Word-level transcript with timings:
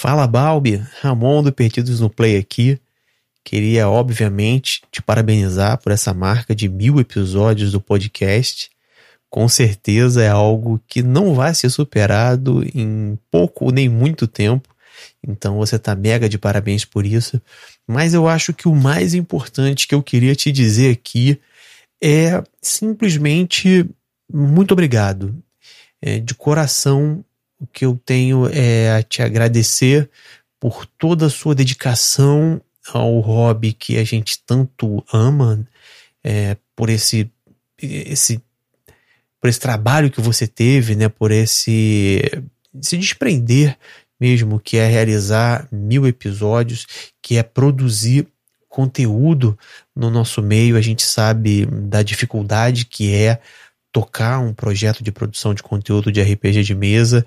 Fala 0.00 0.28
Balbi, 0.28 0.80
Ramon 1.00 1.42
do 1.42 1.52
Perdidos 1.52 1.98
no 1.98 2.08
Play 2.08 2.36
aqui. 2.36 2.78
Queria, 3.44 3.88
obviamente, 3.88 4.80
te 4.92 5.02
parabenizar 5.02 5.76
por 5.78 5.90
essa 5.90 6.14
marca 6.14 6.54
de 6.54 6.68
mil 6.68 7.00
episódios 7.00 7.72
do 7.72 7.80
podcast. 7.80 8.70
Com 9.28 9.48
certeza 9.48 10.22
é 10.22 10.28
algo 10.28 10.80
que 10.86 11.02
não 11.02 11.34
vai 11.34 11.52
ser 11.52 11.68
superado 11.68 12.62
em 12.72 13.18
pouco 13.28 13.72
nem 13.72 13.88
muito 13.88 14.28
tempo. 14.28 14.68
Então 15.20 15.56
você 15.56 15.74
está 15.74 15.96
mega 15.96 16.28
de 16.28 16.38
parabéns 16.38 16.84
por 16.84 17.04
isso. 17.04 17.42
Mas 17.84 18.14
eu 18.14 18.28
acho 18.28 18.54
que 18.54 18.68
o 18.68 18.76
mais 18.76 19.14
importante 19.14 19.88
que 19.88 19.96
eu 19.96 20.02
queria 20.02 20.36
te 20.36 20.52
dizer 20.52 20.92
aqui 20.92 21.40
é 22.00 22.40
simplesmente 22.62 23.84
muito 24.32 24.70
obrigado. 24.70 25.34
É, 26.00 26.20
de 26.20 26.36
coração, 26.36 27.24
o 27.60 27.66
que 27.66 27.84
eu 27.84 28.00
tenho 28.04 28.48
é 28.52 28.96
a 28.96 29.02
te 29.02 29.22
agradecer 29.22 30.08
por 30.60 30.86
toda 30.86 31.26
a 31.26 31.30
sua 31.30 31.54
dedicação 31.54 32.60
ao 32.92 33.20
hobby 33.20 33.72
que 33.72 33.98
a 33.98 34.04
gente 34.04 34.42
tanto 34.46 35.04
ama, 35.12 35.66
é, 36.24 36.56
por 36.74 36.88
esse, 36.88 37.30
esse 37.80 38.42
por 39.40 39.48
esse 39.48 39.60
trabalho 39.60 40.10
que 40.10 40.20
você 40.20 40.46
teve, 40.46 40.96
né, 40.96 41.08
por 41.08 41.30
esse 41.30 42.22
se 42.80 42.96
desprender 42.96 43.78
mesmo, 44.20 44.58
que 44.58 44.76
é 44.76 44.86
realizar 44.86 45.68
mil 45.70 46.06
episódios, 46.06 46.86
que 47.22 47.36
é 47.36 47.42
produzir 47.42 48.26
conteúdo 48.68 49.56
no 49.94 50.10
nosso 50.10 50.42
meio. 50.42 50.76
A 50.76 50.80
gente 50.80 51.04
sabe 51.04 51.66
da 51.66 52.02
dificuldade 52.02 52.84
que 52.84 53.14
é 53.14 53.40
tocar 53.92 54.38
um 54.38 54.52
projeto 54.52 55.02
de 55.02 55.12
produção 55.12 55.54
de 55.54 55.62
conteúdo 55.62 56.12
de 56.12 56.20
RPG 56.20 56.62
de 56.62 56.74
mesa 56.74 57.24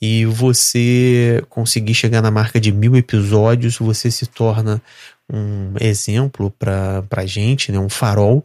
e 0.00 0.26
você 0.26 1.44
conseguir 1.48 1.94
chegar 1.94 2.20
na 2.20 2.30
marca 2.30 2.60
de 2.60 2.72
mil 2.72 2.96
episódios, 2.96 3.78
você 3.78 4.10
se 4.10 4.26
torna 4.26 4.82
um 5.32 5.74
exemplo 5.80 6.50
para 6.50 7.04
a 7.16 7.26
gente, 7.26 7.70
né? 7.70 7.78
um 7.78 7.88
farol 7.88 8.44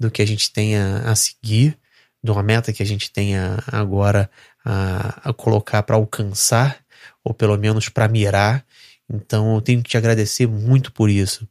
do 0.00 0.10
que 0.10 0.22
a 0.22 0.26
gente 0.26 0.50
tem 0.50 0.76
a, 0.76 1.10
a 1.10 1.14
seguir, 1.14 1.76
de 2.22 2.30
uma 2.30 2.42
meta 2.42 2.72
que 2.72 2.82
a 2.82 2.86
gente 2.86 3.12
tenha 3.12 3.58
agora 3.66 4.30
a, 4.64 5.30
a 5.30 5.32
colocar 5.34 5.82
para 5.82 5.96
alcançar, 5.96 6.78
ou 7.22 7.34
pelo 7.34 7.56
menos 7.58 7.90
para 7.90 8.08
mirar. 8.08 8.64
Então 9.08 9.54
eu 9.54 9.60
tenho 9.60 9.82
que 9.82 9.90
te 9.90 9.98
agradecer 9.98 10.46
muito 10.46 10.90
por 10.90 11.10
isso. 11.10 11.46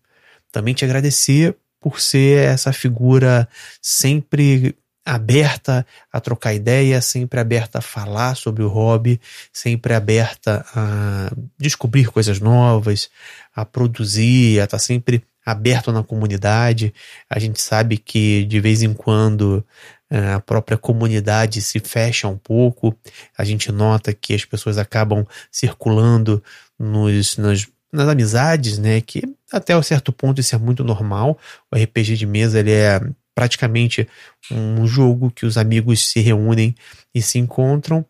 Também 0.51 0.73
te 0.73 0.83
agradecer 0.83 1.55
por 1.79 1.99
ser 1.99 2.47
essa 2.47 2.73
figura 2.73 3.47
sempre 3.79 4.75
aberta 5.05 5.85
a 6.11 6.19
trocar 6.19 6.53
ideia, 6.53 7.01
sempre 7.01 7.39
aberta 7.39 7.79
a 7.79 7.81
falar 7.81 8.35
sobre 8.35 8.63
o 8.63 8.69
hobby, 8.69 9.19
sempre 9.51 9.93
aberta 9.93 10.65
a 10.73 11.31
descobrir 11.57 12.07
coisas 12.07 12.39
novas, 12.39 13.09
a 13.55 13.65
produzir, 13.65 14.59
a 14.59 14.63
estar 14.63 14.77
tá 14.77 14.79
sempre 14.79 15.23
aberto 15.45 15.91
na 15.91 16.03
comunidade. 16.03 16.93
A 17.29 17.37
gente 17.37 17.61
sabe 17.61 17.97
que 17.97 18.45
de 18.45 18.59
vez 18.59 18.81
em 18.81 18.93
quando 18.93 19.65
é, 20.09 20.33
a 20.33 20.39
própria 20.39 20.77
comunidade 20.77 21.61
se 21.61 21.79
fecha 21.79 22.27
um 22.27 22.38
pouco, 22.38 22.95
a 23.38 23.43
gente 23.43 23.71
nota 23.71 24.13
que 24.13 24.33
as 24.33 24.45
pessoas 24.45 24.77
acabam 24.77 25.25
circulando 25.51 26.41
nos, 26.79 27.38
nas, 27.38 27.67
nas 27.91 28.07
amizades, 28.07 28.77
né? 28.77 29.01
Que 29.01 29.23
até 29.51 29.75
um 29.75 29.83
certo 29.83 30.13
ponto 30.13 30.39
isso 30.39 30.55
é 30.55 30.57
muito 30.57 30.83
normal. 30.83 31.38
O 31.71 31.75
RPG 31.75 32.15
de 32.15 32.25
mesa 32.25 32.59
ele 32.59 32.71
é 32.71 33.01
praticamente 33.35 34.07
um 34.51 34.85
jogo 34.85 35.31
que 35.31 35.45
os 35.45 35.57
amigos 35.57 36.09
se 36.09 36.19
reúnem 36.19 36.75
e 37.13 37.21
se 37.21 37.39
encontram. 37.39 38.05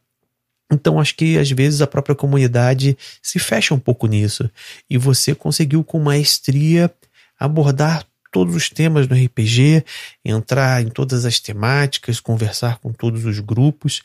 Então 0.72 1.00
acho 1.00 1.16
que 1.16 1.38
às 1.38 1.50
vezes 1.52 1.82
a 1.82 1.88
própria 1.88 2.16
comunidade 2.16 2.98
se 3.22 3.40
fecha 3.40 3.74
um 3.74 3.80
pouco 3.80 4.08
nisso. 4.08 4.50
E 4.90 4.98
você 4.98 5.36
conseguiu 5.36 5.84
com 5.84 6.00
maestria 6.00 6.92
abordar 7.40 8.06
todos 8.32 8.56
os 8.56 8.68
temas 8.68 9.06
do 9.06 9.14
RPG, 9.14 9.86
entrar 10.26 10.82
em 10.82 10.90
todas 10.90 11.24
as 11.24 11.40
temáticas, 11.40 12.20
conversar 12.20 12.80
com 12.80 12.92
todos 12.92 13.26
os 13.26 13.40
grupos, 13.40 14.02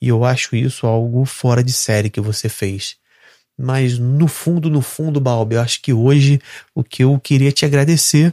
e 0.00 0.06
eu 0.06 0.24
acho 0.24 0.54
isso 0.54 0.86
algo 0.86 1.24
fora 1.24 1.64
de 1.64 1.72
série 1.72 2.08
que 2.08 2.20
você 2.20 2.48
fez. 2.48 2.96
Mas 3.58 3.98
no 3.98 4.28
fundo, 4.28 4.70
no 4.70 4.80
fundo, 4.80 5.20
Balbi, 5.20 5.56
eu 5.56 5.60
acho 5.60 5.82
que 5.82 5.92
hoje 5.92 6.40
o 6.74 6.84
que 6.84 7.02
eu 7.02 7.18
queria 7.18 7.50
te 7.50 7.64
agradecer 7.64 8.32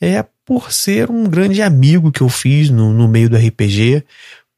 é 0.00 0.24
por 0.46 0.72
ser 0.72 1.10
um 1.10 1.24
grande 1.24 1.60
amigo 1.60 2.12
que 2.12 2.22
eu 2.22 2.28
fiz 2.28 2.70
no, 2.70 2.92
no 2.92 3.08
meio 3.08 3.28
do 3.28 3.36
RPG, 3.36 4.04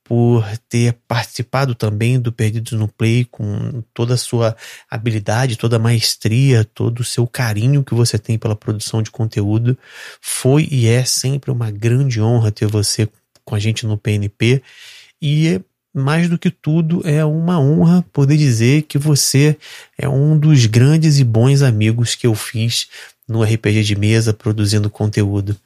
por 0.05 0.47
ter 0.69 0.95
participado 1.09 1.75
também 1.75 2.21
do 2.21 2.31
Perdidos 2.31 2.73
no 2.73 2.87
Play 2.87 3.25
com 3.25 3.83
toda 3.93 4.15
a 4.15 4.19
sua 4.19 4.55
habilidade, 4.91 5.57
toda 5.57 5.77
a 5.77 5.79
maestria, 5.79 6.65
todo 6.65 7.01
o 7.01 7.05
seu 7.05 7.27
carinho 7.27 7.83
que 7.83 7.95
você 7.95 8.19
tem 8.19 8.39
pela 8.39 8.55
produção 8.55 9.03
de 9.03 9.11
conteúdo. 9.11 9.77
Foi 10.21 10.69
e 10.71 10.87
é 10.87 11.05
sempre 11.05 11.51
uma 11.51 11.71
grande 11.71 12.21
honra 12.21 12.53
ter 12.53 12.67
você 12.67 13.09
com 13.45 13.55
a 13.55 13.59
gente 13.59 13.87
no 13.87 13.99
PNP 13.99 14.63
e 15.21 15.61
mais 15.95 16.29
do 16.29 16.39
que 16.39 16.51
tudo, 16.51 17.03
é 17.05 17.25
uma 17.25 17.59
honra 17.59 18.05
poder 18.13 18.37
dizer 18.37 18.83
que 18.83 18.99
você 18.99 19.57
é 19.97 20.09
um 20.09 20.39
dos 20.39 20.67
grandes 20.67 21.19
e 21.19 21.25
bons 21.25 21.63
amigos 21.63 22.15
que 22.15 22.27
eu 22.27 22.35
fiz 22.35 22.89
no 23.27 23.43
RPG 23.43 23.83
de 23.83 23.97
mesa 23.97 24.33
produzindo 24.33 24.89
conteúdo. 24.89 25.57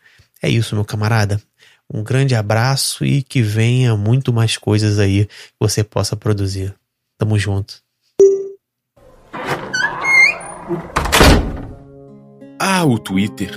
É 0.43 0.51
isso, 0.51 0.75
meu 0.75 0.85
camarada. 0.85 1.41
Um 1.93 2.03
grande 2.03 2.35
abraço 2.35 3.05
e 3.05 3.23
que 3.23 3.41
venha 3.41 3.97
muito 3.97 4.33
mais 4.33 4.57
coisas 4.57 4.99
aí 4.99 5.27
que 5.27 5.55
você 5.61 5.85
possa 5.85 6.17
produzir. 6.17 6.75
Tamo 7.17 7.39
junto. 7.39 7.81
Ah, 12.59 12.85
o 12.85 12.99
Twitter. 12.99 13.51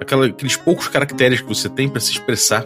Aquela, 0.00 0.26
aqueles 0.26 0.56
poucos 0.56 0.86
caracteres 0.86 1.40
que 1.40 1.48
você 1.48 1.68
tem 1.68 1.88
para 1.88 2.00
se 2.00 2.12
expressar. 2.12 2.64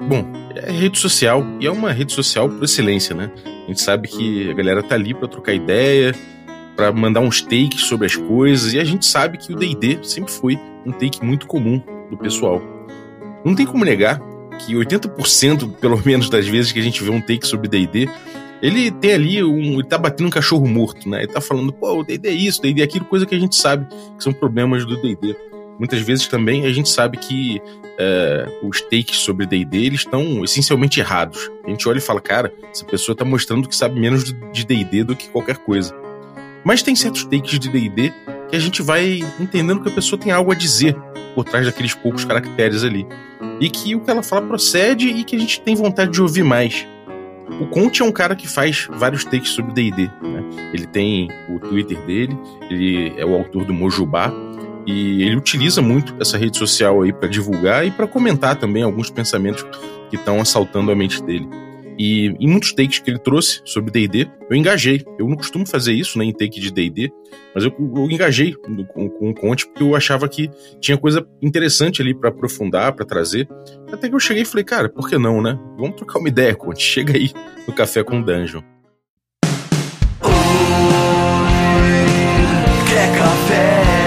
Bom, 0.00 0.24
é 0.54 0.70
rede 0.70 0.98
social 0.98 1.44
e 1.60 1.66
é 1.66 1.70
uma 1.70 1.92
rede 1.92 2.12
social 2.12 2.48
por 2.48 2.62
excelência, 2.62 3.14
né? 3.14 3.32
A 3.64 3.66
gente 3.68 3.80
sabe 3.80 4.06
que 4.06 4.50
a 4.50 4.54
galera 4.54 4.82
tá 4.82 4.94
ali 4.94 5.14
para 5.14 5.28
trocar 5.28 5.54
ideia, 5.54 6.14
para 6.76 6.92
mandar 6.92 7.20
uns 7.20 7.40
takes 7.40 7.82
sobre 7.82 8.06
as 8.06 8.16
coisas, 8.16 8.72
e 8.74 8.78
a 8.78 8.84
gente 8.84 9.06
sabe 9.06 9.38
que 9.38 9.52
o 9.52 9.56
D&D 9.56 10.00
sempre 10.02 10.32
foi 10.32 10.58
um 10.86 10.92
take 10.92 11.24
muito 11.24 11.46
comum 11.46 11.82
do 12.10 12.16
pessoal. 12.16 12.60
Não 13.44 13.54
tem 13.54 13.66
como 13.66 13.84
negar 13.84 14.20
que 14.58 14.74
80% 14.74 15.76
pelo 15.76 16.00
menos 16.04 16.28
das 16.28 16.46
vezes 16.46 16.72
que 16.72 16.78
a 16.78 16.82
gente 16.82 17.02
vê 17.02 17.10
um 17.10 17.20
take 17.20 17.46
sobre 17.46 17.68
D&D, 17.68 18.08
ele 18.62 18.90
tem 18.90 19.12
ali 19.12 19.42
um, 19.42 19.74
ele 19.74 19.84
tá 19.84 19.96
batendo 19.96 20.26
um 20.26 20.30
cachorro 20.30 20.66
morto, 20.66 21.08
né? 21.08 21.22
Ele 21.22 21.32
tá 21.32 21.40
falando, 21.40 21.72
pô, 21.72 22.00
o 22.00 22.04
D&D 22.04 22.28
é 22.28 22.32
isso, 22.32 22.60
D&D 22.60 22.82
é 22.82 22.84
aquilo, 22.84 23.04
coisa 23.06 23.24
que 23.24 23.34
a 23.34 23.38
gente 23.38 23.56
sabe 23.56 23.86
que 24.16 24.22
são 24.22 24.32
problemas 24.32 24.84
do 24.84 25.00
D&D. 25.00 25.34
Muitas 25.78 26.02
vezes 26.02 26.26
também 26.26 26.66
a 26.66 26.72
gente 26.72 26.90
sabe 26.90 27.16
que 27.16 27.58
é, 27.98 28.46
os 28.62 28.82
takes 28.82 29.16
sobre 29.16 29.46
D&D 29.46 29.78
eles 29.78 30.00
estão 30.00 30.44
essencialmente 30.44 31.00
errados. 31.00 31.50
A 31.64 31.70
gente 31.70 31.88
olha 31.88 31.96
e 31.96 32.02
fala, 32.02 32.20
cara, 32.20 32.52
essa 32.70 32.84
pessoa 32.84 33.16
tá 33.16 33.24
mostrando 33.24 33.66
que 33.66 33.74
sabe 33.74 33.98
menos 33.98 34.24
de 34.24 34.64
D&D 34.66 35.04
do 35.04 35.16
que 35.16 35.30
qualquer 35.30 35.56
coisa. 35.56 35.94
Mas 36.62 36.82
tem 36.82 36.94
certos 36.94 37.24
takes 37.24 37.58
de 37.58 37.70
D&D 37.70 38.12
que 38.50 38.56
a 38.56 38.58
gente 38.60 38.82
vai 38.82 39.20
entendendo 39.38 39.80
que 39.80 39.88
a 39.88 39.92
pessoa 39.92 40.20
tem 40.20 40.32
algo 40.32 40.50
a 40.50 40.54
dizer 40.54 40.96
por 41.34 41.44
trás 41.44 41.64
daqueles 41.64 41.94
poucos 41.94 42.24
caracteres 42.24 42.82
ali. 42.82 43.06
E 43.60 43.70
que 43.70 43.94
o 43.94 44.00
que 44.00 44.10
ela 44.10 44.22
fala 44.22 44.46
procede 44.46 45.08
e 45.08 45.24
que 45.24 45.36
a 45.36 45.38
gente 45.38 45.60
tem 45.60 45.74
vontade 45.74 46.10
de 46.10 46.20
ouvir 46.20 46.42
mais. 46.42 46.86
O 47.60 47.66
Conte 47.66 48.02
é 48.02 48.04
um 48.04 48.12
cara 48.12 48.34
que 48.34 48.48
faz 48.48 48.88
vários 48.90 49.24
takes 49.24 49.50
sobre 49.50 49.72
D&D. 49.72 50.10
Né? 50.22 50.70
Ele 50.72 50.86
tem 50.86 51.28
o 51.48 51.58
Twitter 51.58 51.98
dele, 52.06 52.36
ele 52.70 53.12
é 53.16 53.24
o 53.24 53.34
autor 53.34 53.64
do 53.64 53.72
Mojubá, 53.72 54.32
e 54.86 55.22
ele 55.22 55.36
utiliza 55.36 55.82
muito 55.82 56.14
essa 56.20 56.38
rede 56.38 56.56
social 56.56 57.02
aí 57.02 57.12
para 57.12 57.28
divulgar 57.28 57.86
e 57.86 57.90
para 57.90 58.06
comentar 58.06 58.56
também 58.56 58.82
alguns 58.82 59.10
pensamentos 59.10 59.64
que 60.08 60.16
estão 60.16 60.40
assaltando 60.40 60.90
a 60.90 60.96
mente 60.96 61.22
dele. 61.22 61.48
E 62.02 62.28
em 62.40 62.48
muitos 62.48 62.72
takes 62.72 62.98
que 62.98 63.10
ele 63.10 63.18
trouxe 63.18 63.60
sobre 63.62 63.90
D&D, 63.90 64.26
eu 64.48 64.56
engajei. 64.56 65.04
Eu 65.18 65.28
não 65.28 65.36
costumo 65.36 65.66
fazer 65.66 65.92
isso, 65.92 66.18
né, 66.18 66.24
em 66.24 66.32
take 66.32 66.58
de 66.58 66.72
D&D, 66.72 67.12
mas 67.54 67.62
eu, 67.62 67.70
eu 67.78 68.10
engajei 68.10 68.54
com, 68.54 68.82
com 68.86 69.28
o 69.28 69.34
Conte 69.34 69.66
porque 69.66 69.82
eu 69.82 69.94
achava 69.94 70.26
que 70.26 70.48
tinha 70.80 70.96
coisa 70.96 71.28
interessante 71.42 72.00
ali 72.00 72.14
para 72.14 72.30
aprofundar, 72.30 72.94
para 72.94 73.04
trazer. 73.04 73.46
Até 73.92 74.08
que 74.08 74.14
eu 74.14 74.18
cheguei 74.18 74.44
e 74.44 74.46
falei, 74.46 74.64
cara, 74.64 74.88
por 74.88 75.10
que 75.10 75.18
não, 75.18 75.42
né? 75.42 75.60
Vamos 75.76 75.96
trocar 75.96 76.20
uma 76.20 76.28
ideia, 76.28 76.54
Conte. 76.54 76.82
Chega 76.82 77.14
aí 77.14 77.30
no 77.68 77.74
Café 77.74 78.02
com 78.02 78.22
Dungeon. 78.22 78.62
Quer 82.88 83.18
café? 83.18 83.18
Café 83.18 83.99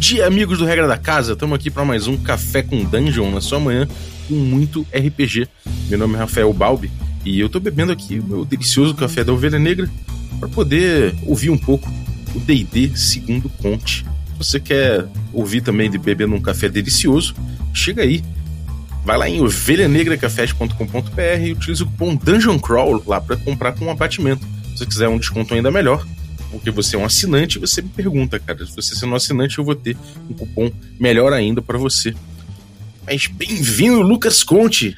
dia, 0.00 0.26
amigos 0.26 0.58
do 0.58 0.64
Regra 0.64 0.88
da 0.88 0.96
Casa. 0.96 1.34
Estamos 1.34 1.54
aqui 1.54 1.70
para 1.70 1.84
mais 1.84 2.06
um 2.06 2.16
Café 2.16 2.62
com 2.62 2.82
Dungeon 2.82 3.30
na 3.30 3.42
sua 3.42 3.60
manhã 3.60 3.86
com 4.26 4.34
muito 4.34 4.80
RPG. 4.94 5.46
Meu 5.90 5.98
nome 5.98 6.14
é 6.14 6.18
Rafael 6.18 6.50
Balbi 6.54 6.90
e 7.22 7.38
eu 7.38 7.48
estou 7.48 7.60
bebendo 7.60 7.92
aqui 7.92 8.18
o 8.18 8.24
meu 8.24 8.44
delicioso 8.46 8.94
café 8.94 9.22
da 9.22 9.30
Ovelha 9.30 9.58
Negra 9.58 9.90
para 10.40 10.48
poder 10.48 11.14
ouvir 11.26 11.50
um 11.50 11.58
pouco 11.58 11.86
o 12.34 12.40
D&D 12.40 12.96
segundo 12.96 13.50
Conte. 13.50 14.06
você 14.38 14.58
quer 14.58 15.06
ouvir 15.34 15.60
também 15.60 15.90
de 15.90 15.98
bebendo 15.98 16.34
um 16.34 16.40
café 16.40 16.66
delicioso, 16.66 17.34
chega 17.74 18.00
aí. 18.00 18.24
Vai 19.04 19.18
lá 19.18 19.28
em 19.28 19.42
ovelhanegracafés.com.br 19.42 21.42
e 21.42 21.52
utilize 21.52 21.82
o 21.82 21.86
cupom 21.86 22.16
Dungeon 22.16 22.58
Crawl 22.58 23.02
lá 23.06 23.20
para 23.20 23.36
comprar 23.36 23.72
com 23.72 23.84
um 23.84 23.90
abatimento. 23.90 24.46
Se 24.70 24.78
você 24.78 24.86
quiser 24.86 25.08
um 25.08 25.18
desconto 25.18 25.52
ainda 25.52 25.70
melhor, 25.70 26.06
porque 26.50 26.70
você 26.70 26.96
é 26.96 26.98
um 26.98 27.04
assinante, 27.04 27.58
você 27.58 27.80
me 27.80 27.88
pergunta, 27.88 28.38
cara. 28.38 28.64
Se 28.66 28.74
você 28.74 28.94
sendo 28.94 29.12
um 29.12 29.16
assinante, 29.16 29.58
eu 29.58 29.64
vou 29.64 29.74
ter 29.74 29.96
um 30.28 30.34
cupom 30.34 30.70
melhor 30.98 31.32
ainda 31.32 31.62
para 31.62 31.78
você. 31.78 32.14
Mas 33.06 33.26
bem-vindo, 33.26 34.02
Lucas 34.02 34.42
Conte! 34.42 34.96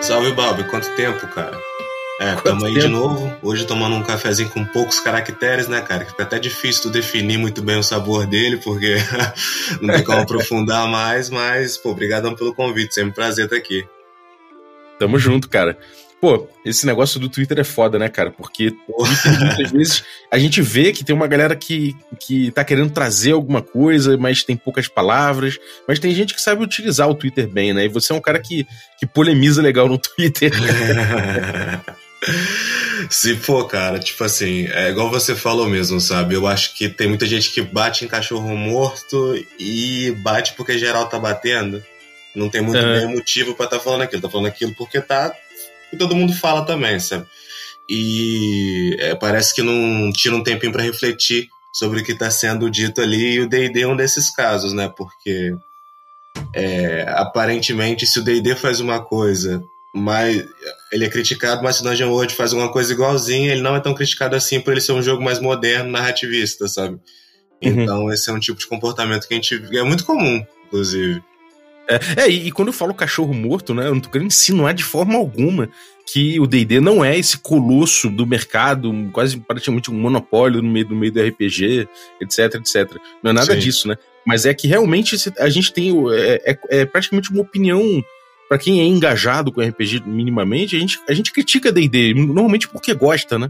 Salve, 0.00 0.32
Bob. 0.32 0.64
Quanto 0.64 0.88
tempo, 0.96 1.26
cara? 1.28 1.58
É, 2.20 2.34
tamo 2.36 2.66
aí 2.66 2.74
de 2.78 2.88
novo. 2.88 3.34
Hoje 3.42 3.66
tomando 3.66 3.96
um 3.96 4.02
cafezinho 4.02 4.48
com 4.48 4.64
poucos 4.64 5.00
caracteres, 5.00 5.66
né, 5.66 5.80
cara? 5.80 6.04
Fica 6.04 6.22
até 6.22 6.38
difícil 6.38 6.82
tu 6.82 6.90
definir 6.90 7.38
muito 7.38 7.62
bem 7.62 7.76
o 7.76 7.82
sabor 7.82 8.26
dele, 8.26 8.58
porque 8.58 8.96
não 9.80 9.94
tem 9.94 10.04
como 10.04 10.20
aprofundar 10.20 10.86
mais, 10.88 11.30
mas, 11.30 11.76
pô, 11.76 11.90
obrigadão 11.90 12.34
pelo 12.34 12.54
convite. 12.54 12.94
Sempre 12.94 13.10
um 13.10 13.14
prazer 13.14 13.46
estar 13.46 13.56
aqui. 13.56 13.84
Tamo 14.98 15.18
junto, 15.18 15.48
cara. 15.48 15.76
Pô, 16.22 16.48
esse 16.64 16.86
negócio 16.86 17.18
do 17.18 17.28
Twitter 17.28 17.58
é 17.58 17.64
foda, 17.64 17.98
né, 17.98 18.08
cara? 18.08 18.30
Porque 18.30 18.70
Twitter, 18.70 19.40
muitas 19.40 19.72
vezes 19.74 20.04
a 20.30 20.38
gente 20.38 20.62
vê 20.62 20.92
que 20.92 21.02
tem 21.02 21.16
uma 21.16 21.26
galera 21.26 21.56
que, 21.56 21.96
que 22.20 22.52
tá 22.52 22.62
querendo 22.62 22.92
trazer 22.92 23.32
alguma 23.32 23.60
coisa, 23.60 24.16
mas 24.16 24.44
tem 24.44 24.56
poucas 24.56 24.86
palavras. 24.86 25.58
Mas 25.88 25.98
tem 25.98 26.14
gente 26.14 26.32
que 26.32 26.40
sabe 26.40 26.62
utilizar 26.62 27.10
o 27.10 27.14
Twitter 27.16 27.48
bem, 27.48 27.74
né? 27.74 27.86
E 27.86 27.88
você 27.88 28.12
é 28.12 28.14
um 28.14 28.20
cara 28.20 28.38
que, 28.38 28.64
que 29.00 29.04
polemiza 29.04 29.60
legal 29.60 29.88
no 29.88 29.98
Twitter. 29.98 30.52
Se 33.10 33.34
for, 33.34 33.66
cara, 33.66 33.98
tipo 33.98 34.22
assim, 34.22 34.68
é 34.68 34.90
igual 34.90 35.10
você 35.10 35.34
falou 35.34 35.68
mesmo, 35.68 36.00
sabe? 36.00 36.36
Eu 36.36 36.46
acho 36.46 36.76
que 36.76 36.88
tem 36.88 37.08
muita 37.08 37.26
gente 37.26 37.50
que 37.50 37.62
bate 37.62 38.04
em 38.04 38.08
cachorro 38.08 38.56
morto 38.56 39.34
e 39.58 40.12
bate 40.18 40.52
porque 40.52 40.78
geral 40.78 41.08
tá 41.08 41.18
batendo. 41.18 41.82
Não 42.32 42.48
tem 42.48 42.62
muito 42.62 42.80
bem 42.80 43.08
motivo 43.08 43.54
para 43.54 43.64
estar 43.64 43.78
tá 43.78 43.82
falando 43.82 44.02
aquilo. 44.02 44.22
Tá 44.22 44.30
falando 44.30 44.46
aquilo 44.46 44.72
porque 44.76 45.00
tá 45.00 45.34
e 45.92 45.96
todo 45.96 46.16
mundo 46.16 46.32
fala 46.32 46.64
também, 46.64 46.98
sabe? 46.98 47.26
E 47.88 48.96
é, 48.98 49.14
parece 49.14 49.54
que 49.54 49.62
não 49.62 50.10
tira 50.12 50.34
um 50.34 50.42
tempinho 50.42 50.72
para 50.72 50.82
refletir 50.82 51.48
sobre 51.72 52.00
o 52.00 52.04
que 52.04 52.12
está 52.12 52.30
sendo 52.30 52.70
dito 52.70 53.00
ali, 53.00 53.34
e 53.34 53.40
o 53.40 53.48
D&D 53.48 53.80
é 53.80 53.88
um 53.88 53.96
desses 53.96 54.30
casos, 54.30 54.72
né? 54.72 54.92
Porque 54.94 55.54
é, 56.54 57.06
aparentemente 57.08 58.06
se 58.06 58.18
o 58.18 58.22
D&D 58.22 58.54
faz 58.56 58.80
uma 58.80 59.02
coisa, 59.02 59.62
mas 59.94 60.44
ele 60.90 61.04
é 61.04 61.10
criticado, 61.10 61.62
mas 61.62 61.76
se 61.76 61.82
o 61.82 61.84
Dungeon 61.84 62.10
World 62.10 62.34
faz 62.34 62.52
uma 62.52 62.70
coisa 62.70 62.92
igualzinha, 62.92 63.52
ele 63.52 63.62
não 63.62 63.76
é 63.76 63.80
tão 63.80 63.94
criticado 63.94 64.36
assim 64.36 64.60
por 64.60 64.72
ele 64.72 64.80
ser 64.80 64.92
um 64.92 65.02
jogo 65.02 65.22
mais 65.22 65.38
moderno, 65.38 65.90
narrativista, 65.90 66.68
sabe? 66.68 66.98
Uhum. 67.62 67.82
Então 67.82 68.12
esse 68.12 68.28
é 68.28 68.32
um 68.32 68.40
tipo 68.40 68.58
de 68.58 68.66
comportamento 68.66 69.26
que 69.26 69.34
a 69.34 69.36
gente 69.36 69.54
é 69.76 69.82
muito 69.82 70.04
comum, 70.04 70.44
inclusive. 70.66 71.22
É, 71.88 72.22
é 72.22 72.30
e, 72.30 72.48
e, 72.48 72.52
quando 72.52 72.68
eu 72.68 72.72
falo 72.72 72.94
cachorro 72.94 73.34
morto, 73.34 73.74
né, 73.74 73.86
eu 73.86 73.94
não 73.94 74.00
tô 74.00 74.08
querendo 74.08 74.28
insinuar 74.28 74.74
de 74.74 74.84
forma 74.84 75.16
alguma 75.16 75.68
que 76.06 76.38
o 76.40 76.46
D&D 76.46 76.80
não 76.80 77.04
é 77.04 77.16
esse 77.18 77.38
colosso 77.38 78.10
do 78.10 78.26
mercado, 78.26 78.92
quase 79.12 79.38
praticamente 79.38 79.90
um 79.90 79.94
monopólio 79.94 80.60
no 80.60 80.68
meio 80.68 80.86
do 80.86 80.96
meio 80.96 81.12
do 81.12 81.22
RPG, 81.22 81.88
etc, 82.20 82.56
etc. 82.56 82.96
Não 83.22 83.30
é 83.30 83.34
nada 83.34 83.54
Sim. 83.54 83.58
disso, 83.58 83.88
né? 83.88 83.96
Mas 84.26 84.44
é 84.44 84.52
que 84.52 84.66
realmente 84.66 85.16
a 85.38 85.48
gente 85.48 85.72
tem 85.72 85.92
é, 86.12 86.52
é, 86.52 86.80
é 86.80 86.84
praticamente 86.84 87.30
uma 87.30 87.42
opinião 87.42 88.04
para 88.48 88.58
quem 88.58 88.80
é 88.80 88.84
engajado 88.84 89.50
com 89.50 89.62
RPG 89.62 90.02
minimamente, 90.04 90.76
a 90.76 90.78
gente, 90.78 91.00
a 91.08 91.14
gente 91.14 91.32
critica 91.32 91.72
D&D 91.72 92.12
normalmente 92.14 92.68
porque 92.68 92.92
gosta, 92.92 93.38
né? 93.38 93.48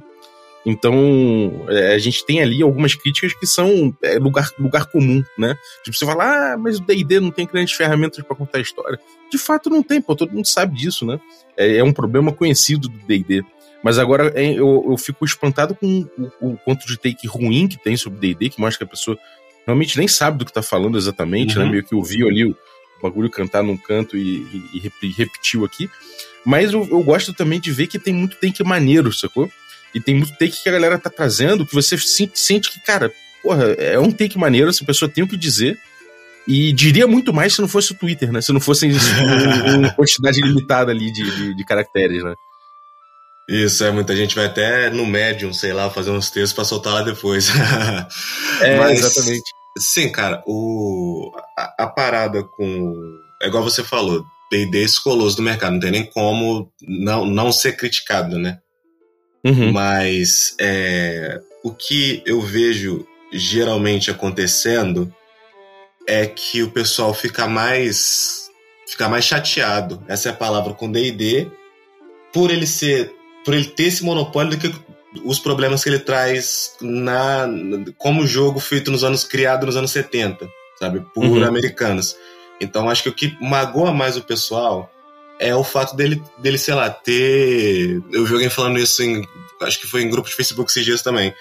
Então, 0.64 1.64
é, 1.68 1.94
a 1.94 1.98
gente 1.98 2.24
tem 2.24 2.40
ali 2.40 2.62
algumas 2.62 2.94
críticas 2.94 3.34
que 3.34 3.46
são 3.46 3.96
é, 4.02 4.18
lugar, 4.18 4.50
lugar 4.58 4.86
comum, 4.86 5.22
né? 5.36 5.56
Tipo, 5.82 5.96
você 5.96 6.06
fala, 6.06 6.52
ah, 6.52 6.56
mas 6.56 6.78
o 6.78 6.82
D&D 6.82 7.18
não 7.18 7.30
tem 7.30 7.46
grandes 7.46 7.74
ferramentas 7.74 8.24
para 8.24 8.36
contar 8.36 8.58
a 8.58 8.60
história. 8.60 8.98
De 9.30 9.38
fato, 9.38 9.68
não 9.68 9.82
tem, 9.82 10.00
pô, 10.00 10.14
todo 10.14 10.32
mundo 10.32 10.46
sabe 10.46 10.76
disso, 10.76 11.04
né? 11.04 11.20
É, 11.56 11.78
é 11.78 11.84
um 11.84 11.92
problema 11.92 12.32
conhecido 12.32 12.88
do 12.88 12.98
D&D. 12.98 13.44
Mas 13.82 13.98
agora 13.98 14.28
eu, 14.40 14.86
eu 14.90 14.96
fico 14.96 15.24
espantado 15.24 15.74
com 15.74 16.06
o, 16.40 16.52
o 16.52 16.56
quanto 16.58 16.86
de 16.86 16.96
take 16.96 17.26
ruim 17.26 17.66
que 17.66 17.76
tem 17.76 17.96
sobre 17.96 18.20
D&D, 18.20 18.50
que 18.50 18.60
mostra 18.60 18.78
que 18.78 18.84
a 18.84 18.94
pessoa 18.94 19.18
realmente 19.66 19.98
nem 19.98 20.06
sabe 20.06 20.38
do 20.38 20.44
que 20.44 20.52
tá 20.52 20.62
falando 20.62 20.96
exatamente, 20.96 21.56
né? 21.56 21.62
uhum. 21.62 21.66
né? 21.66 21.72
Meio 21.72 21.84
que 21.84 21.94
ouviu 21.94 22.28
ali 22.28 22.44
o 22.44 22.56
bagulho 23.02 23.28
cantar 23.28 23.64
num 23.64 23.76
canto 23.76 24.16
e, 24.16 24.38
e, 24.72 24.92
e 25.02 25.08
repetiu 25.10 25.64
aqui. 25.64 25.90
Mas 26.44 26.72
eu, 26.72 26.86
eu 26.88 27.02
gosto 27.02 27.32
também 27.32 27.60
de 27.60 27.70
ver 27.72 27.88
que 27.88 27.98
tem 27.98 28.14
muito 28.14 28.36
take 28.36 28.62
maneiro, 28.62 29.12
sacou? 29.12 29.50
E 29.94 30.00
tem 30.00 30.14
muito 30.14 30.32
take 30.32 30.62
que 30.62 30.68
a 30.68 30.72
galera 30.72 30.98
tá 30.98 31.10
trazendo 31.10 31.66
que 31.66 31.74
você 31.74 31.96
sente 31.98 32.70
que, 32.70 32.80
cara, 32.80 33.12
porra, 33.42 33.72
é 33.72 33.98
um 33.98 34.10
take 34.10 34.38
maneiro, 34.38 34.70
essa 34.70 34.84
pessoa 34.84 35.10
tem 35.10 35.22
o 35.22 35.28
que 35.28 35.36
dizer. 35.36 35.78
E 36.46 36.72
diria 36.72 37.06
muito 37.06 37.32
mais 37.32 37.54
se 37.54 37.60
não 37.60 37.68
fosse 37.68 37.92
o 37.92 37.94
Twitter, 37.94 38.32
né? 38.32 38.40
Se 38.40 38.52
não 38.52 38.60
fosse 38.60 38.86
uma 39.76 39.90
quantidade 39.94 40.40
limitada 40.40 40.90
ali 40.90 41.12
de, 41.12 41.36
de, 41.36 41.54
de, 41.54 41.64
caracteres, 41.64 42.24
né? 42.24 42.34
Isso, 43.48 43.84
é, 43.84 43.90
muita 43.90 44.16
gente 44.16 44.34
vai 44.34 44.46
até 44.46 44.90
no 44.90 45.06
Medium, 45.06 45.52
sei 45.52 45.72
lá, 45.72 45.88
fazer 45.88 46.10
uns 46.10 46.30
textos 46.30 46.52
pra 46.52 46.64
soltar 46.64 46.94
lá 46.94 47.02
depois. 47.02 47.48
é, 48.60 48.76
Mas, 48.76 48.98
exatamente. 48.98 49.44
Sim, 49.78 50.10
cara, 50.10 50.42
o, 50.46 51.30
a, 51.56 51.84
a 51.84 51.86
parada 51.86 52.42
com. 52.42 52.94
É 53.40 53.46
igual 53.46 53.62
você 53.62 53.84
falou, 53.84 54.24
D&D 54.50 54.82
escoloso 54.82 55.36
do 55.36 55.42
mercado, 55.42 55.72
não 55.72 55.80
tem 55.80 55.90
nem 55.90 56.04
como 56.04 56.70
não, 56.82 57.24
não 57.24 57.52
ser 57.52 57.76
criticado, 57.76 58.38
né? 58.38 58.58
Uhum. 59.44 59.72
Mas 59.72 60.54
é, 60.60 61.40
o 61.62 61.72
que 61.72 62.22
eu 62.24 62.40
vejo 62.40 63.06
geralmente 63.32 64.10
acontecendo 64.10 65.12
é 66.06 66.26
que 66.26 66.62
o 66.62 66.70
pessoal 66.70 67.14
fica 67.14 67.46
mais 67.46 68.50
fica 68.86 69.08
mais 69.08 69.24
chateado, 69.24 70.02
essa 70.06 70.28
é 70.28 70.32
a 70.32 70.36
palavra 70.36 70.74
com 70.74 70.90
D&D, 70.90 71.50
por 72.32 72.50
ele 72.50 72.66
ser 72.66 73.10
por 73.44 73.54
ele 73.54 73.64
ter 73.64 73.84
esse 73.84 74.04
monopólio 74.04 74.50
do 74.50 74.58
que 74.58 74.72
os 75.24 75.38
problemas 75.38 75.82
que 75.82 75.90
ele 75.90 75.98
traz 75.98 76.76
na 76.80 77.48
como 77.96 78.26
jogo 78.26 78.60
feito 78.60 78.90
nos 78.90 79.02
anos 79.02 79.24
criado 79.24 79.66
nos 79.66 79.76
anos 79.76 79.90
70, 79.90 80.48
sabe, 80.78 81.00
por 81.14 81.24
uhum. 81.24 81.44
americanos. 81.44 82.16
Então 82.60 82.88
acho 82.88 83.02
que 83.02 83.08
o 83.08 83.14
que 83.14 83.36
magoa 83.40 83.92
mais 83.92 84.16
o 84.16 84.22
pessoal 84.22 84.90
é 85.38 85.54
o 85.54 85.64
fato 85.64 85.96
dele, 85.96 86.22
dele, 86.38 86.58
sei 86.58 86.74
lá, 86.74 86.90
ter. 86.90 88.02
Eu 88.12 88.24
vi 88.24 88.34
alguém 88.34 88.50
falando 88.50 88.78
isso 88.78 89.02
em. 89.02 89.26
Acho 89.60 89.80
que 89.80 89.86
foi 89.86 90.02
em 90.02 90.10
grupo 90.10 90.28
de 90.28 90.34
Facebook 90.34 90.70
esses 90.70 90.84
dias 90.84 91.02
também. 91.02 91.34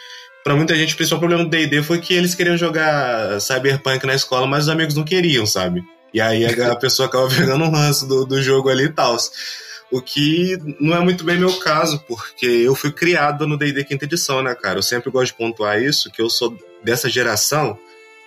Pra 0.44 0.56
muita 0.56 0.76
gente, 0.76 0.94
o 0.94 0.98
principal 0.98 1.20
problema 1.20 1.44
do 1.44 1.50
DD 1.50 1.84
foi 1.84 2.00
que 2.00 2.14
eles 2.14 2.34
queriam 2.34 2.58
jogar 2.58 3.40
Cyberpunk 3.40 4.06
na 4.06 4.16
escola, 4.16 4.48
mas 4.48 4.64
os 4.64 4.70
amigos 4.70 4.96
não 4.96 5.04
queriam, 5.04 5.46
sabe? 5.46 5.84
E 6.14 6.20
aí 6.20 6.46
a 6.46 6.76
pessoa 6.76 7.08
acaba 7.08 7.28
pegando 7.30 7.64
um 7.64 7.70
ranço 7.70 8.08
do, 8.08 8.26
do 8.26 8.42
jogo 8.42 8.70
ali 8.70 8.86
e 8.86 8.89
tal. 8.89 9.15
O 9.92 10.01
que 10.01 10.58
não 10.80 10.96
é 10.96 11.00
muito 11.00 11.24
bem 11.24 11.38
meu 11.38 11.54
caso, 11.60 12.04
porque 12.08 12.46
eu 12.46 12.74
fui 12.74 12.92
criado 12.92 13.46
no 13.46 13.58
D&D 13.58 13.84
quinta 13.84 14.06
edição, 14.06 14.42
né, 14.42 14.56
cara? 14.56 14.80
Eu 14.80 14.84
sempre 14.84 15.12
gosto 15.12 15.34
de 15.34 15.38
pontuar 15.38 15.82
isso, 15.82 16.10
que 16.10 16.22
eu 16.22 16.30
sou 16.30 16.58
dessa 16.84 17.10
geração 17.10 17.77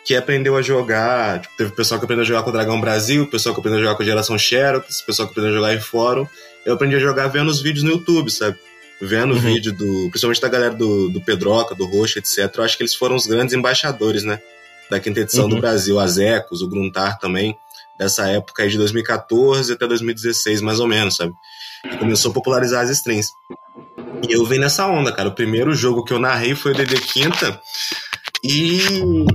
que 0.04 0.14
aprendeu 0.14 0.56
a 0.56 0.62
jogar. 0.62 1.40
Tipo, 1.40 1.56
teve 1.56 1.70
pessoal 1.72 1.98
que 1.98 2.04
aprendeu 2.04 2.22
a 2.22 2.26
jogar 2.26 2.42
com 2.42 2.50
o 2.50 2.52
Dragão 2.52 2.80
Brasil, 2.80 3.26
pessoal 3.26 3.54
que 3.54 3.60
aprendeu 3.60 3.80
a 3.80 3.82
jogar 3.82 3.96
com 3.96 4.02
a 4.02 4.06
geração 4.06 4.38
Xerox, 4.38 5.00
pessoal 5.00 5.26
que 5.26 5.32
aprendeu 5.32 5.52
a 5.52 5.56
jogar 5.56 5.74
em 5.74 5.80
fórum. 5.80 6.26
Eu 6.64 6.74
aprendi 6.74 6.96
a 6.96 7.00
jogar 7.00 7.28
vendo 7.28 7.50
os 7.50 7.60
vídeos 7.60 7.82
no 7.82 7.92
YouTube, 7.92 8.30
sabe? 8.30 8.58
Vendo 9.00 9.32
o 9.32 9.36
uhum. 9.36 9.40
vídeo 9.40 9.72
do. 9.72 10.08
Principalmente 10.10 10.40
da 10.40 10.48
galera 10.48 10.74
do, 10.74 11.08
do 11.08 11.20
Pedroca, 11.20 11.74
do 11.74 11.86
Roxa, 11.86 12.18
etc. 12.18 12.50
Eu 12.56 12.64
acho 12.64 12.76
que 12.76 12.82
eles 12.82 12.94
foram 12.94 13.16
os 13.16 13.26
grandes 13.26 13.54
embaixadores, 13.54 14.24
né? 14.24 14.40
Da 14.90 15.00
quinta 15.00 15.20
edição 15.20 15.44
uhum. 15.44 15.50
do 15.50 15.56
Brasil. 15.58 15.98
As 15.98 16.18
Ecos, 16.18 16.62
o 16.62 16.68
Gruntar 16.68 17.18
também, 17.18 17.56
dessa 17.98 18.28
época 18.28 18.62
aí 18.62 18.68
de 18.68 18.76
2014 18.76 19.72
até 19.72 19.86
2016, 19.86 20.60
mais 20.60 20.80
ou 20.80 20.86
menos, 20.86 21.16
sabe? 21.16 21.32
Que 21.82 21.96
começou 21.98 22.30
a 22.30 22.34
popularizar 22.34 22.84
as 22.84 22.90
strings. 22.90 23.28
E 24.28 24.32
eu 24.32 24.44
vim 24.44 24.58
nessa 24.58 24.86
onda, 24.86 25.12
cara. 25.12 25.28
O 25.28 25.34
primeiro 25.34 25.74
jogo 25.74 26.04
que 26.04 26.12
eu 26.12 26.18
narrei 26.18 26.54
foi 26.54 26.72
o 26.72 26.74
DD 26.74 26.98
Quinta. 27.00 27.60
E 28.44 28.78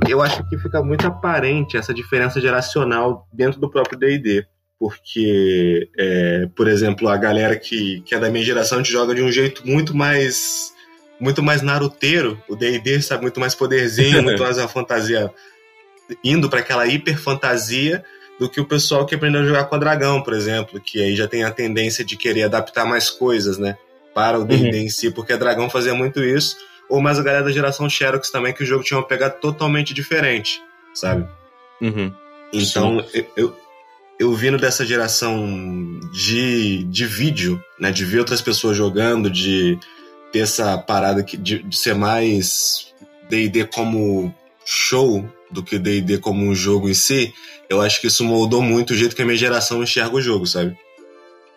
eu 0.08 0.22
acho 0.22 0.48
que 0.48 0.58
fica 0.60 0.84
muito 0.84 1.08
aparente 1.08 1.76
essa 1.76 1.92
diferença 1.92 2.40
geracional 2.40 3.28
dentro 3.34 3.60
do 3.60 3.70
próprio 3.70 3.98
DD. 3.98 4.46
Porque, 4.78 5.90
é, 5.98 6.48
por 6.56 6.68
exemplo, 6.68 7.10
a 7.10 7.18
galera 7.18 7.58
que, 7.58 8.02
que 8.02 8.14
é 8.14 8.20
da 8.20 8.30
minha 8.30 8.46
geração 8.46 8.78
gente 8.78 8.92
joga 8.92 9.16
de 9.16 9.24
um 9.24 9.32
jeito 9.32 9.68
muito 9.68 9.98
mais 9.98 10.72
muito 11.20 11.44
mais 11.44 11.62
naruteiro. 11.62 12.42
O 12.48 12.56
D&D 12.56 13.02
sabe 13.02 13.24
muito 13.24 13.40
mais 13.40 13.56
poderzinho, 13.56 14.22
muito 14.24 14.42
mais 14.42 14.58
a 14.60 14.68
fantasia 14.68 15.30
indo 16.24 16.48
para 16.48 16.60
aquela 16.60 16.88
hiper 16.88 17.20
fantasia 17.20 18.06
do 18.40 18.48
que 18.48 18.62
o 18.62 18.66
pessoal 18.66 19.06
que 19.06 19.16
aprendeu 19.16 19.42
a 19.42 19.46
jogar 19.46 19.66
com 19.66 19.76
a 19.76 19.80
dragão, 19.80 20.22
por 20.22 20.34
exemplo, 20.34 20.80
que 20.80 21.02
aí 21.02 21.16
já 21.16 21.28
tem 21.28 21.44
a 21.44 21.52
tendência 21.52 22.06
de 22.06 22.16
querer 22.16 22.44
adaptar 22.44 22.86
mais 22.86 23.10
coisas, 23.10 23.58
né, 23.58 23.78
para 24.14 24.40
o 24.40 24.46
D&D 24.46 24.70
uhum. 24.70 24.86
em 24.86 24.90
si, 24.90 25.12
porque 25.12 25.34
a 25.34 25.38
dragão 25.38 25.70
fazia 25.70 25.94
muito 25.94 26.24
isso 26.24 26.56
ou 26.90 27.00
mais 27.02 27.20
a 27.20 27.24
galera 27.24 27.44
da 27.44 27.52
geração 27.52 27.90
Xerox 27.90 28.32
também, 28.32 28.54
que 28.54 28.64
o 28.64 28.66
jogo 28.66 28.84
tinha 28.84 28.98
uma 28.98 29.08
pegada 29.08 29.36
totalmente 29.36 29.94
diferente, 29.94 30.62
sabe? 30.94 31.28
Uhum. 31.80 32.14
Então, 32.52 33.06
eu, 33.14 33.26
eu, 33.38 33.58
eu 34.20 34.34
vindo 34.34 34.58
dessa 34.58 34.86
geração 34.86 36.00
de, 36.12 36.84
de 36.86 37.06
vídeo, 37.06 37.64
né, 37.80 37.92
de 37.92 38.04
ver 38.04 38.20
outras 38.20 38.42
pessoas 38.42 38.76
jogando, 38.76 39.30
de 39.30 39.78
ter 40.32 40.40
essa 40.40 40.78
parada 40.78 41.24
de, 41.24 41.64
de 41.64 41.78
ser 41.78 41.96
mais 41.96 42.94
D&D 43.30 43.66
como 43.66 44.34
show, 44.66 45.28
do 45.52 45.64
que 45.64 45.80
D&D 45.80 46.18
como 46.18 46.46
um 46.46 46.54
jogo 46.54 46.90
em 46.90 46.94
si, 46.94 47.34
eu 47.70 47.82
acho 47.82 48.02
que 48.02 48.08
isso 48.08 48.24
moldou 48.24 48.62
muito 48.62 48.92
o 48.92 48.96
jeito 48.96 49.16
que 49.16 49.22
a 49.22 49.26
minha 49.26 49.38
geração 49.38 49.82
enxerga 49.82 50.16
o 50.16 50.22
jogo, 50.22 50.46
sabe? 50.46 50.78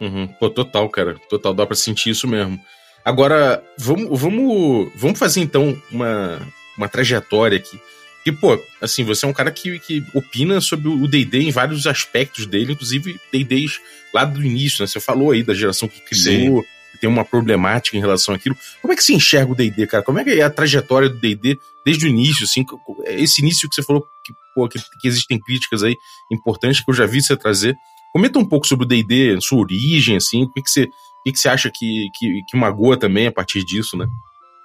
Uhum. 0.00 0.28
Pô, 0.38 0.50
total, 0.50 0.88
cara. 0.88 1.16
Total, 1.28 1.54
dá 1.54 1.66
pra 1.66 1.76
sentir 1.76 2.10
isso 2.10 2.26
mesmo. 2.26 2.58
Agora, 3.04 3.62
vamos, 3.78 4.21
vamos, 4.21 4.92
vamos 4.94 5.18
fazer 5.18 5.40
então 5.40 5.80
uma, 5.90 6.40
uma 6.76 6.88
trajetória 6.88 7.59
aqui. 7.59 7.78
Que, 8.25 8.30
pô, 8.30 8.56
assim, 8.80 9.02
você 9.02 9.26
é 9.26 9.28
um 9.28 9.32
cara 9.32 9.50
que, 9.50 9.80
que 9.80 10.04
opina 10.14 10.61
sobre 10.61 10.88
o 10.88 11.09
D&D 11.09 11.42
em 11.42 11.50
vários 11.50 11.88
aspectos 11.88 12.47
dele, 12.47 12.73
inclusive 12.73 13.21
D&Ds 13.32 13.80
lá 14.14 14.25
do 14.25 14.44
início, 14.44 14.82
né? 14.82 14.87
Você 14.87 15.00
falou 15.00 15.32
aí 15.32 15.42
da 15.42 15.54
geração 15.54 15.88
que 15.88 16.00
criou, 16.00 16.62
que 16.92 16.99
tem 17.00 17.11
uma 17.11 17.25
problemática 17.25 17.97
em 17.97 18.00
relação 18.00 18.32
àquilo. 18.32 18.56
Como 18.80 18.92
é 18.92 18.97
que 18.97 19.02
você 19.02 19.12
enxerga 19.12 19.50
o 19.50 19.56
D&D, 19.56 19.88
cara? 19.88 20.04
Como 20.04 20.21
é 20.21 20.25
que 20.25 20.30
é 20.30 20.42
a 20.42 20.50
trajetória 20.50 21.09
do 21.09 21.18
D&D 21.18 21.59
desde 21.85 22.06
o 22.06 22.09
início, 22.09 22.44
assim? 22.44 22.64
Esse 23.06 23.40
início 23.40 23.68
que 23.68 23.75
você 23.75 23.82
falou 23.82 24.02
que, 24.25 24.32
pô, 24.54 24.68
que, 24.68 24.78
que 25.00 25.09
existem 25.09 25.40
críticas 25.40 25.82
aí 25.82 25.97
importantes 26.30 26.80
que 26.80 26.88
eu 26.88 26.94
já 26.94 27.06
vi 27.06 27.21
você 27.21 27.37
trazer. 27.37 27.76
Comenta 28.12 28.38
um 28.38 28.44
pouco 28.44 28.68
sobre 28.68 28.85
o 28.85 28.88
D&D, 28.88 29.40
sua 29.40 29.59
origem, 29.59 30.16
assim, 30.16 30.44
o 30.44 30.52
que, 30.52 30.62
que, 30.62 30.71
você, 30.71 30.88
que, 31.24 31.32
que 31.32 31.38
você 31.38 31.48
acha 31.48 31.70
que, 31.72 32.08
que, 32.14 32.42
que 32.48 32.56
magoa 32.56 32.98
também 32.98 33.26
a 33.26 33.32
partir 33.32 33.64
disso, 33.64 33.96
né? 33.96 34.06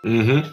Uhum. 0.03 0.43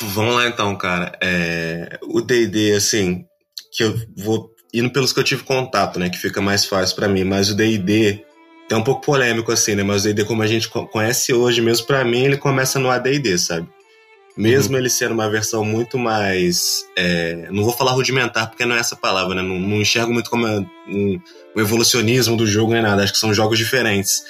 Vamos 0.00 0.34
lá 0.34 0.46
então, 0.46 0.74
cara. 0.76 1.16
É, 1.20 1.98
o 2.02 2.20
D&D, 2.20 2.72
assim, 2.74 3.24
que 3.72 3.84
eu 3.84 3.94
vou 4.16 4.50
indo 4.72 4.90
pelos 4.90 5.12
que 5.12 5.20
eu 5.20 5.24
tive 5.24 5.42
contato, 5.42 5.98
né, 5.98 6.08
que 6.08 6.18
fica 6.18 6.40
mais 6.40 6.64
fácil 6.64 6.96
para 6.96 7.08
mim, 7.08 7.24
mas 7.24 7.50
o 7.50 7.54
D&D 7.54 8.24
é 8.70 8.76
um 8.76 8.82
pouco 8.82 9.04
polêmico 9.04 9.52
assim, 9.52 9.74
né, 9.74 9.82
mas 9.82 10.02
o 10.02 10.04
D&D 10.04 10.24
como 10.24 10.42
a 10.42 10.46
gente 10.46 10.68
conhece 10.68 11.32
hoje, 11.34 11.60
mesmo 11.60 11.86
para 11.86 12.04
mim, 12.04 12.24
ele 12.24 12.38
começa 12.38 12.78
no 12.78 12.90
AD&D, 12.90 13.36
sabe? 13.38 13.68
Mesmo 14.34 14.72
uhum. 14.72 14.78
ele 14.78 14.88
sendo 14.88 15.12
uma 15.12 15.28
versão 15.28 15.62
muito 15.62 15.98
mais. 15.98 16.86
É, 16.96 17.48
não 17.50 17.64
vou 17.64 17.72
falar 17.74 17.92
rudimentar 17.92 18.48
porque 18.48 18.64
não 18.64 18.74
é 18.74 18.78
essa 18.78 18.96
palavra, 18.96 19.34
né? 19.34 19.42
Não, 19.42 19.58
não 19.58 19.76
enxergo 19.76 20.10
muito 20.10 20.30
como 20.30 20.46
um, 20.46 21.20
um 21.54 21.60
evolucionismo 21.60 22.34
do 22.34 22.46
jogo 22.46 22.72
nem 22.72 22.80
nada. 22.80 23.02
Acho 23.02 23.12
que 23.12 23.18
são 23.18 23.34
jogos 23.34 23.58
diferentes 23.58 24.22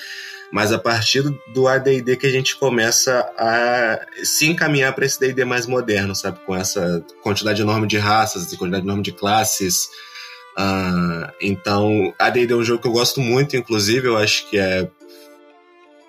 mas 0.52 0.71
a 0.71 0.78
partir 0.78 1.23
do 1.49 1.66
AD&D 1.66 2.14
que 2.18 2.26
a 2.26 2.30
gente 2.30 2.56
começa 2.56 3.26
a 3.38 3.99
se 4.23 4.47
encaminhar 4.47 4.94
para 4.94 5.06
esse 5.06 5.18
D&D 5.18 5.47
mais 5.47 5.66
moderno, 5.66 6.14
sabe? 6.14 6.40
Com 6.44 6.54
essa 6.54 7.02
quantidade 7.23 7.62
enorme 7.62 7.87
de 7.87 7.97
raças, 7.97 8.54
quantidade 8.54 8.85
enorme 8.85 9.02
de 9.02 9.12
classes. 9.12 9.88
Uh, 10.59 11.32
então, 11.40 12.12
AD&D 12.18 12.52
é 12.52 12.56
um 12.56 12.62
jogo 12.62 12.82
que 12.82 12.87
eu 12.87 12.92
gosto 12.92 13.18
muito, 13.18 13.56
inclusive, 13.56 14.06
eu 14.06 14.18
acho 14.18 14.47
que 14.50 14.59
é 14.59 14.87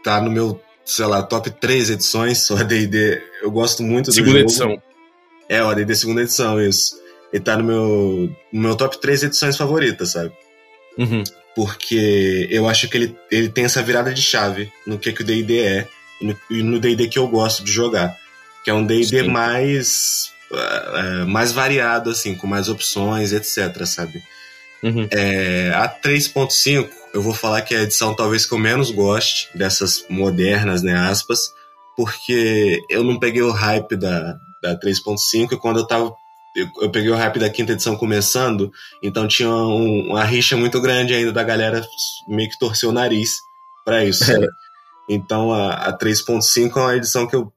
tá 0.04 0.20
no 0.20 0.30
meu, 0.30 0.62
sei 0.84 1.06
lá, 1.06 1.24
top 1.24 1.50
3 1.50 1.92
edições, 1.92 2.48
o 2.52 2.58
AD&D, 2.58 3.24
eu 3.42 3.50
gosto 3.50 3.82
muito 3.82 4.08
do 4.08 4.14
segunda. 4.14 4.40
Segunda 4.40 4.74
edição. 4.74 4.82
É, 5.48 5.64
o 5.64 5.70
AD&D 5.70 5.96
segunda 5.96 6.22
edição, 6.22 6.62
isso. 6.62 7.02
Ele 7.32 7.42
tá 7.42 7.56
no 7.56 7.64
meu, 7.64 8.36
no 8.52 8.62
meu 8.62 8.76
top 8.76 9.00
3 9.00 9.24
edições 9.24 9.56
favoritas, 9.56 10.12
sabe? 10.12 10.34
Uhum 10.98 11.24
porque 11.56 12.48
eu 12.50 12.68
acho 12.68 12.88
que 12.88 12.98
ele, 12.98 13.16
ele 13.32 13.50
tem 13.50 13.66
essa 13.66 13.82
virada 13.82 14.14
de 14.14 14.22
chave 14.22 14.72
no 14.86 14.98
que, 14.98 15.12
que 15.12 15.22
o 15.22 15.26
D&D 15.26 15.60
é 15.60 15.88
e 16.50 16.64
no 16.64 16.80
D&D 16.80 17.08
que 17.08 17.20
eu 17.20 17.28
gosto 17.28 17.64
de 17.64 17.72
jogar, 17.72 18.18
que 18.64 18.70
é 18.70 18.74
um 18.74 18.86
D&D 18.86 19.24
mais 19.24 20.32
uh, 20.52 21.28
mais 21.28 21.52
variado, 21.52 22.10
assim, 22.10 22.36
com 22.36 22.48
mais 22.48 22.70
opções, 22.70 23.34
etc, 23.34 23.86
sabe? 23.86 24.24
Uhum. 24.82 25.08
É, 25.12 25.72
a 25.74 25.88
3.5, 25.88 26.90
eu 27.14 27.22
vou 27.22 27.34
falar 27.34 27.62
que 27.62 27.74
é 27.74 27.80
a 27.80 27.84
edição 27.84 28.16
talvez 28.16 28.46
que 28.46 28.54
eu 28.54 28.60
menos 28.60 28.92
goste, 28.92 29.50
dessas 29.56 30.06
modernas, 30.10 30.82
né, 30.82 30.94
aspas, 30.94 31.54
porque 31.96 32.82
eu 32.90 33.04
não 33.04 33.20
peguei 33.20 33.42
o 33.42 33.52
hype 33.52 33.96
da, 33.96 34.38
da 34.62 34.78
3.5 34.80 35.54
e 35.54 35.58
quando 35.58 35.80
eu 35.80 35.88
tava 35.88 36.14
eu, 36.56 36.68
eu, 36.82 36.90
peguei 36.90 37.10
o 37.10 37.16
rap 37.16 37.40
da 37.40 37.50
quinta 37.50 37.72
edição 37.72 37.96
começando, 37.96 38.72
então 39.02 39.28
tinha 39.28 39.50
um, 39.50 40.10
uma 40.10 40.24
rixa 40.24 40.56
muito 40.56 40.80
grande 40.80 41.14
ainda 41.14 41.32
da 41.32 41.44
galera 41.44 41.86
meio 42.28 42.50
que 42.50 42.60
torcer 42.60 42.88
o 42.88 42.94
nariz 42.94 43.40
para 43.86 44.06
isso. 44.06 44.32
É. 44.32 44.48
Então 45.10 45.52
a, 45.52 45.74
a 45.74 45.98
3.5 45.98 46.78
é 46.78 46.80
uma 46.80 46.96
edição 46.96 47.28
que 47.28 47.36
eu 47.36 47.52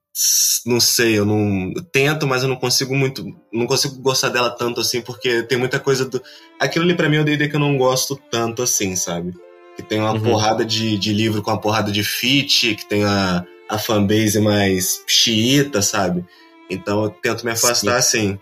não 0.65 0.81
sei, 0.81 1.19
eu 1.19 1.27
não 1.27 1.73
eu 1.77 1.83
tento, 1.85 2.27
mas 2.27 2.43
eu 2.43 2.49
não 2.49 2.57
consigo 2.57 2.95
muito, 2.95 3.25
não 3.53 3.67
consigo 3.67 4.01
gostar 4.01 4.31
dela 4.31 4.51
tanto 4.51 4.81
assim, 4.81 5.03
porque 5.03 5.43
tem 5.43 5.59
muita 5.59 5.79
coisa 5.79 6.07
do. 6.07 6.23
Aquilo 6.59 6.87
ali 6.87 6.95
pra 6.95 7.09
mim 7.09 7.17
é 7.17 7.21
o 7.21 7.25
DD 7.25 7.49
que 7.49 7.57
eu 7.57 7.61
não 7.61 7.77
gosto 7.77 8.19
tanto 8.31 8.63
assim, 8.63 8.97
sabe? 8.97 9.35
Que 9.77 9.83
tem 9.83 10.01
uma 10.01 10.13
uhum. 10.13 10.23
porrada 10.23 10.65
de, 10.65 10.97
de 10.97 11.13
livro 11.13 11.43
com 11.43 11.51
uma 11.51 11.61
porrada 11.61 11.93
de 11.93 12.03
feat, 12.03 12.77
que 12.77 12.89
tem 12.89 13.05
a, 13.05 13.45
a 13.69 13.79
fanbase 13.79 14.41
mais 14.41 15.03
xiita, 15.07 15.83
sabe? 15.83 16.25
Então 16.71 17.05
eu 17.05 17.11
tento 17.11 17.45
me 17.45 17.51
afastar 17.51 18.01
Sim. 18.03 18.31
assim. 18.31 18.39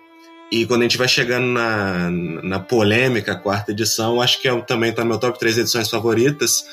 E 0.50 0.66
quando 0.66 0.82
a 0.82 0.84
gente 0.84 0.98
vai 0.98 1.08
chegando 1.08 1.46
na, 1.46 2.10
na 2.10 2.60
polêmica, 2.60 3.34
quarta 3.34 3.72
edição, 3.72 4.20
acho 4.20 4.40
que 4.40 4.48
é, 4.48 4.60
também 4.62 4.90
está 4.90 5.02
no 5.02 5.10
meu 5.10 5.18
top 5.18 5.38
3 5.38 5.58
edições 5.58 5.88
favoritas, 5.88 6.64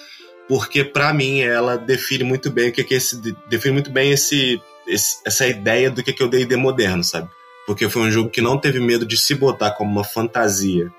porque 0.47 0.83
para 0.83 1.13
mim 1.13 1.39
ela 1.39 1.77
define 1.77 2.23
muito 2.23 2.51
bem 2.51 2.69
o 2.69 2.71
que, 2.71 2.83
que 2.83 2.93
esse. 2.93 3.19
define 3.47 3.73
muito 3.73 3.89
bem 3.89 4.11
esse, 4.11 4.61
esse 4.87 5.17
essa 5.25 5.47
ideia 5.47 5.89
do 5.89 6.03
que, 6.03 6.13
que 6.13 6.21
é 6.21 6.25
o 6.25 6.29
DD 6.29 6.55
moderno, 6.57 7.03
sabe? 7.03 7.29
Porque 7.65 7.87
foi 7.89 8.01
um 8.03 8.11
jogo 8.11 8.29
que 8.29 8.41
não 8.41 8.57
teve 8.57 8.79
medo 8.79 9.05
de 9.05 9.17
se 9.17 9.33
botar 9.33 9.71
como 9.71 9.91
uma 9.91 10.03
fantasia, 10.03 10.91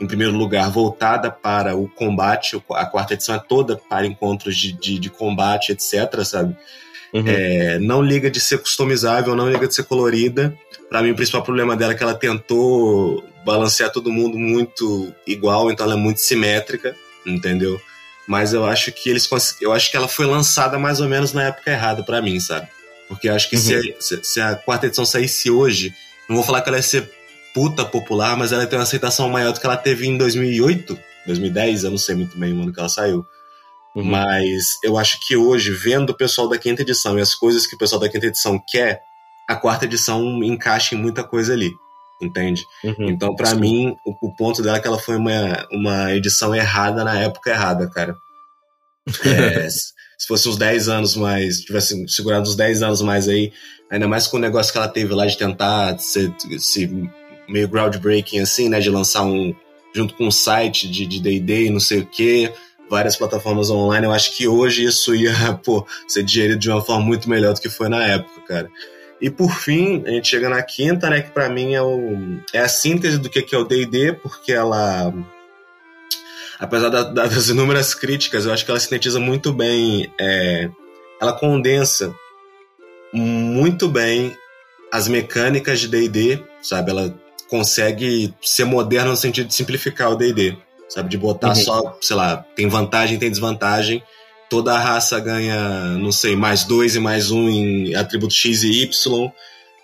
em 0.00 0.06
primeiro 0.06 0.34
lugar, 0.36 0.70
voltada 0.70 1.30
para 1.30 1.74
o 1.76 1.88
combate. 1.88 2.62
A 2.72 2.86
quarta 2.86 3.14
edição 3.14 3.34
é 3.34 3.38
toda 3.38 3.76
para 3.76 4.06
encontros 4.06 4.56
de, 4.56 4.72
de, 4.72 4.98
de 4.98 5.10
combate, 5.10 5.72
etc., 5.72 6.24
sabe? 6.24 6.56
Uhum. 7.12 7.24
É, 7.26 7.78
não 7.78 8.02
liga 8.02 8.30
de 8.30 8.38
ser 8.40 8.58
customizável, 8.58 9.34
não 9.34 9.50
liga 9.50 9.66
de 9.66 9.74
ser 9.74 9.84
colorida. 9.84 10.56
Para 10.88 11.02
mim, 11.02 11.10
o 11.10 11.16
principal 11.16 11.42
problema 11.42 11.76
dela 11.76 11.92
é 11.92 11.96
que 11.96 12.02
ela 12.02 12.14
tentou 12.14 13.24
balancear 13.44 13.90
todo 13.90 14.12
mundo 14.12 14.38
muito 14.38 15.12
igual, 15.26 15.70
então 15.70 15.86
ela 15.86 15.94
é 15.94 15.98
muito 15.98 16.20
simétrica, 16.20 16.94
entendeu? 17.24 17.80
Mas 18.26 18.52
eu 18.52 18.64
acho 18.64 18.92
que 18.92 19.10
eles 19.10 19.28
eu 19.60 19.72
acho 19.72 19.90
que 19.90 19.96
ela 19.96 20.06
foi 20.06 20.26
lançada 20.26 20.78
mais 20.78 21.00
ou 21.00 21.08
menos 21.08 21.32
na 21.32 21.44
época 21.44 21.70
errada 21.70 22.02
para 22.02 22.22
mim, 22.22 22.38
sabe? 22.38 22.68
Porque 23.08 23.28
eu 23.28 23.34
acho 23.34 23.50
que 23.50 23.56
uhum. 23.56 23.94
se, 23.98 24.20
se, 24.22 24.40
a 24.40 24.54
quarta 24.54 24.86
edição 24.86 25.04
saísse 25.04 25.50
hoje, 25.50 25.92
não 26.28 26.36
vou 26.36 26.44
falar 26.44 26.62
que 26.62 26.68
ela 26.68 26.78
ia 26.78 26.82
ser 26.82 27.10
puta 27.52 27.84
popular, 27.84 28.36
mas 28.36 28.52
ela 28.52 28.64
tem 28.66 28.78
uma 28.78 28.84
aceitação 28.84 29.28
maior 29.28 29.52
do 29.52 29.58
que 29.58 29.66
ela 29.66 29.76
teve 29.76 30.06
em 30.06 30.16
2008, 30.16 30.96
2010, 31.26 31.84
eu 31.84 31.90
não 31.90 31.98
sei 31.98 32.14
muito 32.14 32.38
bem 32.38 32.52
o 32.52 32.62
ano 32.62 32.72
que 32.72 32.78
ela 32.78 32.88
saiu. 32.88 33.26
Uhum. 33.94 34.04
Mas 34.04 34.78
eu 34.84 34.96
acho 34.96 35.18
que 35.26 35.36
hoje, 35.36 35.72
vendo 35.72 36.10
o 36.10 36.16
pessoal 36.16 36.48
da 36.48 36.58
quinta 36.58 36.82
edição 36.82 37.18
e 37.18 37.22
as 37.22 37.34
coisas 37.34 37.66
que 37.66 37.74
o 37.74 37.78
pessoal 37.78 38.00
da 38.00 38.08
quinta 38.08 38.26
edição 38.26 38.60
quer, 38.70 39.00
a 39.48 39.56
quarta 39.56 39.84
edição 39.84 40.42
encaixa 40.44 40.94
em 40.94 40.98
muita 40.98 41.24
coisa 41.24 41.52
ali. 41.52 41.72
Entende? 42.22 42.64
Uhum. 42.84 43.08
Então, 43.08 43.34
para 43.34 43.54
mim, 43.54 43.96
o, 44.04 44.28
o, 44.28 44.36
ponto 44.36 44.62
dela 44.62 44.76
é 44.76 44.80
que 44.80 44.86
ela 44.86 44.98
foi 44.98 45.16
uma, 45.16 45.66
uma 45.72 46.14
edição 46.14 46.54
errada 46.54 47.02
na 47.02 47.18
época 47.18 47.50
errada, 47.50 47.88
cara. 47.88 48.14
É, 49.24 49.66
se 49.70 50.26
fosse 50.28 50.48
uns 50.48 50.58
10 50.58 50.88
anos 50.88 51.16
mais, 51.16 51.60
tivesse 51.62 52.06
segurado 52.08 52.42
uns 52.42 52.54
10 52.54 52.82
anos 52.82 53.00
mais 53.00 53.26
aí, 53.26 53.52
ainda 53.90 54.06
mais 54.06 54.26
com 54.26 54.36
o 54.36 54.40
negócio 54.40 54.70
que 54.70 54.78
ela 54.78 54.86
teve 54.86 55.14
lá 55.14 55.26
de 55.26 55.38
tentar 55.38 55.98
ser, 55.98 56.30
ser 56.58 56.90
meio 57.48 57.66
groundbreaking 57.66 58.40
assim, 58.40 58.68
né? 58.68 58.80
De 58.80 58.90
lançar 58.90 59.22
um. 59.24 59.54
junto 59.94 60.14
com 60.14 60.26
um 60.26 60.30
site 60.30 60.88
de 60.90 61.20
DD 61.20 61.66
e 61.66 61.70
não 61.70 61.80
sei 61.80 62.00
o 62.00 62.06
quê 62.06 62.52
várias 62.90 63.14
plataformas 63.14 63.70
online, 63.70 64.04
eu 64.04 64.12
acho 64.12 64.36
que 64.36 64.48
hoje 64.48 64.84
isso 64.84 65.14
ia, 65.14 65.32
pô, 65.64 65.86
ser 66.08 66.24
digerido 66.24 66.58
de 66.58 66.68
uma 66.68 66.84
forma 66.84 67.04
muito 67.04 67.30
melhor 67.30 67.54
do 67.54 67.60
que 67.60 67.70
foi 67.70 67.88
na 67.88 68.04
época, 68.04 68.40
cara. 68.48 68.70
E 69.20 69.30
por 69.30 69.54
fim, 69.54 70.02
a 70.06 70.10
gente 70.10 70.28
chega 70.28 70.48
na 70.48 70.62
quinta, 70.62 71.08
né, 71.08 71.20
que 71.20 71.30
para 71.30 71.48
mim 71.48 71.74
é, 71.74 71.82
o, 71.82 72.40
é 72.52 72.58
a 72.58 72.68
síntese 72.68 73.18
do 73.18 73.30
que 73.30 73.54
é 73.54 73.58
o 73.58 73.64
D&D, 73.64 74.14
porque 74.14 74.52
ela 74.52 75.12
apesar 76.58 76.88
da, 76.88 77.02
das 77.02 77.48
inúmeras 77.48 77.94
críticas, 77.94 78.44
eu 78.44 78.52
acho 78.52 78.64
que 78.64 78.70
ela 78.70 78.80
sintetiza 78.80 79.20
muito 79.20 79.52
bem, 79.52 80.12
é, 80.18 80.68
ela 81.20 81.32
condensa 81.32 82.14
muito 83.12 83.88
bem 83.88 84.36
as 84.90 85.06
mecânicas 85.06 85.80
de 85.80 85.88
D&D, 85.88 86.42
sabe? 86.60 86.90
Ela 86.90 87.14
consegue 87.48 88.34
ser 88.42 88.64
moderna 88.64 89.10
no 89.10 89.16
sentido 89.16 89.48
de 89.48 89.54
simplificar 89.54 90.10
o 90.10 90.16
D&D 90.16 90.56
sabe? 90.90 91.08
De 91.08 91.16
botar 91.16 91.50
uhum. 91.50 91.54
só, 91.54 91.98
sei 92.00 92.16
lá, 92.16 92.44
tem 92.54 92.68
vantagem, 92.68 93.18
tem 93.18 93.30
desvantagem. 93.30 94.02
Toda 94.50 94.74
a 94.74 94.78
raça 94.78 95.18
ganha, 95.20 95.96
não 95.96 96.10
sei, 96.10 96.34
mais 96.34 96.64
dois 96.64 96.96
e 96.96 97.00
mais 97.00 97.30
um 97.30 97.48
em 97.48 97.94
atributo 97.94 98.34
X 98.34 98.64
e 98.64 98.82
Y. 98.82 99.32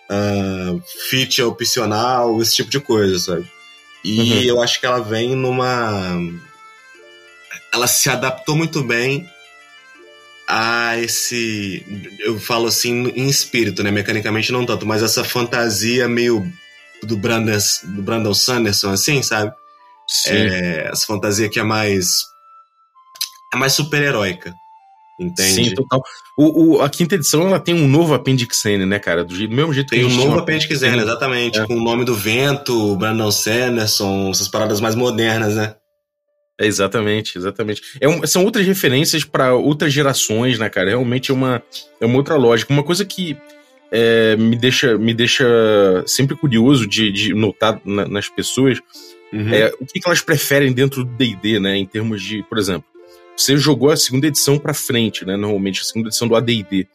Uh, 0.09 0.83
fit 1.09 1.41
é 1.41 1.45
opcional, 1.45 2.43
esse 2.43 2.57
tipo 2.57 2.71
de 2.71 2.81
coisa, 2.81 3.19
sabe? 3.19 3.49
E 4.05 4.21
uhum. 4.21 4.43
eu 4.43 4.63
acho 4.63 4.81
que 4.81 4.87
ela 4.87 5.01
vem 5.01 5.35
numa. 5.35 6.19
Ela 7.73 7.87
se 7.87 8.09
adaptou 8.11 8.57
muito 8.57 8.83
bem 8.83 9.29
a 10.49 10.99
esse. 10.99 11.85
Eu 12.21 12.39
falo 12.39 12.67
assim 12.67 13.13
em 13.15 13.29
espírito, 13.29 13.83
né? 13.83 13.91
Mecanicamente 13.91 14.53
não 14.53 14.67
tanto, 14.67 14.87
mas 14.87 15.03
essa 15.03 15.25
fantasia 15.25 16.09
meio 16.09 16.47
do 17.03 17.17
Brandon, 17.17 17.59
do 17.85 18.03
Brandon 18.03 18.35
Sanderson, 18.35 18.91
assim, 18.91 19.23
sabe? 19.23 19.53
É, 20.27 20.89
essa 20.93 21.07
fantasia 21.07 21.49
que 21.49 21.59
é 21.59 21.63
mais. 21.63 22.23
É 23.53 23.57
mais 23.57 23.73
super-heróica. 23.73 24.53
Entende? 25.19 25.71
Sim, 25.71 25.75
total. 25.75 26.03
O, 26.37 26.77
o, 26.77 26.83
a 26.83 26.91
quinta 26.91 27.15
edição 27.15 27.47
ela 27.47 27.59
tem 27.59 27.75
um 27.75 27.89
novo 27.89 28.13
Appendix 28.13 28.63
N, 28.67 28.85
né, 28.85 28.99
cara? 28.99 29.25
Do, 29.25 29.35
do 29.35 29.55
mesmo 29.55 29.73
jeito 29.73 29.89
tem 29.89 30.01
que 30.01 30.07
Tem 30.07 30.15
um 30.15 30.25
novo 30.25 30.39
Appendix 30.39 30.83
N, 30.83 30.99
exatamente. 30.99 31.59
É. 31.59 31.67
Com 31.67 31.77
o 31.77 31.83
nome 31.83 32.05
do 32.05 32.15
vento, 32.15 32.95
Brandon 32.97 33.31
Sanderson, 33.31 34.31
essas 34.31 34.49
paradas 34.49 34.81
mais 34.81 34.95
modernas, 34.95 35.57
né? 35.57 35.75
É, 36.59 36.67
exatamente, 36.67 37.39
exatamente. 37.39 37.83
É 38.01 38.09
um, 38.09 38.27
são 38.27 38.45
outras 38.45 38.67
referências 38.67 39.25
para 39.25 39.55
outras 39.55 39.93
gerações, 39.93 40.59
né, 40.59 40.69
cara? 40.69 40.91
Realmente 40.91 41.31
é 41.31 41.35
uma, 41.35 41.63
é 42.01 42.05
uma 42.05 42.17
outra 42.17 42.37
lógica. 42.37 42.73
Uma 42.73 42.83
coisa 42.83 43.05
que 43.05 43.37
é, 43.91 44.37
me, 44.37 44.57
deixa, 44.57 44.99
me 44.99 45.15
deixa 45.15 45.47
sempre 46.07 46.37
curioso 46.37 46.87
de, 46.87 47.11
de 47.11 47.35
notar 47.35 47.81
na, 47.85 48.07
nas 48.07 48.29
pessoas 48.29 48.79
uhum. 49.37 49.55
é 49.55 49.73
o 49.81 49.87
que, 49.87 50.01
que 50.01 50.07
elas 50.07 50.21
preferem 50.21 50.73
dentro 50.73 51.05
do 51.05 51.11
DD, 51.13 51.59
né? 51.61 51.77
Em 51.77 51.87
termos 51.87 52.23
de, 52.23 52.43
por 52.45 52.59
exemplo, 52.59 52.85
você 53.37 53.57
jogou 53.57 53.91
a 53.91 53.97
segunda 53.97 54.27
edição 54.27 54.59
para 54.59 54.73
frente, 54.73 55.25
né? 55.25 55.37
Normalmente, 55.37 55.83
a 55.83 55.85
segunda 55.85 56.09
edição 56.09 56.27
do 56.27 56.35
AD&D. 56.35 56.87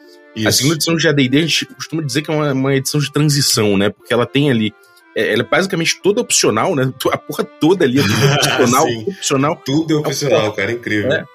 A 0.45 0.51
segunda 0.51 0.75
edição 0.75 0.95
de 0.95 1.07
AD&D 1.07 1.37
a 1.37 1.41
gente 1.41 1.65
costuma 1.65 2.01
dizer 2.01 2.21
que 2.21 2.31
é 2.31 2.33
uma, 2.33 2.53
uma, 2.53 2.75
edição 2.75 2.99
de 2.99 3.11
transição, 3.11 3.77
né? 3.77 3.89
Porque 3.89 4.13
ela 4.13 4.25
tem 4.25 4.49
ali... 4.49 4.73
É, 5.15 5.33
ela 5.33 5.41
é 5.41 5.45
basicamente 5.45 5.99
toda 6.01 6.21
opcional, 6.21 6.75
né? 6.75 6.91
A 7.11 7.17
porra 7.17 7.43
toda 7.43 7.85
ali 7.85 7.99
é 7.99 8.01
tudo 8.01 8.25
opcional. 8.33 8.87
opcional. 9.07 9.61
Tudo 9.63 9.93
é 9.93 9.97
opcional, 9.97 10.47
é, 10.47 10.51
cara. 10.55 10.71
Incrível. 10.71 11.11
É, 11.11 11.25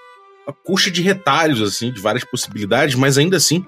a 0.46 0.52
custa 0.52 0.90
de 0.90 1.02
retalhos, 1.02 1.60
assim, 1.60 1.90
de 1.90 2.00
várias 2.00 2.24
possibilidades, 2.24 2.94
mas 2.94 3.18
ainda 3.18 3.36
assim 3.36 3.66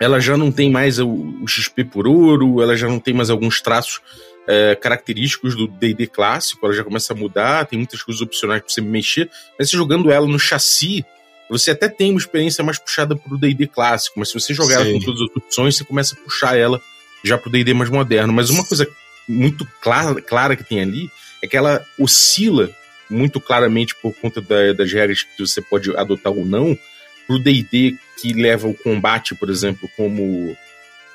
ela 0.00 0.20
já 0.20 0.36
não 0.36 0.52
tem 0.52 0.70
mais 0.70 0.98
o, 0.98 1.08
o 1.08 1.48
XP 1.48 1.84
por 1.84 2.06
ouro, 2.06 2.62
ela 2.62 2.76
já 2.76 2.86
não 2.86 3.00
tem 3.00 3.12
mais 3.12 3.30
alguns 3.30 3.60
traços 3.60 4.00
é, 4.48 4.74
característicos 4.74 5.54
do 5.54 5.68
D&D 5.68 6.06
clássico, 6.06 6.64
ela 6.64 6.74
já 6.74 6.82
começa 6.82 7.12
a 7.12 7.16
mudar, 7.16 7.66
tem 7.66 7.78
muitas 7.78 8.02
coisas 8.02 8.22
opcionais 8.22 8.62
para 8.62 8.72
você 8.72 8.80
mexer, 8.80 9.30
mas 9.58 9.68
você 9.68 9.76
jogando 9.76 10.10
ela 10.10 10.26
no 10.26 10.38
chassi, 10.38 11.04
você 11.50 11.72
até 11.72 11.86
tem 11.86 12.10
uma 12.10 12.18
experiência 12.18 12.64
mais 12.64 12.78
puxada 12.78 13.14
pro 13.14 13.36
D&D 13.36 13.66
clássico, 13.66 14.18
mas 14.18 14.28
se 14.28 14.34
você 14.34 14.54
jogar 14.54 14.76
ela 14.76 14.90
com 14.90 15.00
todas 15.00 15.20
as 15.20 15.36
opções, 15.36 15.76
você 15.76 15.84
começa 15.84 16.14
a 16.14 16.18
puxar 16.24 16.56
ela 16.56 16.80
já 17.22 17.36
pro 17.36 17.50
D&D 17.50 17.74
mais 17.74 17.90
moderno. 17.90 18.32
Mas 18.32 18.48
uma 18.48 18.64
coisa 18.64 18.88
muito 19.28 19.68
clara, 19.82 20.20
clara 20.22 20.56
que 20.56 20.64
tem 20.64 20.80
ali 20.80 21.10
é 21.42 21.46
que 21.46 21.56
ela 21.56 21.84
oscila 21.98 22.70
muito 23.10 23.40
claramente 23.40 23.94
por 23.96 24.14
conta 24.14 24.40
da, 24.40 24.72
das 24.72 24.90
regras 24.90 25.22
que 25.22 25.46
você 25.46 25.60
pode 25.60 25.94
adotar 25.94 26.32
ou 26.32 26.44
não 26.44 26.78
pro 27.26 27.38
D&D 27.38 27.96
que 28.20 28.32
leva 28.32 28.66
o 28.66 28.74
combate, 28.74 29.34
por 29.34 29.50
exemplo, 29.50 29.88
como 29.96 30.56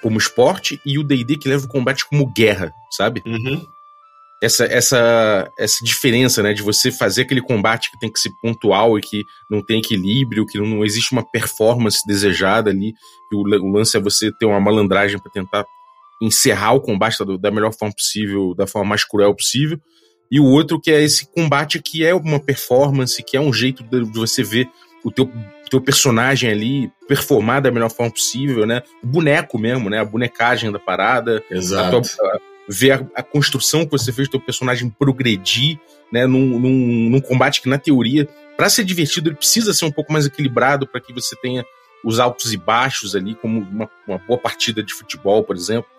como 0.03 0.17
esporte 0.17 0.79
e 0.85 0.99
o 0.99 1.03
D&D 1.03 1.37
que 1.37 1.47
leva 1.47 1.65
o 1.65 1.69
combate 1.69 2.05
como 2.05 2.27
guerra, 2.27 2.73
sabe? 2.91 3.23
Uhum. 3.25 3.65
Essa, 4.41 4.65
essa, 4.65 5.49
essa 5.57 5.85
diferença, 5.85 6.43
né, 6.43 6.53
de 6.53 6.61
você 6.61 6.91
fazer 6.91 7.21
aquele 7.21 7.41
combate 7.41 7.89
que 7.89 7.97
tem 7.97 8.11
que 8.11 8.19
ser 8.19 8.29
pontual 8.41 8.99
e 8.99 9.01
que 9.01 9.23
não 9.49 9.65
tem 9.65 9.79
equilíbrio, 9.79 10.45
que 10.45 10.59
não 10.59 10.83
existe 10.83 11.13
uma 11.13 11.23
performance 11.23 12.05
desejada 12.05 12.69
ali, 12.69 12.91
que 13.29 13.35
o, 13.37 13.39
o 13.39 13.71
lance 13.71 13.95
é 13.95 14.01
você 14.01 14.29
ter 14.33 14.45
uma 14.45 14.59
malandragem 14.59 15.17
para 15.17 15.31
tentar 15.31 15.65
encerrar 16.21 16.73
o 16.73 16.81
combate 16.81 17.23
da, 17.25 17.37
da 17.37 17.51
melhor 17.51 17.73
forma 17.73 17.95
possível, 17.95 18.53
da 18.53 18.67
forma 18.67 18.89
mais 18.89 19.05
cruel 19.05 19.33
possível, 19.33 19.79
e 20.29 20.37
o 20.37 20.45
outro 20.45 20.81
que 20.81 20.91
é 20.91 21.01
esse 21.01 21.25
combate 21.33 21.81
que 21.81 22.03
é 22.03 22.13
uma 22.13 22.39
performance, 22.39 23.23
que 23.23 23.37
é 23.37 23.39
um 23.39 23.53
jeito 23.53 23.81
de, 23.83 24.03
de 24.03 24.19
você 24.19 24.43
ver 24.43 24.69
o 25.05 25.11
teu 25.11 25.31
teu 25.73 25.81
personagem 25.81 26.51
ali 26.51 26.91
performar 27.07 27.61
da 27.61 27.71
melhor 27.71 27.89
forma 27.89 28.11
possível, 28.11 28.65
né? 28.65 28.83
O 29.03 29.07
boneco 29.07 29.57
mesmo, 29.57 29.89
né? 29.89 29.99
A 29.99 30.05
bonecagem 30.05 30.71
da 30.71 30.77
parada. 30.77 31.43
Exato. 31.49 31.97
A 31.97 32.01
tua, 32.01 32.41
ver 32.69 32.91
a, 32.91 33.05
a, 33.15 33.23
construção 33.23 33.83
que 33.83 33.91
você 33.91 34.11
fez 34.11 34.27
do 34.27 34.31
teu 34.31 34.39
personagem 34.39 34.89
progredir, 34.89 35.79
né? 36.11 36.27
Num, 36.27 36.59
num, 36.59 37.09
num 37.09 37.21
combate 37.21 37.61
que, 37.61 37.67
na 37.67 37.79
teoria, 37.79 38.27
para 38.55 38.69
ser 38.69 38.83
divertido, 38.83 39.29
ele 39.29 39.35
precisa 39.35 39.73
ser 39.73 39.85
um 39.85 39.91
pouco 39.91 40.13
mais 40.13 40.27
equilibrado 40.27 40.85
para 40.85 41.01
que 41.01 41.11
você 41.11 41.35
tenha 41.35 41.65
os 42.03 42.19
altos 42.19 42.53
e 42.53 42.57
baixos 42.57 43.15
ali, 43.15 43.33
como 43.33 43.61
uma, 43.61 43.89
uma 44.07 44.17
boa 44.19 44.39
partida 44.39 44.83
de 44.83 44.93
futebol, 44.93 45.43
por 45.43 45.55
exemplo. 45.55 45.89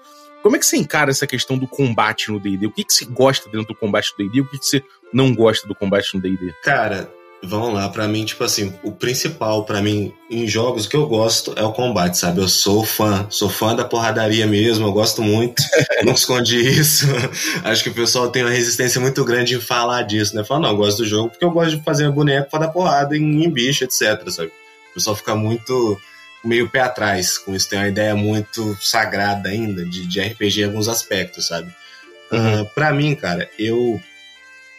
Como 0.43 0.55
é 0.55 0.59
que 0.59 0.67
você 0.67 0.77
encara 0.77 1.11
essa 1.11 1.27
questão 1.27 1.59
do 1.59 1.67
combate 1.67 2.31
no 2.31 2.39
D&D? 2.39 2.67
O 2.67 2.71
que, 2.71 2.85
que 2.85 2.93
você 2.93 3.07
gosta 3.07 3.49
dentro 3.49 3.69
do 3.69 3.75
combate 3.75 4.13
do 4.13 4.19
D&D? 4.19 4.41
O 4.43 4.47
que, 4.47 4.59
que 4.59 4.67
você 4.67 4.85
não 5.13 5.35
gosta 5.35 5.67
do 5.67 5.75
combate 5.75 6.15
no 6.15 6.21
D&D? 6.21 6.55
Cara, 6.63 7.11
Vamos 7.47 7.75
lá, 7.75 7.89
para 7.89 8.09
mim, 8.09 8.25
tipo 8.25 8.43
assim, 8.43 8.73
o 8.83 8.91
principal 8.91 9.65
para 9.65 9.83
mim 9.83 10.13
em 10.31 10.47
jogos 10.47 10.87
que 10.87 10.97
eu 10.97 11.07
gosto 11.07 11.53
é 11.57 11.63
o 11.63 11.73
combate, 11.73 12.17
sabe? 12.17 12.41
Eu 12.41 12.49
sou 12.49 12.85
fã, 12.85 13.27
sou 13.29 13.49
fã 13.49 13.75
da 13.75 13.85
porradaria 13.85 14.47
mesmo, 14.47 14.87
eu 14.87 14.93
gosto 14.93 15.23
muito, 15.23 15.63
não 16.05 16.15
escondi 16.15 16.59
isso. 16.59 17.07
Acho 17.63 17.83
que 17.83 17.91
o 17.91 17.95
pessoal 17.95 18.31
tem 18.31 18.43
uma 18.43 18.51
resistência 18.51 19.01
muito 19.01 19.25
grande 19.25 19.55
em 19.55 19.61
falar 19.61 20.03
disso, 20.03 20.35
né? 20.35 20.43
Falar, 20.43 20.61
não, 20.61 20.71
eu 20.71 20.77
gosto 20.77 20.99
do 20.99 21.07
jogo 21.07 21.31
porque 21.31 21.45
eu 21.45 21.51
gosto 21.51 21.77
de 21.77 21.85
fazer 21.85 22.11
boneco 22.11 22.51
pra 22.51 22.61
dar 22.61 22.69
porrada 22.69 23.17
em, 23.17 23.45
em 23.45 23.51
bicho, 23.51 23.85
etc, 23.85 24.29
sabe? 24.31 24.51
O 24.91 24.95
pessoal 24.95 25.15
fica 25.15 25.35
muito 25.35 26.01
meio 26.43 26.69
pé 26.69 26.81
atrás 26.81 27.39
com 27.39 27.55
isso, 27.55 27.69
tem 27.69 27.79
uma 27.79 27.89
ideia 27.89 28.15
muito 28.15 28.77
sagrada 28.81 29.49
ainda 29.49 29.85
de, 29.85 30.07
de 30.07 30.21
RPG 30.21 30.61
em 30.61 30.65
alguns 30.65 30.89
aspectos, 30.89 31.47
sabe? 31.47 31.73
Uhum. 32.31 32.63
Uh, 32.63 32.67
para 32.75 32.93
mim, 32.93 33.15
cara, 33.15 33.49
eu 33.59 34.01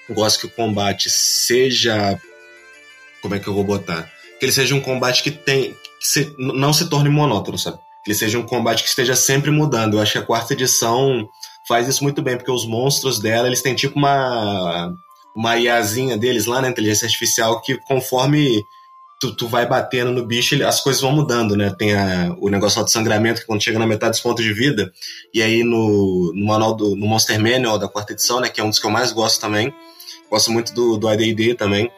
gosto 0.09 0.41
que 0.41 0.45
o 0.45 0.49
combate 0.49 1.09
seja 1.09 2.19
como 3.25 3.33
é 3.33 3.39
que 3.39 3.47
eu 3.47 3.55
vou 3.55 3.63
botar? 3.63 4.07
Que 4.39 4.45
ele 4.45 4.51
seja 4.51 4.75
um 4.75 4.79
combate 4.79 5.23
que 5.23 5.31
tem. 5.31 5.71
Que 5.99 6.07
se, 6.07 6.35
não 6.37 6.71
se 6.71 6.87
torne 6.87 7.09
monótono, 7.09 7.57
sabe? 7.57 7.77
Que 8.03 8.11
ele 8.11 8.17
seja 8.17 8.37
um 8.37 8.45
combate 8.45 8.83
que 8.83 8.89
esteja 8.89 9.15
sempre 9.15 9.49
mudando. 9.49 9.95
Eu 9.95 10.01
acho 10.01 10.11
que 10.11 10.17
a 10.19 10.23
quarta 10.23 10.53
edição 10.53 11.27
faz 11.67 11.87
isso 11.87 12.03
muito 12.03 12.21
bem, 12.21 12.37
porque 12.37 12.51
os 12.51 12.67
monstros 12.67 13.19
dela, 13.19 13.47
eles 13.47 13.63
têm 13.63 13.73
tipo 13.73 13.97
uma. 13.97 14.93
Uma 15.35 15.57
IAzinha 15.57 16.15
deles 16.15 16.45
lá, 16.45 16.61
né? 16.61 16.69
Inteligência 16.69 17.05
artificial, 17.05 17.59
que 17.61 17.77
conforme 17.79 18.63
tu, 19.19 19.35
tu 19.35 19.49
vai 19.49 19.65
batendo 19.65 20.11
no 20.11 20.25
bicho, 20.25 20.55
ele, 20.55 20.63
as 20.63 20.79
coisas 20.79 21.01
vão 21.01 21.11
mudando, 21.11 21.57
né? 21.57 21.75
Tem 21.77 21.93
a, 21.93 22.33
o 22.39 22.47
negócio 22.47 22.81
do 22.81 22.89
sangramento, 22.89 23.41
que 23.41 23.47
quando 23.47 23.61
chega 23.61 23.77
na 23.77 23.85
metade 23.85 24.11
dos 24.11 24.21
pontos 24.21 24.45
de 24.45 24.53
vida, 24.53 24.89
e 25.33 25.41
aí 25.41 25.61
no, 25.61 26.31
no 26.33 26.45
manual 26.45 26.73
do 26.73 26.95
no 26.95 27.05
Monster 27.05 27.37
Manual 27.37 27.77
da 27.77 27.89
quarta 27.89 28.13
edição, 28.13 28.39
né? 28.39 28.47
Que 28.47 28.61
é 28.61 28.63
um 28.63 28.69
dos 28.69 28.79
que 28.79 28.85
eu 28.85 28.91
mais 28.91 29.11
gosto 29.11 29.41
também. 29.41 29.73
Gosto 30.29 30.51
muito 30.51 30.73
do, 30.73 30.95
do 30.95 31.07
também 31.57 31.91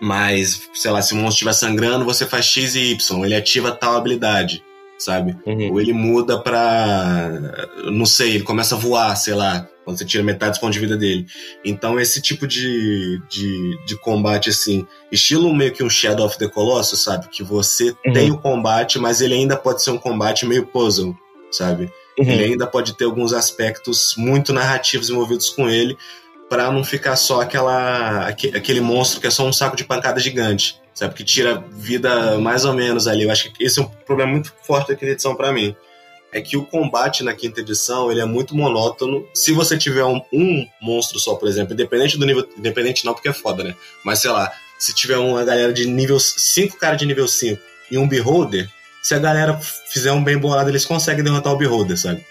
mas, 0.00 0.68
sei 0.74 0.90
lá, 0.90 1.00
se 1.00 1.12
o 1.12 1.16
monstro 1.16 1.34
estiver 1.34 1.52
sangrando, 1.52 2.04
você 2.04 2.26
faz 2.26 2.44
X 2.44 2.74
e 2.74 2.92
Y, 2.92 3.24
ele 3.24 3.34
ativa 3.34 3.72
tal 3.72 3.96
habilidade, 3.96 4.62
sabe? 4.98 5.36
Uhum. 5.46 5.72
Ou 5.72 5.80
ele 5.80 5.92
muda 5.92 6.38
pra. 6.38 7.30
Não 7.92 8.06
sei, 8.06 8.34
ele 8.34 8.44
começa 8.44 8.74
a 8.74 8.78
voar, 8.78 9.14
sei 9.16 9.34
lá, 9.34 9.68
quando 9.84 9.98
você 9.98 10.04
tira 10.04 10.22
metade 10.24 10.52
dos 10.52 10.58
pontos 10.58 10.74
de 10.74 10.80
vida 10.80 10.96
dele. 10.96 11.26
Então, 11.64 11.98
esse 11.98 12.20
tipo 12.20 12.46
de, 12.46 13.20
de, 13.28 13.78
de 13.86 13.96
combate, 14.00 14.50
assim, 14.50 14.86
estilo 15.10 15.54
meio 15.54 15.72
que 15.72 15.82
um 15.82 15.88
Shadow 15.88 16.26
of 16.26 16.36
the 16.38 16.48
Colossus, 16.48 17.02
sabe? 17.02 17.28
Que 17.28 17.42
você 17.42 17.94
uhum. 18.04 18.12
tem 18.12 18.30
o 18.30 18.38
combate, 18.38 18.98
mas 18.98 19.20
ele 19.20 19.34
ainda 19.34 19.56
pode 19.56 19.82
ser 19.82 19.90
um 19.90 19.98
combate 19.98 20.44
meio 20.44 20.66
puzzle, 20.66 21.16
sabe? 21.50 21.90
Uhum. 22.18 22.30
Ele 22.30 22.44
ainda 22.44 22.66
pode 22.66 22.96
ter 22.96 23.04
alguns 23.04 23.32
aspectos 23.32 24.14
muito 24.16 24.52
narrativos 24.52 25.08
envolvidos 25.08 25.50
com 25.50 25.68
ele, 25.68 25.96
para 26.48 26.70
não 26.70 26.84
ficar 26.84 27.16
só 27.16 27.40
aquela 27.40 28.28
aquele 28.28 28.80
monstro 28.80 29.20
que 29.20 29.26
é 29.26 29.30
só 29.30 29.46
um 29.46 29.52
saco 29.52 29.76
de 29.76 29.84
pancada 29.84 30.20
gigante, 30.20 30.80
sabe? 30.94 31.14
Que 31.14 31.24
tira 31.24 31.64
vida 31.72 32.38
mais 32.38 32.64
ou 32.64 32.72
menos 32.72 33.06
ali. 33.06 33.24
Eu 33.24 33.30
acho 33.30 33.52
que 33.52 33.64
esse 33.64 33.78
é 33.78 33.82
um 33.82 33.86
problema 33.86 34.32
muito 34.32 34.52
forte 34.62 34.88
da 34.88 34.94
quinta 34.94 35.12
edição 35.12 35.34
para 35.34 35.52
mim. 35.52 35.74
É 36.32 36.40
que 36.40 36.56
o 36.56 36.66
combate 36.66 37.22
na 37.22 37.32
quinta 37.34 37.60
edição 37.60 38.10
ele 38.10 38.20
é 38.20 38.24
muito 38.24 38.54
monótono. 38.54 39.26
Se 39.32 39.52
você 39.52 39.78
tiver 39.78 40.04
um, 40.04 40.20
um, 40.32 40.66
monstro 40.80 41.18
só, 41.18 41.34
por 41.34 41.48
exemplo, 41.48 41.72
independente 41.72 42.18
do 42.18 42.26
nível. 42.26 42.46
Independente 42.56 43.04
não, 43.04 43.14
porque 43.14 43.28
é 43.28 43.32
foda, 43.32 43.64
né? 43.64 43.74
Mas 44.04 44.20
sei 44.20 44.30
lá, 44.30 44.52
se 44.78 44.94
tiver 44.94 45.16
uma 45.16 45.44
galera 45.44 45.72
de 45.72 45.86
nível 45.86 46.20
5 46.20 46.76
cara 46.76 46.96
de 46.96 47.06
nível 47.06 47.26
5 47.26 47.60
e 47.90 47.96
um 47.96 48.06
beholder, 48.06 48.68
se 49.02 49.14
a 49.14 49.18
galera 49.18 49.58
fizer 49.88 50.12
um 50.12 50.22
bem 50.22 50.36
bolado, 50.36 50.68
eles 50.68 50.84
conseguem 50.84 51.24
derrotar 51.24 51.52
o 51.52 51.56
beholder, 51.56 51.96
sabe? 51.96 52.24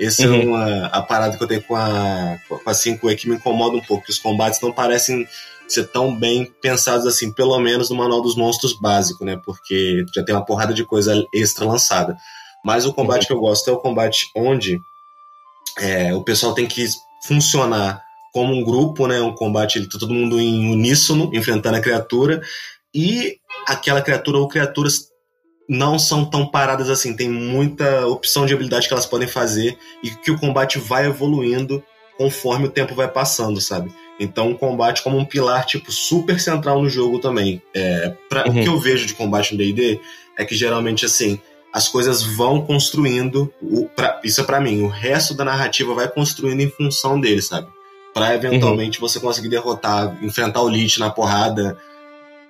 Essa 0.00 0.24
é 0.24 0.28
uhum. 0.28 0.34
é 0.34 0.44
uma 0.44 0.86
a 0.86 1.02
parada 1.02 1.36
que 1.36 1.42
eu 1.42 1.48
tenho 1.48 1.62
com 1.62 1.76
a, 1.76 2.38
com 2.48 2.70
a 2.70 2.72
5E 2.72 3.16
que 3.16 3.28
me 3.28 3.36
incomoda 3.36 3.76
um 3.76 3.80
pouco, 3.80 4.04
que 4.04 4.10
os 4.10 4.18
combates 4.18 4.60
não 4.60 4.72
parecem 4.72 5.26
ser 5.68 5.88
tão 5.88 6.14
bem 6.14 6.52
pensados 6.60 7.06
assim, 7.06 7.32
pelo 7.32 7.58
menos 7.58 7.88
no 7.88 7.96
Manual 7.96 8.20
dos 8.20 8.36
Monstros 8.36 8.78
básico, 8.78 9.24
né? 9.24 9.40
Porque 9.44 10.04
já 10.14 10.22
tem 10.22 10.34
uma 10.34 10.44
porrada 10.44 10.74
de 10.74 10.84
coisa 10.84 11.24
extra 11.34 11.64
lançada. 11.64 12.16
Mas 12.64 12.84
o 12.84 12.92
combate 12.92 13.22
uhum. 13.22 13.26
que 13.26 13.32
eu 13.32 13.40
gosto 13.40 13.70
é 13.70 13.72
o 13.72 13.78
combate 13.78 14.26
onde 14.36 14.78
é, 15.78 16.14
o 16.14 16.22
pessoal 16.22 16.54
tem 16.54 16.66
que 16.66 16.86
funcionar 17.26 18.02
como 18.32 18.54
um 18.54 18.64
grupo, 18.64 19.06
né? 19.06 19.20
Um 19.20 19.34
combate, 19.34 19.78
ele 19.78 19.88
tá 19.88 19.98
todo 19.98 20.14
mundo 20.14 20.40
em 20.40 20.72
uníssono, 20.72 21.30
enfrentando 21.34 21.76
a 21.76 21.80
criatura, 21.80 22.40
e 22.94 23.36
aquela 23.66 24.02
criatura 24.02 24.38
ou 24.38 24.48
criaturas 24.48 25.11
não 25.68 25.98
são 25.98 26.24
tão 26.24 26.46
paradas 26.46 26.90
assim, 26.90 27.14
tem 27.14 27.28
muita 27.28 28.06
opção 28.06 28.44
de 28.44 28.52
habilidade 28.52 28.88
que 28.88 28.92
elas 28.92 29.06
podem 29.06 29.28
fazer 29.28 29.78
e 30.02 30.10
que 30.10 30.30
o 30.30 30.38
combate 30.38 30.78
vai 30.78 31.06
evoluindo 31.06 31.82
conforme 32.18 32.66
o 32.66 32.70
tempo 32.70 32.94
vai 32.94 33.08
passando, 33.08 33.60
sabe? 33.60 33.92
Então 34.20 34.52
o 34.52 34.58
combate 34.58 35.02
como 35.02 35.18
um 35.18 35.24
pilar 35.24 35.64
tipo 35.64 35.90
super 35.90 36.38
central 36.38 36.80
no 36.82 36.88
jogo 36.88 37.18
também. 37.18 37.62
É, 37.74 38.14
pra, 38.28 38.46
uhum. 38.46 38.60
O 38.60 38.62
que 38.62 38.68
eu 38.68 38.78
vejo 38.78 39.06
de 39.06 39.14
combate 39.14 39.52
no 39.52 39.58
D&D 39.58 40.00
é 40.38 40.44
que 40.44 40.54
geralmente 40.54 41.04
assim 41.04 41.40
as 41.72 41.88
coisas 41.88 42.22
vão 42.22 42.60
construindo, 42.60 43.52
o, 43.62 43.88
pra, 43.88 44.20
isso 44.22 44.42
é 44.42 44.44
para 44.44 44.60
mim, 44.60 44.82
o 44.82 44.88
resto 44.88 45.32
da 45.32 45.44
narrativa 45.44 45.94
vai 45.94 46.06
construindo 46.06 46.60
em 46.60 46.70
função 46.70 47.18
dele, 47.18 47.40
sabe? 47.40 47.66
Para 48.12 48.34
eventualmente 48.34 49.00
uhum. 49.00 49.08
você 49.08 49.18
conseguir 49.18 49.48
derrotar, 49.48 50.22
enfrentar 50.22 50.60
o 50.60 50.68
Lich 50.68 51.00
na 51.00 51.08
porrada, 51.08 51.78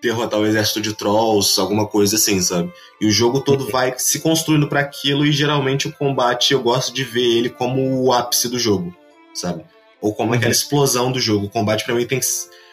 derrotar 0.03 0.41
o 0.41 0.47
exército 0.47 0.81
de 0.81 0.93
trolls, 0.95 1.61
alguma 1.61 1.87
coisa 1.87 2.17
assim, 2.17 2.41
sabe? 2.41 2.73
E 3.01 3.07
o 3.07 3.11
jogo 3.11 3.41
todo 3.41 3.71
vai 3.71 3.95
se 3.97 4.19
construindo 4.19 4.69
para 4.69 4.81
aquilo 4.81 5.25
e 5.25 5.31
geralmente 5.31 5.87
o 5.87 5.93
combate 5.93 6.53
eu 6.53 6.61
gosto 6.61 6.93
de 6.93 7.05
ver 7.05 7.23
ele 7.23 7.49
como 7.49 8.03
o 8.03 8.13
ápice 8.13 8.49
do 8.49 8.59
jogo, 8.59 8.95
sabe? 9.33 9.63
Ou 10.01 10.13
como 10.13 10.35
aquela 10.35 10.47
uhum. 10.47 10.53
explosão 10.53 11.13
do 11.13 11.21
jogo. 11.21 11.47
O 11.47 11.51
combate 11.51 11.85
para 11.85 11.95
mim 11.95 12.05
tem 12.05 12.19
que, 12.19 12.27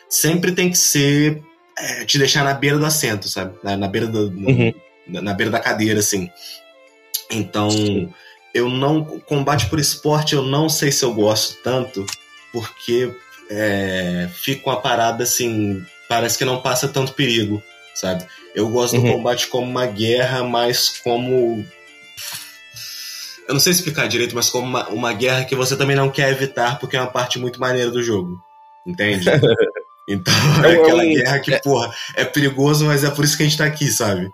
sempre 0.09 0.53
tem 0.53 0.71
que 0.71 0.77
ser 0.77 1.43
é, 1.77 2.03
te 2.03 2.17
deixar 2.17 2.43
na 2.43 2.55
beira 2.55 2.79
do 2.79 2.85
assento, 2.85 3.29
sabe? 3.29 3.55
Na, 3.63 3.77
na 3.77 3.87
beira 3.87 4.07
do, 4.07 4.29
uhum. 4.29 4.73
na, 5.07 5.21
na, 5.21 5.33
beira 5.35 5.51
da 5.51 5.59
cadeira, 5.59 5.99
assim. 5.99 6.31
Então, 7.29 7.69
eu 8.55 8.67
não 8.67 9.03
combate 9.03 9.67
por 9.67 9.79
esporte 9.79 10.33
eu 10.33 10.41
não 10.41 10.67
sei 10.67 10.91
se 10.91 11.05
eu 11.05 11.13
gosto 11.13 11.61
tanto, 11.63 12.07
porque 12.51 13.13
é, 13.51 14.27
fica 14.33 14.67
uma 14.67 14.81
parada 14.81 15.23
assim, 15.23 15.85
parece 16.09 16.37
que 16.37 16.43
não 16.43 16.61
passa 16.61 16.89
tanto 16.89 17.13
perigo, 17.13 17.63
sabe? 17.93 18.25
Eu 18.55 18.67
gosto 18.69 18.97
uhum. 18.97 19.03
do 19.03 19.11
combate 19.13 19.47
como 19.47 19.69
uma 19.69 19.85
guerra, 19.85 20.43
mas 20.43 20.89
como. 20.89 21.65
Eu 23.47 23.53
não 23.53 23.59
sei 23.59 23.71
explicar 23.71 24.07
direito, 24.07 24.35
mas 24.35 24.49
como 24.49 24.67
uma, 24.67 24.89
uma 24.89 25.13
guerra 25.13 25.45
que 25.45 25.55
você 25.55 25.77
também 25.77 25.95
não 25.95 26.09
quer 26.09 26.29
evitar, 26.31 26.79
porque 26.79 26.97
é 26.97 27.01
uma 27.01 27.09
parte 27.11 27.39
muito 27.39 27.59
maneira 27.59 27.89
do 27.89 28.03
jogo. 28.03 28.37
Entende? 28.85 29.25
Então, 30.11 30.33
é, 30.65 30.73
é 30.73 30.81
aquela 30.81 31.03
um, 31.03 31.13
guerra 31.13 31.39
que, 31.39 31.53
é, 31.53 31.59
porra, 31.59 31.93
é 32.15 32.25
perigoso, 32.25 32.83
mas 32.83 33.03
é 33.03 33.11
por 33.11 33.23
isso 33.23 33.37
que 33.37 33.43
a 33.43 33.45
gente 33.45 33.59
tá 33.59 33.65
aqui, 33.65 33.91
sabe? 33.91 34.31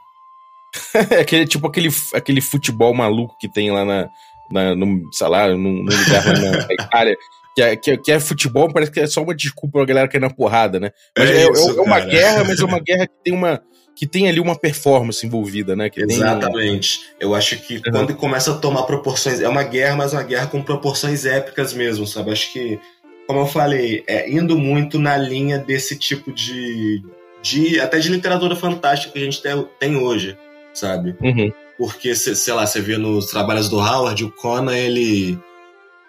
é 1.12 1.20
aquele, 1.20 1.46
tipo 1.46 1.68
aquele, 1.68 1.90
aquele 2.14 2.40
futebol 2.40 2.94
maluco 2.94 3.36
que 3.38 3.50
tem 3.50 3.70
lá 3.72 3.84
na, 3.84 4.10
na 4.50 4.74
no, 4.74 5.10
sei 5.12 5.28
lá, 5.28 5.50
no 5.50 5.82
lugar 5.82 6.26
lá 6.26 6.40
na 6.40 6.68
Itália, 6.72 7.18
que 7.56 7.62
é, 7.62 7.76
que, 7.78 7.91
é, 7.91 7.98
que 7.98 8.12
é 8.12 8.20
futebol, 8.20 8.72
parece 8.72 8.91
que 8.91 9.00
é 9.00 9.08
só 9.08 9.24
uma 9.24 9.34
desculpa 9.34 9.80
pra 9.80 9.86
galera 9.86 10.10
cair 10.10 10.20
na 10.20 10.30
porrada, 10.30 10.78
né? 10.78 10.91
Mas 11.18 11.30
é, 11.30 11.44
é, 11.44 11.52
isso, 11.52 11.80
é 11.80 11.82
uma 11.82 12.02
guerra, 12.02 12.44
mas 12.44 12.60
é 12.60 12.65
uma 12.65 12.80
guerra 12.80 13.08
que 13.08 13.13
tem 13.24 13.34
uma. 13.34 13.62
Que 13.96 14.06
tem 14.06 14.28
ali 14.28 14.41
uma 14.41 14.60
performance 14.60 15.26
envolvida, 15.26 15.74
né? 15.74 15.89
Que 15.89 16.02
Exatamente. 16.02 17.00
Eu 17.18 17.34
acho 17.34 17.58
que 17.60 17.76
uhum. 17.76 17.82
quando 17.91 18.15
começa 18.15 18.52
a 18.52 18.58
tomar 18.58 18.84
proporções. 18.84 19.39
É 19.39 19.48
uma 19.48 19.63
guerra, 19.63 19.96
mas 19.96 20.12
uma 20.12 20.24
guerra 20.24 20.48
com 20.48 20.62
proporções 20.62 21.26
épicas 21.26 21.74
mesmo, 21.74 22.06
sabe? 22.06 22.32
Acho 22.32 22.52
que, 22.52 22.78
como 23.26 23.39
eu 23.39 23.48
falei, 23.48 24.04
é 24.06 24.30
indo 24.30 24.58
muito 24.58 25.00
na 25.00 25.15
linha 25.15 25.58
desse 25.58 25.98
tipo 25.98 26.34
de. 26.34 27.02
de 27.41 27.80
até 27.80 28.00
de 28.00 28.10
literatura 28.10 28.54
fantástica 28.54 29.13
que 29.13 29.20
a 29.20 29.24
gente 29.24 29.41
tem, 29.41 29.65
tem 29.80 29.96
hoje, 29.96 30.38
sabe? 30.74 31.15
Uhum. 31.22 31.54
Porque, 31.78 32.13
sei 32.15 32.54
lá, 32.54 32.68
você 32.68 32.82
vê 32.82 32.98
nos 32.98 33.28
trabalhos 33.28 33.70
do 33.70 33.78
Howard, 33.78 34.26
o 34.26 34.32
Conan, 34.32 34.76
ele. 34.76 35.39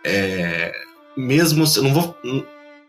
É, 0.05 0.73
mesmo. 1.17 1.65
Não 1.83 1.95
vou, 1.95 2.17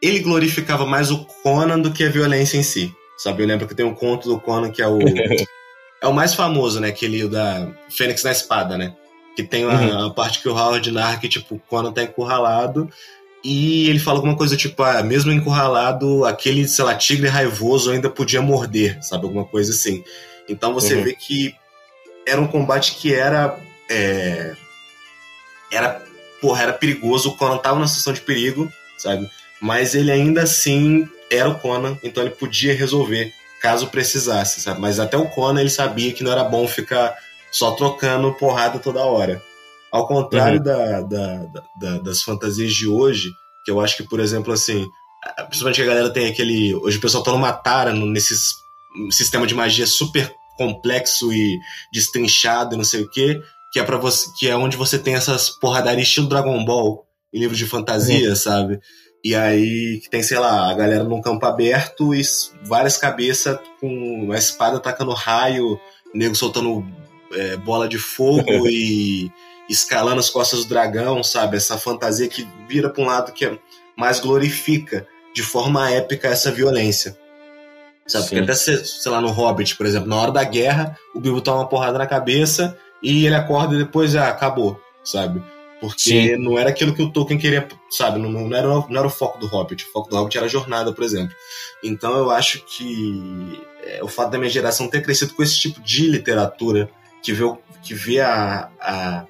ele 0.02 0.20
glorificava 0.20 0.86
mais 0.86 1.12
o 1.12 1.26
Conan 1.44 1.80
do 1.80 1.92
que 1.92 2.04
a 2.04 2.10
violência 2.10 2.58
em 2.58 2.64
si. 2.64 2.94
Sabe? 3.18 3.44
Eu 3.44 3.48
lembro 3.48 3.68
que 3.68 3.76
tem 3.76 3.86
um 3.86 3.96
conto 3.96 4.30
do 4.30 4.40
Conan 4.40 4.70
que 4.72 4.82
é 4.82 4.88
o. 4.88 5.00
é 6.02 6.08
o 6.08 6.14
mais 6.14 6.34
famoso, 6.36 6.80
né? 6.80 6.90
Aquele 6.90 7.28
da 7.28 7.68
Fênix 7.90 8.24
na 8.24 8.32
Espada, 8.32 8.78
né? 8.78 8.96
Que 9.36 9.44
tem 9.44 9.64
a, 9.64 9.68
uhum. 9.68 10.06
a 10.08 10.14
parte 10.14 10.42
que 10.42 10.50
o 10.50 10.56
Howard 10.56 10.92
narra 10.92 11.18
que, 11.18 11.30
tipo, 11.30 11.56
o 11.56 11.60
Conan 11.60 11.92
tá 11.92 12.04
encurralado 12.04 12.90
e 13.44 13.90
ele 13.90 14.00
fala 14.00 14.18
alguma 14.18 14.36
coisa 14.36 14.58
tipo, 14.58 14.82
ah, 14.84 15.02
mesmo 15.04 15.32
encurralado, 15.32 16.26
aquele, 16.26 16.68
sei 16.68 16.84
lá, 16.84 16.96
tigre 16.96 17.28
raivoso 17.28 17.92
ainda 17.92 18.10
podia 18.10 18.42
morder, 18.42 19.02
sabe? 19.02 19.26
Alguma 19.26 19.46
coisa 19.46 19.72
assim. 19.72 20.04
Então 20.50 20.74
você 20.74 20.96
uhum. 20.96 21.04
vê 21.04 21.14
que 21.14 21.56
era 22.26 22.42
um 22.42 22.48
combate 22.48 22.96
que 22.96 23.14
era. 23.14 23.58
É, 23.90 24.54
era 25.72 26.07
porra, 26.42 26.64
era 26.64 26.74
perigoso, 26.74 27.30
o 27.30 27.38
Conan 27.38 27.58
tava 27.58 27.76
numa 27.76 27.88
situação 27.88 28.14
de 28.14 28.22
perigo, 28.22 28.72
sabe? 28.98 29.30
Mas 29.62 29.96
ele 29.96 30.12
ainda 30.12 30.44
assim 30.44 31.08
era 31.30 31.50
o 31.50 31.60
Conan, 31.60 31.98
então 32.04 32.24
ele 32.24 32.34
podia 32.34 32.74
resolver 32.76 33.34
caso 33.62 33.88
precisasse, 33.88 34.62
sabe? 34.62 34.80
Mas 34.80 35.00
até 35.00 35.18
o 35.18 35.30
Conan 35.30 35.62
ele 35.62 35.70
sabia 35.70 36.14
que 36.14 36.24
não 36.24 36.32
era 36.32 36.44
bom 36.44 36.68
ficar 36.68 37.16
só 37.52 37.72
trocando 37.72 38.34
porrada 38.36 38.80
toda 38.80 39.04
hora. 39.04 39.42
Ao 39.92 40.08
contrário 40.08 40.60
uhum. 40.60 40.64
da, 40.64 41.02
da, 41.02 41.46
da, 41.76 41.98
das 42.00 42.22
fantasias 42.22 42.74
de 42.74 42.88
hoje, 42.88 43.32
que 43.66 43.72
eu 43.72 43.80
acho 43.80 43.98
que, 43.98 44.04
por 44.04 44.20
exemplo, 44.20 44.54
assim, 44.54 44.88
principalmente 45.48 45.82
a 45.82 45.86
galera 45.86 46.10
tem 46.10 46.28
aquele. 46.28 46.76
Hoje 46.76 46.98
o 46.98 47.02
pessoal 47.02 47.24
tá 47.24 47.32
numa 47.32 47.54
tara 47.54 47.94
nesse 47.94 48.36
sistema 49.10 49.48
de 49.48 49.56
magia 49.56 49.88
super 49.88 50.32
complexo 50.58 51.32
e 51.32 51.60
destrinchado 51.92 52.76
e 52.76 52.78
não 52.78 52.84
sei 52.84 53.02
o 53.02 53.10
quê 53.10 53.42
que 53.72 53.80
é 53.80 53.84
para 53.84 53.98
você, 53.98 54.28
que 54.38 54.50
é 54.50 54.56
onde 54.56 54.78
você 54.78 54.98
tem 54.98 55.16
essas 55.16 55.50
porradarias 55.50 56.08
estilo 56.08 56.28
Dragon 56.28 56.64
Ball 56.64 57.06
em 57.34 57.40
livros 57.40 57.58
de 57.58 57.66
fantasia, 57.66 58.30
uhum. 58.30 58.36
sabe? 58.36 58.80
E 59.24 59.36
aí 59.36 60.00
que 60.02 60.10
tem, 60.10 60.24
sei 60.24 60.40
lá, 60.40 60.70
a 60.70 60.74
galera 60.74 61.04
num 61.04 61.22
campo 61.22 61.46
aberto 61.46 62.14
e 62.14 62.22
várias 62.64 62.98
cabeças 62.98 63.60
com 63.80 63.88
uma 64.24 64.38
espada 64.38 64.78
atacando 64.78 65.12
raio, 65.12 65.74
o 66.14 66.18
nego 66.18 66.36
soltando 66.36 66.86
é, 67.34 67.58
bola 67.58 67.88
de 67.88 67.98
fogo 67.98 68.68
e 68.70 69.30
escalando 69.70 70.20
as 70.20 70.30
costas 70.30 70.64
do 70.64 70.70
dragão, 70.70 71.24
sabe? 71.24 71.58
Essa 71.58 71.78
fantasia 71.78 72.28
que 72.28 72.48
vira 72.70 72.90
para 72.90 73.04
um 73.04 73.08
lado 73.08 73.34
que 73.34 73.46
é, 73.46 73.58
mais 73.98 74.20
glorifica 74.20 75.06
de 75.34 75.44
forma 75.44 75.90
épica 75.92 76.30
essa 76.30 76.52
violência. 76.52 77.18
Sabe? 78.08 78.24
Porque 78.28 78.40
até, 78.40 78.56
sei 78.56 79.12
lá, 79.12 79.20
no 79.20 79.30
Hobbit, 79.30 79.76
por 79.76 79.86
exemplo, 79.86 80.08
na 80.08 80.16
hora 80.16 80.32
da 80.32 80.44
guerra, 80.44 80.98
o 81.14 81.20
Bilbo 81.20 81.42
toma 81.42 81.58
uma 81.58 81.68
porrada 81.68 81.98
na 81.98 82.08
cabeça 82.08 82.78
e 83.02 83.26
ele 83.26 83.36
acorda 83.36 83.76
e 83.76 83.80
depois 83.80 84.16
ah, 84.16 84.30
acabou, 84.30 84.80
sabe? 85.04 85.42
Porque 85.80 86.00
Sim. 86.00 86.38
não 86.38 86.58
era 86.58 86.70
aquilo 86.70 86.94
que 86.94 87.02
o 87.02 87.12
Tolkien 87.12 87.40
queria, 87.40 87.68
sabe? 87.90 88.20
Não, 88.20 88.30
não, 88.30 88.56
era, 88.56 88.68
não 88.68 88.98
era 88.98 89.06
o 89.06 89.12
foco 89.12 89.38
do 89.38 89.46
Hobbit. 89.46 89.86
O 89.86 89.92
foco 89.92 90.10
do 90.10 90.16
Hobbit 90.16 90.38
era 90.38 90.48
a 90.48 90.50
jornada, 90.50 90.92
por 90.92 91.04
exemplo. 91.04 91.36
Então 91.84 92.18
eu 92.18 92.32
acho 92.32 92.66
que 92.66 93.62
é, 93.84 94.04
o 94.04 94.08
fato 94.08 94.32
da 94.32 94.40
minha 94.40 94.50
geração 94.50 94.88
ter 94.88 95.02
crescido 95.02 95.34
com 95.34 95.44
esse 95.44 95.60
tipo 95.60 95.80
de 95.82 96.08
literatura, 96.08 96.90
que 97.22 97.32
vê, 97.32 97.44
que 97.84 97.94
vê 97.94 98.20
a, 98.22 98.70
a, 98.82 99.26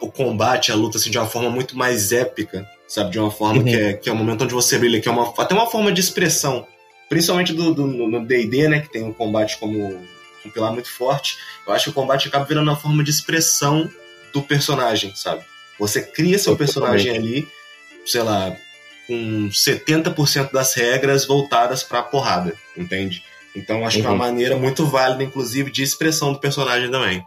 o 0.00 0.10
combate, 0.10 0.72
a 0.72 0.74
luta 0.74 0.98
assim, 0.98 1.10
de 1.10 1.18
uma 1.18 1.28
forma 1.28 1.48
muito 1.48 1.76
mais 1.76 2.10
épica, 2.10 2.66
sabe? 2.88 3.10
De 3.10 3.18
uma 3.20 3.30
forma 3.30 3.60
uhum. 3.60 3.64
que, 3.64 3.76
é, 3.76 3.92
que 3.92 4.08
é 4.08 4.12
o 4.12 4.16
momento 4.16 4.42
onde 4.42 4.54
você 4.54 4.78
brilha, 4.78 5.00
que 5.00 5.08
é 5.08 5.12
uma, 5.12 5.32
até 5.38 5.54
uma 5.54 5.66
forma 5.66 5.92
de 5.92 6.00
expressão. 6.00 6.66
Principalmente 7.08 7.52
do, 7.52 7.72
do, 7.74 7.86
no 7.86 8.26
D&D, 8.26 8.68
né? 8.68 8.80
Que 8.80 8.90
tem 8.90 9.04
um 9.04 9.12
combate 9.12 9.58
como 9.58 10.00
um 10.44 10.50
pilar 10.50 10.72
muito 10.72 10.90
forte. 10.90 11.36
Eu 11.66 11.72
acho 11.72 11.84
que 11.84 11.90
o 11.90 11.94
combate 11.94 12.28
acaba 12.28 12.44
virando 12.44 12.68
uma 12.68 12.76
forma 12.76 13.02
de 13.02 13.10
expressão 13.10 13.90
do 14.32 14.42
personagem, 14.42 15.14
sabe? 15.14 15.44
Você 15.78 16.02
cria 16.02 16.38
seu 16.38 16.56
personagem 16.56 17.16
ali, 17.16 17.48
sei 18.06 18.22
lá, 18.22 18.56
com 19.06 19.48
70% 19.48 20.52
das 20.52 20.74
regras 20.74 21.26
voltadas 21.26 21.82
pra 21.82 22.02
porrada, 22.02 22.54
entende? 22.76 23.22
Então 23.54 23.84
acho 23.86 23.96
uhum. 23.96 24.02
que 24.02 24.06
é 24.06 24.10
uma 24.10 24.24
uhum. 24.24 24.30
maneira 24.30 24.56
muito 24.56 24.86
válida, 24.86 25.22
inclusive, 25.22 25.70
de 25.70 25.82
expressão 25.82 26.32
do 26.32 26.38
personagem 26.38 26.90
também. 26.90 27.26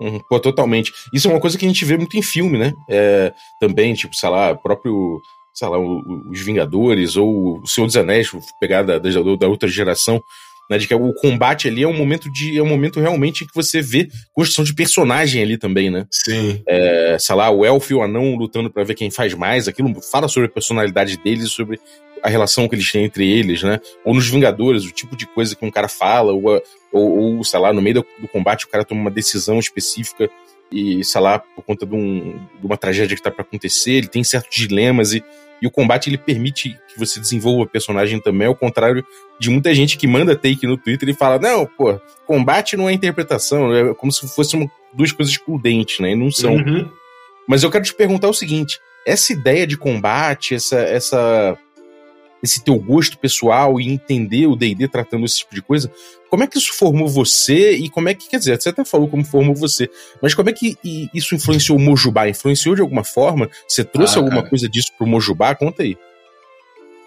Uhum. 0.00 0.20
Pô, 0.28 0.38
totalmente. 0.38 0.92
Isso 1.12 1.28
é 1.28 1.30
uma 1.30 1.40
coisa 1.40 1.58
que 1.58 1.64
a 1.64 1.68
gente 1.68 1.84
vê 1.84 1.96
muito 1.96 2.16
em 2.16 2.22
filme, 2.22 2.58
né? 2.58 2.72
É, 2.88 3.32
também, 3.60 3.94
tipo, 3.94 4.14
sei 4.14 4.28
lá, 4.28 4.54
próprio, 4.54 5.20
sei 5.52 5.68
lá, 5.68 5.78
os 5.78 6.40
Vingadores 6.40 7.16
ou 7.16 7.60
o 7.60 7.66
Senhor 7.66 7.86
dos 7.86 7.96
Anéis, 7.96 8.30
pegar 8.60 8.82
da, 8.82 8.98
da, 8.98 9.10
da 9.38 9.48
outra 9.48 9.68
geração, 9.68 10.22
né, 10.68 10.78
de 10.78 10.86
que 10.86 10.94
o 10.94 11.12
combate 11.14 11.68
ali 11.68 11.82
é 11.82 11.88
um 11.88 11.96
momento 11.96 12.30
de 12.30 12.58
é 12.58 12.62
um 12.62 12.68
momento 12.68 13.00
realmente 13.00 13.46
que 13.46 13.54
você 13.54 13.80
vê 13.80 14.08
construção 14.32 14.64
de 14.64 14.74
personagem 14.74 15.42
ali 15.42 15.56
também, 15.56 15.90
né? 15.90 16.06
Sim. 16.10 16.62
É, 16.66 17.16
sei 17.18 17.34
lá, 17.34 17.50
o 17.50 17.64
elfo 17.64 17.92
e 17.92 17.94
o 17.94 18.02
anão 18.02 18.34
lutando 18.34 18.70
para 18.70 18.84
ver 18.84 18.94
quem 18.94 19.10
faz 19.10 19.34
mais, 19.34 19.68
aquilo 19.68 19.94
fala 20.02 20.28
sobre 20.28 20.48
a 20.48 20.52
personalidade 20.52 21.16
deles, 21.18 21.50
sobre 21.50 21.80
a 22.22 22.28
relação 22.28 22.68
que 22.68 22.74
eles 22.74 22.90
têm 22.90 23.04
entre 23.04 23.28
eles, 23.28 23.62
né? 23.62 23.80
Ou 24.04 24.14
nos 24.14 24.28
Vingadores, 24.28 24.84
o 24.84 24.90
tipo 24.90 25.16
de 25.16 25.26
coisa 25.26 25.54
que 25.54 25.64
um 25.64 25.70
cara 25.70 25.88
fala, 25.88 26.32
ou, 26.32 26.62
ou, 26.92 27.18
ou 27.18 27.44
sei 27.44 27.60
lá, 27.60 27.72
no 27.72 27.80
meio 27.80 27.96
do, 27.96 28.06
do 28.20 28.28
combate 28.28 28.64
o 28.64 28.68
cara 28.68 28.84
toma 28.84 29.00
uma 29.00 29.10
decisão 29.10 29.58
específica 29.58 30.28
e, 30.70 31.02
sei 31.02 31.20
lá, 31.20 31.38
por 31.38 31.64
conta 31.64 31.86
de, 31.86 31.94
um, 31.94 32.38
de 32.60 32.66
uma 32.66 32.76
tragédia 32.76 33.16
que 33.16 33.22
tá 33.22 33.30
para 33.30 33.42
acontecer, 33.42 33.92
ele 33.92 34.08
tem 34.08 34.22
certos 34.22 34.56
dilemas 34.56 35.12
e 35.12 35.24
e 35.60 35.66
o 35.66 35.70
combate 35.70 36.08
ele 36.08 36.18
permite 36.18 36.78
que 36.88 36.98
você 36.98 37.18
desenvolva 37.18 37.62
o 37.62 37.68
personagem 37.68 38.20
também, 38.20 38.46
ao 38.46 38.54
contrário 38.54 39.04
de 39.38 39.50
muita 39.50 39.74
gente 39.74 39.96
que 39.96 40.06
manda 40.06 40.36
take 40.36 40.66
no 40.66 40.76
Twitter 40.76 41.08
e 41.08 41.14
fala: 41.14 41.38
não, 41.38 41.66
pô, 41.66 42.00
combate 42.26 42.76
não 42.76 42.88
é 42.88 42.92
interpretação, 42.92 43.74
é 43.74 43.94
como 43.94 44.12
se 44.12 44.26
fossem 44.28 44.70
duas 44.92 45.12
coisas 45.12 45.34
excludentes, 45.34 46.00
né? 46.00 46.12
E 46.12 46.16
não 46.16 46.30
são. 46.30 46.54
Uhum. 46.54 46.90
Mas 47.46 47.62
eu 47.62 47.70
quero 47.70 47.84
te 47.84 47.94
perguntar 47.94 48.28
o 48.28 48.34
seguinte: 48.34 48.78
essa 49.06 49.32
ideia 49.32 49.66
de 49.66 49.76
combate, 49.76 50.54
essa, 50.54 50.78
essa 50.78 51.58
esse 52.42 52.62
teu 52.62 52.76
gosto 52.76 53.18
pessoal 53.18 53.80
e 53.80 53.88
entender 53.88 54.46
o 54.46 54.56
D&D 54.56 54.88
tratando 54.88 55.24
esse 55.24 55.38
tipo 55.38 55.54
de 55.54 55.62
coisa, 55.62 55.90
como 56.30 56.44
é 56.44 56.46
que 56.46 56.58
isso 56.58 56.72
formou 56.74 57.08
você 57.08 57.72
e 57.72 57.88
como 57.88 58.08
é 58.08 58.14
que, 58.14 58.28
quer 58.28 58.38
dizer, 58.38 58.60
você 58.60 58.68
até 58.68 58.84
falou 58.84 59.08
como 59.08 59.24
formou 59.24 59.54
você, 59.54 59.88
mas 60.22 60.34
como 60.34 60.50
é 60.50 60.52
que 60.52 60.76
isso 61.14 61.34
influenciou 61.34 61.78
o 61.78 61.80
Mojubá? 61.80 62.28
Influenciou 62.28 62.74
de 62.74 62.80
alguma 62.80 63.04
forma? 63.04 63.50
Você 63.66 63.84
trouxe 63.84 64.16
ah, 64.16 64.18
alguma 64.18 64.38
cara. 64.38 64.50
coisa 64.50 64.68
disso 64.68 64.92
pro 64.96 65.06
Mojubá? 65.06 65.54
Conta 65.54 65.82
aí. 65.82 65.96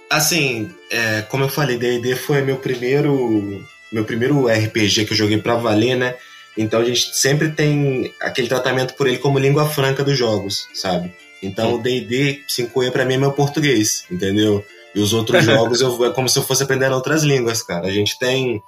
Assim, 0.10 0.70
é, 0.90 1.22
como 1.22 1.46
eu 1.46 1.50
falei, 1.50 1.78
D&D 1.78 2.16
foi 2.16 2.42
meu 2.42 2.58
primeiro 2.58 3.64
meu 3.92 4.06
primeiro 4.06 4.48
RPG 4.48 5.06
que 5.06 5.14
eu 5.14 5.18
joguei 5.18 5.38
pra 5.38 5.56
valer, 5.56 5.96
né? 5.96 6.16
Então 6.58 6.82
a 6.82 6.86
gente 6.86 7.16
sempre 7.16 7.50
tem 7.50 8.14
aquele 8.22 8.48
tratamento 8.48 8.94
por 8.96 9.08
ele 9.08 9.18
como 9.18 9.40
língua 9.40 9.70
franca 9.70 10.04
dos 10.04 10.18
jogos, 10.18 10.68
sabe? 10.74 11.14
Então 11.42 11.76
o 11.76 11.82
D&D 11.82 12.44
5E 12.48 12.92
pra 12.92 13.06
mim 13.06 13.16
é 13.16 13.18
meu 13.18 13.32
português, 13.32 14.06
entendeu? 14.12 14.64
E 14.96 15.00
os 15.00 15.14
outros 15.14 15.44
jogos 15.46 15.82
eu, 15.82 16.06
é 16.06 16.12
como 16.12 16.30
se 16.30 16.38
eu 16.38 16.44
fosse 16.44 16.64
aprendendo 16.64 16.96
outras 16.96 17.24
línguas, 17.24 17.62
cara. 17.62 17.88
A 17.88 17.92
gente 17.92 18.18
tem. 18.20 18.62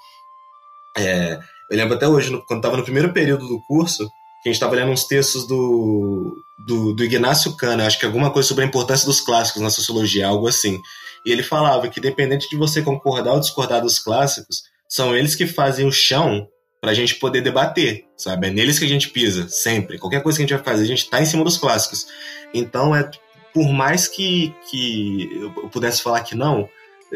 É, 0.98 1.40
eu 1.70 1.78
lembro 1.78 1.96
até 1.96 2.08
hoje, 2.08 2.30
quando 2.48 2.60
estava 2.60 2.78
no 2.78 2.84
primeiro 2.84 3.12
período 3.12 3.48
do 3.48 3.62
curso, 3.68 4.08
que 4.44 4.50
a 4.50 4.52
gente 4.52 4.56
estava 4.56 4.76
lendo 4.76 4.92
uns 4.92 5.06
textos 5.06 5.48
do, 5.48 6.36
do, 6.68 6.94
do 6.94 7.04
Ignácio 7.04 7.56
Cana, 7.56 7.88
acho 7.88 7.98
que 7.98 8.06
alguma 8.06 8.30
coisa 8.30 8.48
sobre 8.48 8.64
a 8.64 8.68
importância 8.68 9.06
dos 9.06 9.22
clássicos 9.22 9.62
na 9.62 9.70
sociologia, 9.70 10.28
algo 10.28 10.48
assim. 10.48 10.80
E 11.26 11.32
ele 11.32 11.42
falava 11.42 11.88
que, 11.88 12.00
independente 12.00 12.50
de 12.50 12.58
você 12.58 12.82
concordar 12.82 13.34
ou 13.34 13.40
discordar 13.40 13.82
dos 13.82 14.00
clássicos, 14.00 14.64
são 14.88 15.16
eles 15.16 15.34
que 15.34 15.48
fazem 15.48 15.88
o 15.88 15.92
chão 15.92 16.48
para 16.82 16.92
a 16.92 16.94
gente 16.94 17.16
poder 17.16 17.40
debater, 17.40 18.06
sabe? 18.18 18.48
É 18.48 18.50
neles 18.52 18.78
que 18.78 18.84
a 18.84 18.90
gente 18.90 19.10
pisa, 19.10 19.48
sempre. 19.48 19.98
Qualquer 19.98 20.22
coisa 20.22 20.38
que 20.38 20.44
a 20.44 20.46
gente 20.46 20.56
vai 20.56 20.64
fazer, 20.64 20.84
a 20.84 20.88
gente 20.88 21.06
está 21.06 21.22
em 21.22 21.26
cima 21.26 21.46
dos 21.46 21.58
clássicos. 21.58 22.06
Então, 22.54 22.94
é 22.94 23.10
por 23.54 23.72
mais 23.72 24.08
que, 24.08 24.54
que 24.70 25.30
eu 25.42 25.70
pudesse 25.70 26.02
falar 26.02 26.22
que 26.22 26.36
não, 26.36 26.68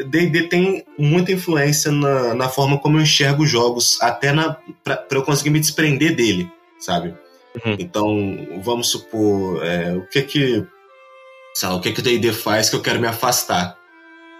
D&D 0.04 0.44
tem 0.44 0.84
muita 0.96 1.32
influência 1.32 1.90
na, 1.90 2.34
na 2.34 2.48
forma 2.48 2.78
como 2.78 2.98
eu 2.98 3.02
enxergo 3.02 3.44
jogos, 3.44 3.98
até 4.00 4.32
para 4.84 5.04
eu 5.10 5.22
conseguir 5.22 5.50
me 5.50 5.58
desprender 5.58 6.14
dele, 6.14 6.50
sabe? 6.78 7.14
Uhum. 7.64 7.76
Então, 7.78 8.60
vamos 8.62 8.88
supor, 8.88 9.64
é, 9.64 9.94
o 9.94 10.06
que 10.06 10.22
que, 10.22 10.66
o 11.64 11.80
que 11.80 11.92
que 11.92 12.00
o 12.00 12.02
D&D 12.02 12.32
faz 12.32 12.70
que 12.70 12.76
eu 12.76 12.82
quero 12.82 13.00
me 13.00 13.08
afastar, 13.08 13.76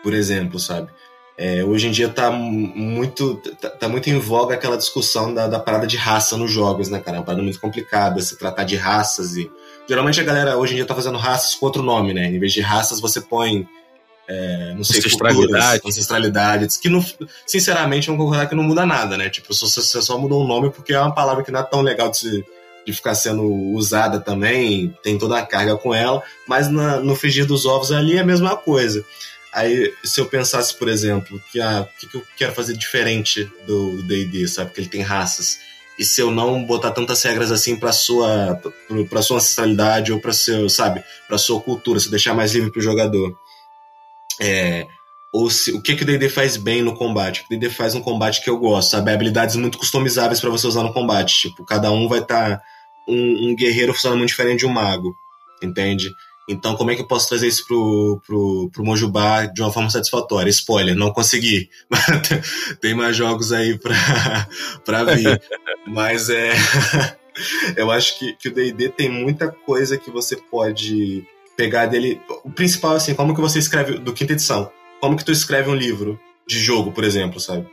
por 0.03 0.15
exemplo, 0.15 0.61
sabe? 0.61 0.89
É, 1.37 1.65
hoje 1.65 1.87
em 1.87 1.93
dia 1.93 2.09
tá 2.09 2.31
muito, 2.31 3.37
tá, 3.61 3.71
tá, 3.71 3.89
muito 3.89 4.11
em 4.11 4.19
voga 4.19 4.55
aquela 4.55 4.77
discussão 4.77 5.33
da, 5.33 5.47
da 5.47 5.61
parada 5.61 5.87
de 5.87 5.97
raça 5.97 6.37
nos 6.37 6.51
jogos, 6.51 6.89
né, 6.89 6.99
cara? 6.99 7.17
É 7.17 7.21
uma 7.21 7.27
parada 7.27 7.43
muito 7.43 7.61
complicada 7.61 8.21
se 8.21 8.37
tratar 8.37 8.65
de 8.65 8.77
raças 8.77 9.37
e... 9.37 9.51
Geralmente 9.89 10.21
a 10.21 10.25
galera 10.25 10.57
hoje 10.57 10.75
em 10.75 10.77
dia 10.77 10.85
tá 10.85 10.95
fazendo 10.95 11.17
raças 11.17 11.55
com 11.55 11.67
outro 11.67 11.83
nome, 11.83 12.13
né? 12.13 12.27
Em 12.27 12.39
vez 12.39 12.53
de 12.53 12.61
raças 12.61 13.01
você 13.01 13.21
põe 13.21 13.67
é, 14.29 14.75
não 14.75 14.85
sei, 14.85 14.99
ancestralidade. 14.99 15.81
Culturas, 15.81 15.81
ancestralidade, 15.87 16.79
que 16.79 16.89
não, 16.91 17.05
sinceramente, 17.47 18.09
vamos 18.09 18.23
concordar 18.23 18.47
que 18.47 18.55
não 18.55 18.63
muda 18.63 18.85
nada, 18.85 19.17
né? 19.17 19.31
Tipo, 19.31 19.55
você 19.55 20.03
só 20.03 20.19
mudou 20.19 20.45
o 20.45 20.47
nome 20.47 20.71
porque 20.71 20.93
é 20.93 21.01
uma 21.01 21.15
palavra 21.15 21.43
que 21.43 21.51
não 21.51 21.61
é 21.61 21.63
tão 21.63 21.81
legal 21.81 22.11
de, 22.11 22.19
se, 22.19 22.45
de 22.87 22.93
ficar 22.93 23.15
sendo 23.15 23.43
usada 23.43 24.21
também, 24.21 24.95
tem 25.03 25.17
toda 25.17 25.39
a 25.39 25.47
carga 25.47 25.79
com 25.79 25.95
ela, 25.95 26.23
mas 26.47 26.69
na, 26.69 27.01
no 27.01 27.17
frigir 27.17 27.47
dos 27.47 27.65
ovos 27.65 27.91
ali 27.91 28.19
é 28.19 28.21
a 28.21 28.27
mesma 28.27 28.55
coisa. 28.55 29.03
Aí, 29.51 29.95
se 30.05 30.21
eu 30.21 30.27
pensasse, 30.27 30.75
por 30.75 30.89
exemplo, 30.89 31.41
que 31.51 31.59
o 31.59 31.89
que, 31.99 32.07
que 32.07 32.17
eu 32.19 32.23
quero 32.37 32.53
fazer 32.53 32.77
diferente 32.77 33.51
do 33.67 34.03
D&D, 34.03 34.47
sabe? 34.47 34.73
Que 34.73 34.81
ele 34.81 34.89
tem 34.89 35.01
raças. 35.01 35.59
E 35.99 36.05
se 36.05 36.21
eu 36.21 36.31
não 36.31 36.65
botar 36.65 36.93
tantas 36.93 37.23
regras 37.23 37.51
assim 37.51 37.77
para 37.77 37.93
sua 37.93 38.61
para 39.11 39.23
sua 39.23 39.39
ancestralidade 39.39 40.13
ou 40.13 40.21
para 40.21 40.33
seu, 40.33 40.69
sabe, 40.69 41.03
para 41.27 41.39
sua 41.39 41.61
cultura, 41.61 41.99
se 41.99 42.11
deixar 42.11 42.35
mais 42.35 42.53
livre 42.53 42.71
para 42.71 42.79
o 42.79 42.83
jogador. 42.83 43.37
É, 44.41 44.87
ou 45.33 45.51
se, 45.51 45.73
o 45.73 45.83
que, 45.83 45.97
que 45.97 46.05
o 46.05 46.07
D&D 46.07 46.29
faz 46.29 46.57
bem 46.57 46.83
no 46.83 46.95
combate? 46.95 47.43
O 47.43 47.49
D&D 47.49 47.69
faz 47.71 47.95
um 47.95 48.01
combate 48.01 48.43
que 48.43 48.49
eu 48.49 48.57
gosto, 48.59 48.91
sabe? 48.91 49.11
Habilidades 49.11 49.57
muito 49.57 49.77
customizáveis 49.77 50.41
para 50.41 50.51
você 50.51 50.67
usar 50.67 50.85
no 50.85 50.93
combate. 50.93 51.49
Tipo, 51.49 51.65
cada 51.65 51.91
um 51.91 52.09
vai 52.09 52.21
estar... 52.21 52.59
Tá, 52.59 52.63
um, 53.09 53.49
um, 53.49 53.57
guerreiro 53.57 53.95
funcionando 53.95 54.19
muito 54.19 54.29
diferente 54.29 54.61
de 54.61 54.67
um 54.67 54.71
mago, 54.71 55.17
entende? 55.63 56.15
Então, 56.49 56.75
como 56.77 56.91
é 56.91 56.95
que 56.95 57.03
eu 57.03 57.07
posso 57.07 57.29
trazer 57.29 57.47
isso 57.47 57.67
pro, 57.67 58.23
pro, 58.27 58.71
pro 58.73 58.85
Mojubá 58.85 59.45
de 59.45 59.61
uma 59.61 59.71
forma 59.71 59.91
satisfatória? 59.91 60.49
Spoiler, 60.49 60.97
não 60.97 61.13
consegui. 61.13 61.69
Tem 62.81 62.95
mais 62.95 63.15
jogos 63.15 63.53
aí 63.53 63.79
pra, 63.79 63.95
pra 64.85 65.05
vir. 65.05 65.41
Mas 65.87 66.31
é... 66.31 66.53
eu 67.77 67.91
acho 67.91 68.19
que, 68.19 68.33
que 68.35 68.49
o 68.49 68.55
D&D 68.55 68.89
tem 68.91 69.09
muita 69.09 69.49
coisa 69.49 69.99
que 69.99 70.11
você 70.11 70.37
pode 70.37 71.25
pegar 71.57 71.87
dele. 71.87 72.21
O 72.45 72.51
principal, 72.51 72.93
assim, 72.93 73.15
como 73.15 73.35
que 73.35 73.41
você 73.41 73.59
escreve 73.59 73.99
do 73.99 74.13
quinta 74.13 74.33
edição? 74.33 74.71
Como 75.01 75.17
que 75.17 75.25
tu 75.25 75.33
escreve 75.33 75.71
um 75.71 75.75
livro 75.75 76.19
de 76.47 76.59
jogo, 76.59 76.93
por 76.93 77.05
exemplo, 77.05 77.39
sabe? 77.39 77.67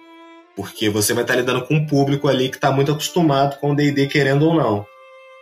Porque 0.56 0.90
você 0.90 1.14
vai 1.14 1.24
estar 1.24 1.36
lidando 1.36 1.66
com 1.66 1.76
um 1.76 1.86
público 1.86 2.28
ali 2.28 2.50
que 2.50 2.56
está 2.58 2.72
muito 2.72 2.92
acostumado 2.92 3.58
com 3.60 3.72
o 3.72 3.76
D&D 3.76 4.08
querendo 4.08 4.46
ou 4.48 4.54
não. 4.54 4.86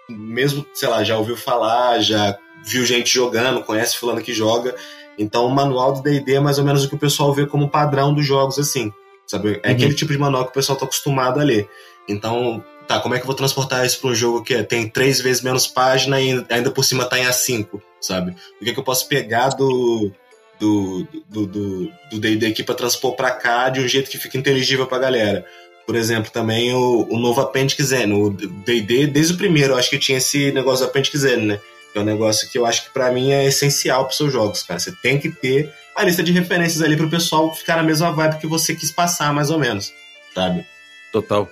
Mesmo, 0.09 0.65
sei 0.73 0.89
lá, 0.89 1.03
já 1.03 1.17
ouviu 1.17 1.37
falar, 1.37 1.99
já 2.01 2.37
viu 2.65 2.85
gente 2.85 3.13
jogando, 3.13 3.63
conhece 3.63 3.97
fulano 3.97 4.21
que 4.21 4.33
joga. 4.33 4.75
Então 5.17 5.45
o 5.45 5.51
manual 5.51 5.93
do 5.93 6.01
D&D 6.01 6.35
é 6.35 6.39
mais 6.39 6.57
ou 6.57 6.65
menos 6.65 6.83
o 6.83 6.89
que 6.89 6.95
o 6.95 6.99
pessoal 6.99 7.33
vê 7.33 7.45
como 7.45 7.69
padrão 7.69 8.13
dos 8.13 8.25
jogos, 8.25 8.57
assim. 8.57 8.91
Sabe? 9.27 9.59
É 9.63 9.69
uhum. 9.69 9.75
aquele 9.75 9.93
tipo 9.93 10.11
de 10.11 10.17
manual 10.17 10.45
que 10.45 10.51
o 10.51 10.53
pessoal 10.53 10.75
está 10.75 10.85
acostumado 10.85 11.39
a 11.39 11.43
ler. 11.43 11.69
Então, 12.07 12.63
tá, 12.87 12.99
como 12.99 13.15
é 13.15 13.17
que 13.17 13.23
eu 13.23 13.27
vou 13.27 13.35
transportar 13.35 13.85
isso 13.85 13.99
para 13.99 14.09
um 14.09 14.15
jogo 14.15 14.43
que 14.43 14.61
tem 14.63 14.89
três 14.89 15.21
vezes 15.21 15.41
menos 15.41 15.65
página 15.67 16.19
e 16.19 16.45
ainda 16.49 16.71
por 16.71 16.83
cima 16.83 17.05
tá 17.05 17.19
em 17.19 17.25
A5? 17.25 17.81
sabe? 18.03 18.35
O 18.59 18.63
que, 18.63 18.69
é 18.69 18.73
que 18.73 18.79
eu 18.79 18.83
posso 18.83 19.07
pegar 19.07 19.49
do 19.49 20.11
do 20.59 21.07
do 21.29 21.47
do 21.47 22.19
D&D 22.19 22.47
aqui 22.47 22.63
para 22.63 22.75
transpor 22.75 23.15
para 23.15 23.31
cá 23.31 23.69
de 23.69 23.79
um 23.79 23.87
jeito 23.87 24.09
que 24.09 24.17
fica 24.17 24.37
inteligível 24.37 24.85
para 24.85 24.99
galera. 24.99 25.45
Por 25.85 25.95
exemplo, 25.95 26.31
também 26.31 26.73
o, 26.73 27.07
o 27.09 27.19
novo 27.19 27.41
Appendix 27.41 27.91
N, 27.91 28.13
o 28.13 28.29
D&D 28.29 29.07
desde 29.07 29.33
o 29.33 29.37
primeiro, 29.37 29.73
eu 29.73 29.77
acho 29.77 29.89
que 29.89 29.97
tinha 29.97 30.17
esse 30.17 30.51
negócio 30.51 30.85
do 30.85 30.89
Appendix 30.89 31.23
N, 31.23 31.45
né? 31.45 31.59
É 31.95 31.99
um 31.99 32.03
negócio 32.03 32.49
que 32.49 32.57
eu 32.57 32.65
acho 32.65 32.85
que 32.85 32.89
para 32.91 33.11
mim 33.11 33.31
é 33.31 33.45
essencial 33.45 34.05
para 34.05 34.15
seus 34.15 34.31
jogos, 34.33 34.63
cara. 34.63 34.79
Você 34.79 34.91
tem 34.91 35.19
que 35.19 35.29
ter 35.29 35.71
a 35.95 36.03
lista 36.03 36.23
de 36.23 36.31
referências 36.31 36.81
ali 36.81 36.97
para 36.97 37.05
o 37.05 37.09
pessoal 37.09 37.53
ficar 37.53 37.77
na 37.77 37.83
mesma 37.83 38.11
vibe 38.11 38.39
que 38.39 38.47
você 38.47 38.75
quis 38.75 38.91
passar, 38.91 39.33
mais 39.33 39.49
ou 39.49 39.59
menos, 39.59 39.93
sabe? 40.33 40.65
Total. 41.11 41.47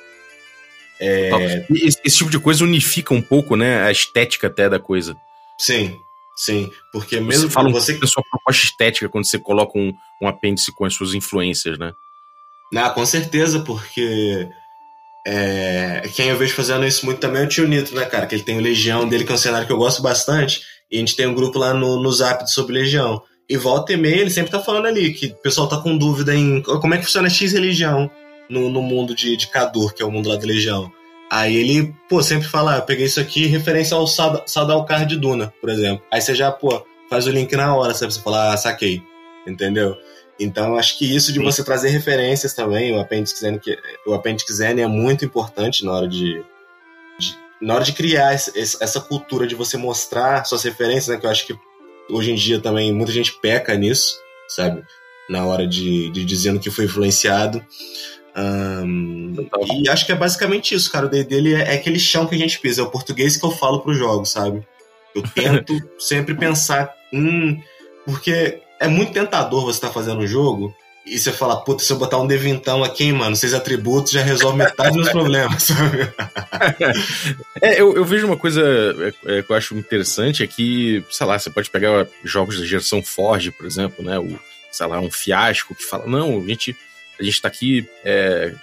É... 0.99 1.65
Esse, 1.71 1.99
esse 2.03 2.17
tipo 2.17 2.29
de 2.29 2.39
coisa 2.39 2.63
unifica 2.63 3.13
um 3.13 3.21
pouco, 3.21 3.55
né, 3.55 3.83
a 3.83 3.91
estética 3.91 4.47
até 4.47 4.67
da 4.67 4.79
coisa. 4.79 5.15
Sim, 5.59 5.95
Sim, 6.35 6.71
porque 6.91 7.19
mesmo 7.19 7.47
você 7.47 7.53
fala 7.53 7.69
você 7.69 7.99
a 8.01 8.07
sua 8.07 8.23
proposta 8.23 8.65
estética 8.65 9.07
quando 9.07 9.27
você 9.27 9.37
coloca 9.37 9.77
um, 9.77 9.93
um 10.19 10.27
apêndice 10.27 10.71
com 10.71 10.85
as 10.85 10.93
suas 10.95 11.13
influências, 11.13 11.77
né? 11.77 11.93
Ah, 12.75 12.89
com 12.89 13.05
certeza, 13.05 13.59
porque 13.59 14.49
é, 15.25 16.01
quem 16.15 16.29
eu 16.29 16.37
vejo 16.37 16.53
fazendo 16.53 16.85
isso 16.85 17.05
muito 17.05 17.19
também 17.19 17.43
é 17.43 17.45
o 17.45 17.47
Tio 17.47 17.67
Nito, 17.67 17.95
né, 17.95 18.05
cara? 18.05 18.25
Que 18.25 18.35
ele 18.35 18.43
tem 18.43 18.57
o 18.57 18.61
Legião 18.61 19.07
dele, 19.07 19.23
que 19.23 19.31
é 19.31 19.35
um 19.35 19.37
cenário 19.37 19.67
que 19.67 19.73
eu 19.73 19.77
gosto 19.77 20.01
bastante, 20.01 20.61
e 20.89 20.97
a 20.97 20.99
gente 20.99 21.15
tem 21.15 21.27
um 21.27 21.33
grupo 21.33 21.59
lá 21.59 21.73
no, 21.73 22.01
no 22.01 22.11
Zap 22.11 22.49
sobre 22.51 22.73
Legião. 22.73 23.21
E 23.49 23.57
volta 23.57 23.93
e 23.93 23.97
meia, 23.97 24.21
ele 24.21 24.29
sempre 24.29 24.51
tá 24.51 24.59
falando 24.59 24.85
ali 24.85 25.13
que 25.13 25.27
o 25.27 25.35
pessoal 25.35 25.67
tá 25.67 25.77
com 25.77 25.97
dúvida 25.97 26.33
em 26.33 26.61
como 26.61 26.93
é 26.93 26.97
que 26.97 27.03
funciona 27.03 27.29
X 27.29 27.51
religião 27.53 28.09
no, 28.49 28.69
no 28.69 28.81
mundo 28.81 29.13
de, 29.13 29.35
de 29.35 29.47
Cador, 29.47 29.93
que 29.93 30.01
é 30.01 30.05
o 30.05 30.11
mundo 30.11 30.29
lá 30.29 30.35
da 30.35 30.45
Legião. 30.45 30.91
Aí 31.29 31.55
ele, 31.55 31.93
pô, 32.09 32.21
sempre 32.21 32.47
fala, 32.47 32.75
ah, 32.75 32.77
eu 32.79 32.81
peguei 32.81 33.05
isso 33.05 33.19
aqui 33.19 33.45
referência 33.45 33.95
ao 33.95 34.05
Sadalcar 34.05 35.05
de 35.05 35.17
Duna, 35.17 35.53
por 35.61 35.69
exemplo. 35.69 36.03
Aí 36.11 36.19
você 36.21 36.35
já, 36.35 36.51
pô, 36.51 36.85
faz 37.09 37.25
o 37.25 37.31
link 37.31 37.55
na 37.55 37.73
hora, 37.73 37.93
sabe? 37.93 38.13
Você 38.13 38.19
fala, 38.21 38.53
ah, 38.53 38.57
saquei. 38.57 39.01
Entendeu? 39.47 39.95
Então, 40.39 40.75
acho 40.75 40.97
que 40.97 41.15
isso 41.15 41.31
de 41.31 41.39
Sim. 41.39 41.45
você 41.45 41.63
trazer 41.63 41.89
referências 41.89 42.53
também, 42.53 42.93
o 42.93 42.99
Appendix 42.99 43.41
N, 43.43 43.59
que, 43.59 43.77
o 44.05 44.13
Appendix 44.13 44.59
N 44.59 44.81
é 44.81 44.87
muito 44.87 45.23
importante 45.23 45.85
na 45.85 45.91
hora 45.91 46.07
de, 46.07 46.43
de 47.19 47.37
na 47.61 47.75
hora 47.75 47.83
de 47.83 47.93
criar 47.93 48.33
esse, 48.33 48.51
essa 48.81 48.99
cultura 48.99 49.45
de 49.45 49.53
você 49.53 49.77
mostrar 49.77 50.45
suas 50.45 50.63
referências, 50.63 51.07
né? 51.07 51.17
Que 51.17 51.25
eu 51.25 51.29
acho 51.29 51.45
que 51.45 51.55
hoje 52.09 52.31
em 52.31 52.35
dia 52.35 52.59
também 52.59 52.91
muita 52.91 53.11
gente 53.11 53.33
peca 53.39 53.75
nisso, 53.75 54.17
sabe? 54.47 54.83
Na 55.29 55.45
hora 55.45 55.67
de, 55.67 56.09
de 56.09 56.25
dizendo 56.25 56.59
que 56.59 56.71
foi 56.71 56.85
influenciado. 56.85 57.63
Um, 58.35 59.35
e 59.83 59.89
acho 59.89 60.05
que 60.05 60.11
é 60.11 60.15
basicamente 60.15 60.73
isso, 60.73 60.91
cara. 60.91 61.05
O 61.05 61.09
D&D 61.09 61.53
é, 61.53 61.59
é, 61.59 61.73
aquele 61.75 61.99
chão 61.99 62.25
que 62.25 62.35
a 62.35 62.37
gente 62.37 62.59
pisa, 62.59 62.81
é 62.81 62.83
o 62.83 62.89
português 62.89 63.37
que 63.37 63.45
eu 63.45 63.51
falo 63.51 63.81
para 63.81 63.91
os 63.91 63.97
jogos, 63.97 64.29
sabe? 64.29 64.65
Eu 65.13 65.23
tento 65.23 65.73
sempre 65.99 66.33
pensar, 66.33 66.93
hum, 67.13 67.59
porque 68.05 68.61
é 68.81 68.87
muito 68.87 69.13
tentador 69.13 69.63
você 69.63 69.77
estar 69.77 69.89
tá 69.89 69.93
fazendo 69.93 70.21
um 70.21 70.27
jogo 70.27 70.75
e 71.05 71.17
você 71.17 71.31
fala, 71.31 71.63
puta, 71.63 71.83
se 71.83 71.93
eu 71.93 71.97
botar 71.97 72.17
um 72.17 72.25
devintão 72.25 72.83
aqui, 72.83 73.11
mano, 73.11 73.35
seis 73.35 73.53
atributos 73.53 74.11
já 74.11 74.23
resolve 74.23 74.57
metade 74.57 74.89
dos 74.89 74.97
meus 74.97 75.09
problemas, 75.11 75.67
é, 77.61 77.79
eu, 77.79 77.95
eu, 77.95 78.03
vejo 78.03 78.25
uma 78.25 78.37
coisa 78.37 78.61
é, 78.63 79.37
é, 79.37 79.43
que 79.43 79.51
eu 79.51 79.55
acho 79.55 79.75
interessante 79.75 80.43
é 80.43 80.47
que, 80.47 81.03
sei 81.11 81.27
lá, 81.27 81.37
você 81.37 81.49
pode 81.51 81.69
pegar 81.69 82.07
jogos 82.23 82.59
da 82.59 82.65
geração 82.65 83.03
Forge, 83.03 83.51
por 83.51 83.65
exemplo, 83.65 84.03
né? 84.03 84.17
O, 84.17 84.39
sei 84.71 84.87
lá, 84.87 84.99
um 84.99 85.11
fiasco 85.11 85.75
que 85.75 85.83
fala, 85.83 86.07
não, 86.07 86.39
a 86.39 86.47
gente 86.47 86.75
a 87.19 87.23
gente 87.23 87.35
está 87.35 87.47
aqui 87.47 87.87
é, 88.03 88.53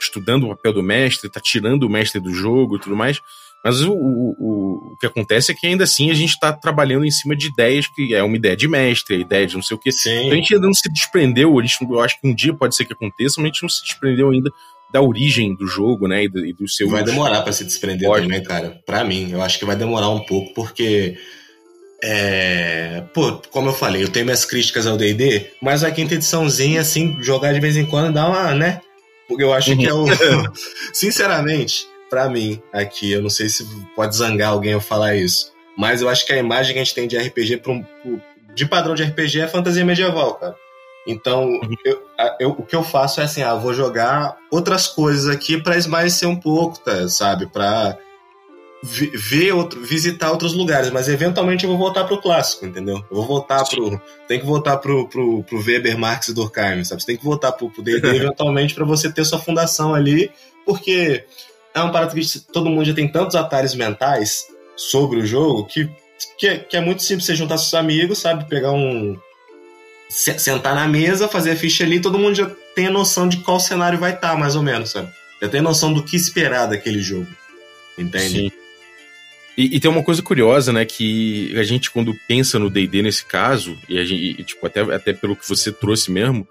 estudando 0.00 0.44
o 0.44 0.48
papel 0.50 0.72
do 0.72 0.82
mestre, 0.82 1.26
está 1.26 1.40
tirando 1.40 1.84
o 1.84 1.90
mestre 1.90 2.20
do 2.20 2.32
jogo 2.32 2.76
e 2.76 2.80
tudo 2.80 2.94
mais. 2.94 3.20
Mas 3.64 3.82
o, 3.82 3.92
o, 3.92 4.92
o 4.92 4.96
que 4.98 5.06
acontece 5.06 5.52
é 5.52 5.54
que 5.54 5.66
ainda 5.66 5.84
assim 5.84 6.10
a 6.10 6.14
gente 6.14 6.30
está 6.30 6.52
trabalhando 6.52 7.04
em 7.04 7.10
cima 7.10 7.36
de 7.36 7.48
ideias 7.48 7.86
que 7.86 8.14
é 8.14 8.22
uma 8.22 8.36
ideia 8.36 8.56
de 8.56 8.66
mestre, 8.66 9.16
a 9.16 9.18
ideia 9.18 9.46
de 9.46 9.54
não 9.54 9.62
sei 9.62 9.76
o 9.76 9.80
que. 9.80 9.92
Sim. 9.92 10.10
Então 10.10 10.32
a 10.32 10.34
gente 10.36 10.54
ainda 10.54 10.66
não 10.66 10.74
se 10.74 10.90
desprendeu, 10.90 11.58
a 11.58 11.62
gente, 11.62 11.76
eu 11.82 12.00
acho 12.00 12.20
que 12.20 12.26
um 12.26 12.34
dia 12.34 12.54
pode 12.54 12.74
ser 12.74 12.84
que 12.86 12.92
aconteça, 12.92 13.34
mas 13.38 13.44
a 13.44 13.48
gente 13.48 13.62
não 13.62 13.68
se 13.68 13.82
desprendeu 13.82 14.30
ainda 14.30 14.50
da 14.92 15.00
origem 15.00 15.54
do 15.54 15.66
jogo, 15.66 16.08
né? 16.08 16.24
E 16.24 16.28
do, 16.28 16.44
e 16.44 16.52
do 16.52 16.68
seu. 16.68 16.88
Vai 16.88 17.04
demorar 17.04 17.42
para 17.42 17.52
se 17.52 17.64
desprender 17.64 18.08
pode. 18.08 18.22
também, 18.22 18.42
cara. 18.42 18.80
Para 18.84 19.04
mim, 19.04 19.30
eu 19.30 19.42
acho 19.42 19.58
que 19.58 19.64
vai 19.64 19.76
demorar 19.76 20.08
um 20.08 20.20
pouco, 20.20 20.52
porque 20.54 21.16
é, 22.02 23.04
pô, 23.12 23.40
como 23.50 23.68
eu 23.68 23.74
falei, 23.74 24.02
eu 24.02 24.08
tenho 24.08 24.24
minhas 24.24 24.44
críticas 24.44 24.86
ao 24.86 24.96
D&D, 24.96 25.50
mas 25.60 25.84
a 25.84 25.90
quinta 25.90 26.14
ediçãozinha, 26.14 26.80
assim, 26.80 27.16
jogar 27.20 27.52
de 27.52 27.60
vez 27.60 27.76
em 27.76 27.84
quando 27.84 28.12
dá 28.12 28.26
uma, 28.26 28.54
né? 28.54 28.80
Porque 29.28 29.44
eu 29.44 29.52
acho 29.52 29.76
que 29.76 29.86
é 29.86 29.92
o... 29.92 30.06
Sinceramente, 30.92 31.86
para 32.10 32.28
mim, 32.28 32.60
aqui, 32.72 33.12
eu 33.12 33.22
não 33.22 33.30
sei 33.30 33.48
se 33.48 33.64
pode 33.94 34.16
zangar 34.16 34.50
alguém 34.50 34.72
eu 34.72 34.80
falar 34.80 35.14
isso, 35.14 35.52
mas 35.78 36.02
eu 36.02 36.08
acho 36.08 36.26
que 36.26 36.32
a 36.32 36.38
imagem 36.38 36.74
que 36.74 36.80
a 36.80 36.84
gente 36.84 36.94
tem 36.94 37.08
de 37.08 37.16
RPG 37.16 37.58
pro, 37.58 37.82
pro 38.02 38.20
de 38.54 38.66
padrão 38.66 38.94
de 38.94 39.04
RPG 39.04 39.40
é 39.40 39.48
fantasia 39.48 39.84
medieval, 39.84 40.34
cara. 40.34 40.56
Então, 41.06 41.44
uhum. 41.44 41.76
eu, 41.84 42.02
eu, 42.38 42.50
o 42.50 42.62
que 42.62 42.76
eu 42.76 42.82
faço 42.82 43.20
é 43.20 43.24
assim, 43.24 43.42
ah, 43.42 43.54
vou 43.54 43.72
jogar 43.72 44.36
outras 44.50 44.86
coisas 44.86 45.28
aqui 45.34 45.60
para 45.60 45.76
esmaecer 45.76 46.28
um 46.28 46.36
pouco, 46.36 46.78
tá, 46.78 47.08
sabe? 47.08 47.46
Para 47.46 47.96
ver 48.82 49.52
outro, 49.52 49.80
visitar 49.80 50.30
outros 50.30 50.54
lugares, 50.54 50.90
mas 50.90 51.08
eventualmente 51.08 51.64
eu 51.64 51.70
vou 51.70 51.78
voltar 51.78 52.04
pro 52.04 52.20
clássico, 52.20 52.64
entendeu? 52.66 52.96
Eu 53.10 53.16
vou 53.16 53.26
voltar 53.26 53.64
pro. 53.64 54.00
Tem 54.26 54.40
que 54.40 54.46
voltar 54.46 54.78
pro, 54.78 55.06
pro, 55.08 55.42
pro 55.44 55.62
Weber, 55.62 55.98
Marx 55.98 56.28
e 56.28 56.34
Durkheim, 56.34 56.84
sabe? 56.84 57.00
Você 57.00 57.06
tem 57.06 57.16
que 57.16 57.24
voltar 57.24 57.52
pro 57.52 57.70
D&D 57.78 58.08
eventualmente 58.16 58.74
para 58.74 58.84
você 58.84 59.12
ter 59.12 59.24
sua 59.24 59.38
fundação 59.38 59.94
ali, 59.94 60.30
porque 60.64 61.24
é 61.74 61.80
um 61.82 61.92
parado 61.92 62.14
que 62.14 62.40
todo 62.52 62.70
mundo 62.70 62.84
já 62.84 62.94
tem 62.94 63.08
tantos 63.08 63.36
atalhos 63.36 63.74
mentais 63.74 64.46
sobre 64.76 65.18
o 65.18 65.26
jogo 65.26 65.66
que, 65.66 65.88
que, 66.38 66.46
é, 66.46 66.58
que 66.58 66.76
é 66.76 66.80
muito 66.80 67.02
simples 67.02 67.26
você 67.26 67.34
juntar 67.34 67.58
seus 67.58 67.74
amigos, 67.74 68.18
sabe? 68.18 68.48
Pegar 68.48 68.72
um. 68.72 69.16
Sentar 70.08 70.74
na 70.74 70.88
mesa, 70.88 71.28
fazer 71.28 71.52
a 71.52 71.56
ficha 71.56 71.84
ali, 71.84 72.00
todo 72.00 72.18
mundo 72.18 72.34
já 72.34 72.50
tem 72.74 72.88
a 72.88 72.90
noção 72.90 73.28
de 73.28 73.36
qual 73.38 73.60
cenário 73.60 73.98
vai 73.98 74.12
estar, 74.12 74.30
tá, 74.30 74.36
mais 74.36 74.56
ou 74.56 74.62
menos, 74.62 74.90
sabe? 74.90 75.08
Já 75.40 75.48
tem 75.48 75.60
noção 75.60 75.92
do 75.92 76.02
que 76.02 76.16
esperar 76.16 76.66
daquele 76.66 77.00
jogo. 77.00 77.28
Entende? 77.96 78.28
Sim. 78.28 78.52
E, 79.56 79.76
e, 79.76 79.80
tem 79.80 79.90
uma 79.90 80.02
coisa 80.02 80.22
curiosa, 80.22 80.72
né, 80.72 80.84
que 80.84 81.54
a 81.56 81.62
gente 81.62 81.90
quando 81.90 82.18
pensa 82.26 82.58
no 82.58 82.70
D&D 82.70 83.02
nesse 83.02 83.24
caso, 83.24 83.78
e, 83.88 83.98
a 83.98 84.04
gente, 84.04 84.40
e, 84.40 84.42
tipo, 84.42 84.66
até, 84.66 84.80
até 84.80 85.12
pelo 85.12 85.36
que 85.36 85.48
você 85.48 85.70
trouxe 85.70 86.10
mesmo, 86.10 86.48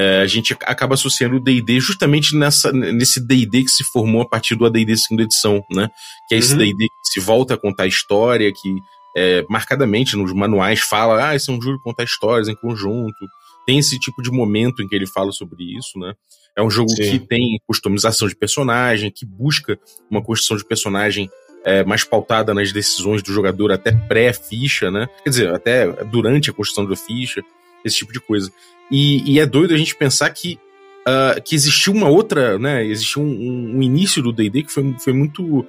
é, 0.00 0.22
a 0.22 0.26
gente 0.26 0.54
acaba 0.64 0.94
associando 0.94 1.36
o 1.36 1.40
D&D 1.40 1.78
justamente 1.78 2.34
nessa, 2.34 2.72
nesse 2.72 3.20
D&D 3.20 3.64
que 3.64 3.70
se 3.70 3.84
formou 3.84 4.22
a 4.22 4.28
partir 4.28 4.54
do 4.54 4.64
AD&D 4.64 4.96
segunda 4.96 5.24
edição, 5.24 5.62
né, 5.70 5.90
que 6.26 6.34
é 6.34 6.38
esse 6.38 6.56
D&D 6.56 6.72
uhum. 6.72 6.76
que 6.78 7.12
se 7.12 7.20
volta 7.20 7.52
a 7.52 7.58
contar 7.58 7.86
história, 7.86 8.50
que 8.50 8.74
é, 9.14 9.44
marcadamente 9.50 10.16
nos 10.16 10.32
manuais 10.32 10.80
fala, 10.80 11.28
ah, 11.28 11.36
esse 11.36 11.50
é 11.50 11.52
um 11.52 11.60
jogo 11.60 11.76
de 11.76 11.82
contar 11.82 12.04
histórias 12.04 12.48
em 12.48 12.54
conjunto, 12.54 13.26
tem 13.66 13.78
esse 13.78 13.98
tipo 13.98 14.22
de 14.22 14.30
momento 14.30 14.82
em 14.82 14.88
que 14.88 14.94
ele 14.94 15.06
fala 15.06 15.32
sobre 15.32 15.64
isso, 15.76 15.98
né, 15.98 16.14
é 16.56 16.62
um 16.62 16.70
jogo 16.70 16.88
Sim. 16.90 17.02
que 17.02 17.18
tem 17.18 17.60
customização 17.66 18.26
de 18.26 18.34
personagem, 18.34 19.10
que 19.10 19.26
busca 19.26 19.78
uma 20.10 20.22
construção 20.22 20.56
de 20.56 20.64
personagem 20.64 21.28
é, 21.62 21.84
mais 21.84 22.04
pautada 22.04 22.54
nas 22.54 22.72
decisões 22.72 23.22
do 23.22 23.32
jogador 23.34 23.70
até 23.70 23.92
pré-ficha, 23.92 24.90
né? 24.90 25.06
Quer 25.22 25.30
dizer, 25.30 25.54
até 25.54 25.86
durante 26.04 26.48
a 26.48 26.54
construção 26.54 26.86
da 26.86 26.96
ficha, 26.96 27.42
esse 27.84 27.96
tipo 27.96 28.12
de 28.12 28.20
coisa. 28.20 28.50
E, 28.90 29.34
e 29.34 29.40
é 29.40 29.46
doido 29.46 29.74
a 29.74 29.76
gente 29.76 29.94
pensar 29.94 30.30
que, 30.30 30.58
uh, 31.06 31.40
que 31.42 31.54
existiu 31.54 31.92
uma 31.92 32.08
outra, 32.08 32.58
né? 32.58 32.84
Existiu 32.84 33.22
um, 33.22 33.76
um 33.76 33.82
início 33.82 34.22
do 34.22 34.32
D&D 34.32 34.64
que 34.64 34.72
foi, 34.72 34.94
foi 34.98 35.12
muito 35.12 35.66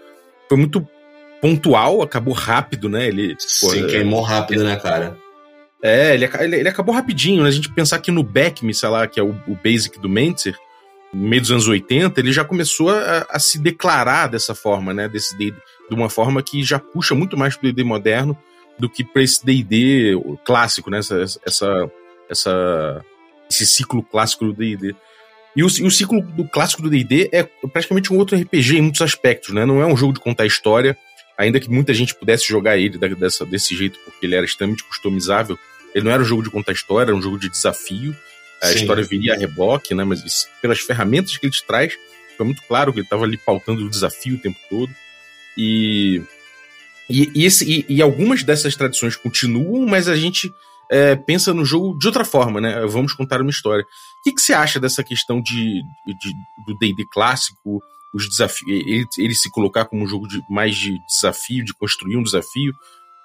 foi 0.50 0.58
muito 0.58 0.86
pontual, 1.41 2.02
acabou 2.02 2.34
rápido, 2.34 2.89
né? 2.89 3.08
Ele 3.08 3.36
Sim, 3.39 3.82
pô, 3.82 3.88
queimou 3.88 4.21
rápido, 4.21 4.63
né, 4.63 4.76
cara? 4.76 5.17
É, 5.82 6.13
ele, 6.13 6.30
ele, 6.39 6.56
ele, 6.58 6.69
acabou 6.69 6.93
rapidinho, 6.93 7.41
né? 7.41 7.50
A 7.50 7.52
gente 7.52 7.74
pensar 7.74 8.00
que 8.00 8.12
no 8.12 8.21
Beckme, 8.21 8.74
sei 8.74 8.89
lá, 8.89 9.08
que 9.08 9.19
é 9.19 9.24
o, 9.24 9.32
o 9.47 9.58
basic 9.63 10.00
do 10.00 10.08
Mentzer, 10.08 10.56
no 11.12 11.28
meio 11.28 11.41
dos 11.41 11.52
anos 11.52 11.67
80, 11.67 12.19
ele 12.19 12.32
já 12.32 12.45
começou 12.45 12.89
a, 12.89 13.26
a 13.30 13.39
se 13.39 13.58
declarar 13.58 14.28
dessa 14.28 14.54
forma, 14.54 14.93
né? 14.93 15.08
Desse 15.10 15.36
D&D 15.38 15.58
de 15.89 15.95
uma 15.95 16.10
forma 16.10 16.41
que 16.41 16.63
já 16.63 16.80
puxa 16.80 17.13
muito 17.13 17.36
mais 17.38 17.56
pro 17.56 17.67
D&D 17.67 17.84
moderno 17.84 18.38
do 18.80 18.89
que 18.89 19.04
para 19.04 19.21
esse 19.21 19.45
D&D 19.45 20.13
clássico, 20.45 20.89
né? 20.89 21.00
Essa, 21.00 21.24
essa, 21.45 21.91
essa, 22.32 23.04
esse 23.50 23.67
ciclo 23.67 24.02
clássico 24.02 24.46
do 24.46 24.54
D&D. 24.54 24.96
E 25.56 25.63
o, 25.63 25.67
e 25.67 25.84
o 25.84 25.91
ciclo 25.91 26.22
do 26.22 26.48
clássico 26.48 26.82
do 26.82 26.89
D&D 26.89 27.30
é 27.32 27.44
praticamente 27.44 28.12
um 28.13 28.17
outro 28.17 28.38
RPG 28.38 28.78
em 28.78 28.82
muitos 28.82 29.02
aspectos, 29.02 29.54
né? 29.54 29.65
Não 29.65 29.82
é 29.82 29.86
um 29.86 29.98
jogo 29.98 30.13
de 30.13 30.20
contar 30.22 30.46
história, 30.46 30.98
ainda 31.38 31.60
que 31.60 31.70
muita 31.70 31.94
gente 31.94 32.15
pudesse 32.15 32.48
jogar 32.48 32.78
ele 32.78 32.98
dessa, 33.15 33.46
desse 33.46 33.76
jeito 33.76 34.00
porque 34.06 34.26
ele 34.26 34.36
era 34.36 34.46
extremamente 34.46 34.84
customizável. 34.84 35.60
Ele 35.94 36.06
não 36.06 36.12
era 36.12 36.22
um 36.22 36.26
jogo 36.26 36.41
de 36.41 36.50
contar 36.50 36.72
história, 36.72 37.10
era 37.10 37.15
um 37.15 37.22
jogo 37.22 37.38
de 37.38 37.50
desafio. 37.50 38.15
A 38.62 38.67
Sim. 38.67 38.76
história 38.76 39.04
viria 39.04 39.34
a 39.34 39.38
reboque, 39.38 39.94
né? 39.94 40.06
Mas 40.06 40.24
isso, 40.24 40.48
pelas 40.62 40.80
ferramentas 40.80 41.36
que 41.36 41.46
ele 41.46 41.52
te 41.52 41.65
traz, 41.65 41.94
foi 42.38 42.46
muito 42.46 42.62
claro 42.63 42.94
que 42.94 43.00
ele 43.00 43.06
estava 43.06 43.26
ali 43.26 43.38
pautando 43.38 43.86
o 43.86 43.89
desafio 43.89 44.36
o 44.36 44.39
tempo 44.39 44.58
todo. 44.70 44.91
E, 45.58 46.22
e, 47.10 47.30
e, 47.36 47.46
esse, 47.46 47.70
e, 47.70 47.86
e 47.89 48.02
algumas 48.02 48.41
dessas 48.44 48.76
tradições 48.76 49.17
continuam, 49.17 49.86
mas 49.86 50.08
a 50.08 50.15
gente 50.15 50.54
é, 50.91 51.15
pensa 51.15 51.54
no 51.54 51.63
jogo 51.63 51.97
de 51.97 52.06
outra 52.06 52.25
forma, 52.25 52.60
né? 52.60 52.86
Vamos 52.86 53.13
contar 53.13 53.39
uma 53.39 53.49
história. 53.49 53.84
O 53.84 54.23
que, 54.23 54.34
que 54.34 54.41
você 54.41 54.51
acha 54.51 54.77
dessa 54.77 55.01
questão 55.01 55.41
de, 55.41 55.82
de 56.06 56.34
do 56.67 56.77
D&D 56.77 57.06
clássico, 57.13 57.82
os 58.13 58.27
desafios, 58.27 58.69
ele, 58.69 59.06
ele, 59.17 59.34
se 59.34 59.49
colocar 59.49 59.86
como 59.86 60.04
um 60.04 60.08
jogo 60.08 60.27
de, 60.27 60.43
mais 60.49 60.75
de 60.75 60.99
desafio, 61.08 61.63
de 61.63 61.73
construir 61.73 62.17
um 62.17 62.23
desafio? 62.23 62.73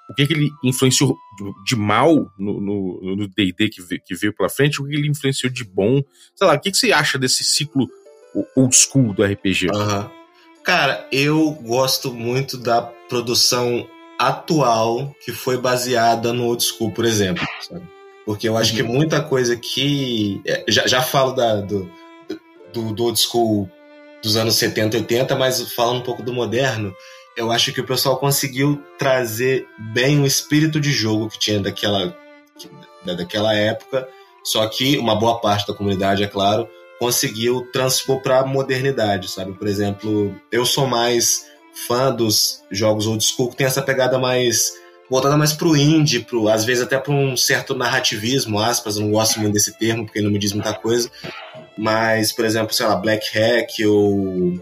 O 0.09 0.13
que, 0.13 0.25
que 0.25 0.31
ele 0.31 0.49
influenciou 0.63 1.17
de 1.65 1.75
mal 1.75 2.31
no 2.39 3.27
D&D 3.35 3.67
que, 3.67 3.99
que 3.99 4.15
veio 4.15 4.33
pela 4.33 4.47
frente? 4.47 4.81
O 4.81 4.85
que 4.85 4.95
ele 4.95 5.09
influenciou 5.09 5.51
de 5.51 5.65
bom? 5.65 6.01
Sei 6.37 6.47
lá, 6.47 6.53
o 6.53 6.59
que, 6.61 6.71
que 6.71 6.77
você 6.77 6.93
acha 6.93 7.19
desse 7.19 7.43
ciclo 7.43 7.85
old 8.55 8.73
school 8.73 9.13
do 9.13 9.25
RPG? 9.25 9.67
Uhum. 9.71 10.09
Cara, 10.63 11.05
eu 11.11 11.51
gosto 11.51 12.13
muito 12.13 12.57
da 12.57 12.81
produção 12.81 13.85
atual 14.17 15.15
que 15.23 15.31
foi 15.31 15.57
baseada 15.57 16.33
no 16.33 16.45
old 16.45 16.63
school, 16.63 16.91
por 16.91 17.05
exemplo. 17.05 17.45
Sabe? 17.61 17.87
Porque 18.25 18.47
eu 18.47 18.57
acho 18.57 18.71
uhum. 18.71 18.77
que 18.77 18.83
muita 18.83 19.21
coisa 19.21 19.55
que. 19.55 20.41
É, 20.45 20.65
já, 20.67 20.87
já 20.87 21.01
falo 21.01 21.31
da, 21.31 21.61
do, 21.61 21.89
do, 22.73 22.93
do 22.93 23.03
old 23.05 23.19
school 23.19 23.69
dos 24.21 24.35
anos 24.35 24.55
70, 24.55 24.97
80, 24.97 25.35
mas 25.35 25.71
falando 25.73 25.99
um 25.99 26.03
pouco 26.03 26.23
do 26.23 26.33
moderno, 26.33 26.93
eu 27.35 27.51
acho 27.51 27.71
que 27.71 27.81
o 27.81 27.85
pessoal 27.85 28.17
conseguiu 28.17 28.83
trazer 28.97 29.67
bem 29.93 30.19
o 30.19 30.25
espírito 30.25 30.79
de 30.79 30.91
jogo 30.91 31.29
que 31.29 31.39
tinha 31.39 31.59
daquela, 31.59 32.17
daquela 33.05 33.53
época. 33.53 34.07
Só 34.43 34.67
que 34.67 34.97
uma 34.97 35.15
boa 35.15 35.39
parte 35.39 35.67
da 35.67 35.73
comunidade, 35.73 36.23
é 36.23 36.27
claro, 36.27 36.67
conseguiu 36.99 37.69
transpor 37.71 38.21
para 38.21 38.39
a 38.39 38.45
modernidade, 38.45 39.29
sabe? 39.29 39.53
Por 39.53 39.67
exemplo, 39.67 40.35
eu 40.51 40.65
sou 40.65 40.87
mais 40.87 41.45
fã 41.85 42.13
dos 42.13 42.63
jogos 42.71 43.05
old 43.07 43.23
school 43.23 43.49
que 43.49 43.57
tem 43.57 43.67
essa 43.67 43.81
pegada 43.81 44.17
mais 44.17 44.71
voltada 45.09 45.37
mais 45.37 45.53
pro 45.53 45.75
indie, 45.75 46.19
pro, 46.19 46.49
às 46.49 46.65
vezes 46.65 46.83
até 46.83 46.97
para 46.97 47.13
um 47.13 47.37
certo 47.37 47.73
narrativismo, 47.73 48.59
aspas, 48.59 48.97
eu 48.97 49.03
não 49.03 49.11
gosto 49.11 49.39
muito 49.39 49.53
desse 49.53 49.77
termo 49.77 50.05
porque 50.05 50.21
não 50.21 50.29
me 50.29 50.39
diz 50.39 50.51
muita 50.51 50.73
coisa, 50.73 51.09
mas, 51.77 52.33
por 52.33 52.43
exemplo, 52.43 52.73
sei 52.73 52.85
lá, 52.85 52.95
Black 52.95 53.27
Hack 53.37 53.69
ou 53.87 54.59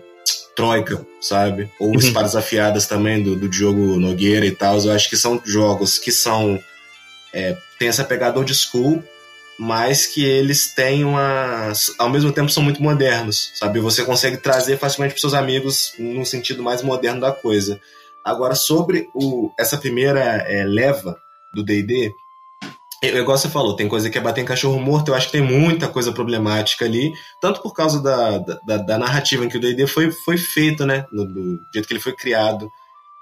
Troika, 0.56 1.06
sabe? 1.20 1.70
Ou 1.80 1.90
uhum. 1.90 1.96
Espadas 1.96 2.36
Afiadas 2.36 2.86
também, 2.86 3.24
do, 3.24 3.36
do 3.36 3.50
Diogo 3.50 3.98
Nogueira 3.98 4.46
e 4.46 4.52
tal, 4.52 4.78
eu 4.80 4.92
acho 4.92 5.10
que 5.10 5.18
são 5.18 5.42
jogos 5.44 5.98
que 5.98 6.12
são 6.12 6.60
é, 7.34 7.58
tem 7.78 7.90
essa 7.90 8.04
pegada 8.04 8.40
old 8.40 8.54
school, 8.54 9.04
mas 9.58 10.06
que 10.06 10.24
eles 10.26 10.74
têm 10.74 11.04
uma. 11.04 11.72
ao 11.98 12.10
mesmo 12.10 12.32
tempo 12.32 12.52
são 12.52 12.62
muito 12.62 12.84
modernos, 12.84 13.52
sabe? 13.56 13.80
Você 13.80 14.04
consegue 14.04 14.38
trazer 14.38 14.78
facilmente 14.78 15.14
para 15.14 15.22
seus 15.22 15.34
amigos 15.34 15.94
num 15.98 16.26
sentido 16.26 16.62
mais 16.62 16.82
moderno 16.82 17.22
da 17.22 17.32
coisa. 17.32 17.80
Agora, 18.24 18.56
sobre 18.56 19.08
o, 19.14 19.52
essa 19.58 19.78
primeira 19.78 20.20
é, 20.20 20.64
leva 20.64 21.18
do 21.54 21.64
DD, 21.64 22.12
igual 23.02 23.38
você 23.38 23.48
falou, 23.48 23.76
tem 23.76 23.88
coisa 23.88 24.10
que 24.10 24.18
é 24.18 24.22
bater 24.22 24.42
em 24.42 24.46
cachorro 24.46 24.80
morto, 24.80 25.10
eu 25.10 25.16
acho 25.16 25.28
que 25.28 25.34
tem 25.34 25.42
muita 25.42 25.88
coisa 25.88 26.12
problemática 26.12 26.86
ali, 26.86 27.14
tanto 27.40 27.62
por 27.62 27.74
causa 27.74 28.02
da, 28.02 28.40
da, 28.66 28.78
da 28.78 28.98
narrativa 28.98 29.46
em 29.46 29.50
que 29.50 29.58
o 29.58 29.62
DD 29.62 29.88
foi, 29.88 30.12
foi 30.12 30.38
feito, 30.38 30.86
né? 30.86 31.06
Do, 31.12 31.26
do, 31.26 31.60
jeito 31.74 31.88
que 31.88 31.94
ele 31.94 32.02
foi 32.02 32.14
criado. 32.14 32.70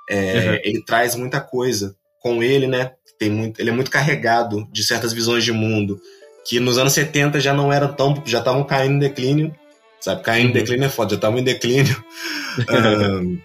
É, 0.09 0.49
uhum. 0.49 0.59
Ele 0.63 0.83
traz 0.83 1.15
muita 1.15 1.39
coisa 1.39 1.95
com 2.19 2.41
ele, 2.41 2.67
né? 2.67 2.91
Tem 3.19 3.29
muito, 3.29 3.59
ele 3.59 3.69
é 3.69 3.73
muito 3.73 3.91
carregado 3.91 4.67
de 4.71 4.83
certas 4.83 5.13
visões 5.13 5.43
de 5.43 5.51
mundo 5.51 5.99
que 6.45 6.59
nos 6.59 6.77
anos 6.77 6.93
70 6.93 7.39
já 7.39 7.53
não 7.53 7.71
eram 7.71 7.93
tão. 7.93 8.21
já 8.25 8.39
estavam 8.39 8.63
caindo 8.63 8.95
em 8.95 8.99
declínio. 8.99 9.55
Sabe, 9.99 10.21
caindo 10.21 10.45
em 10.45 10.47
uhum. 10.47 10.53
declínio 10.53 10.85
é 10.85 10.89
foda, 10.89 11.11
já 11.11 11.15
estavam 11.15 11.39
em 11.39 11.43
declínio. 11.43 12.03
um, 12.69 13.39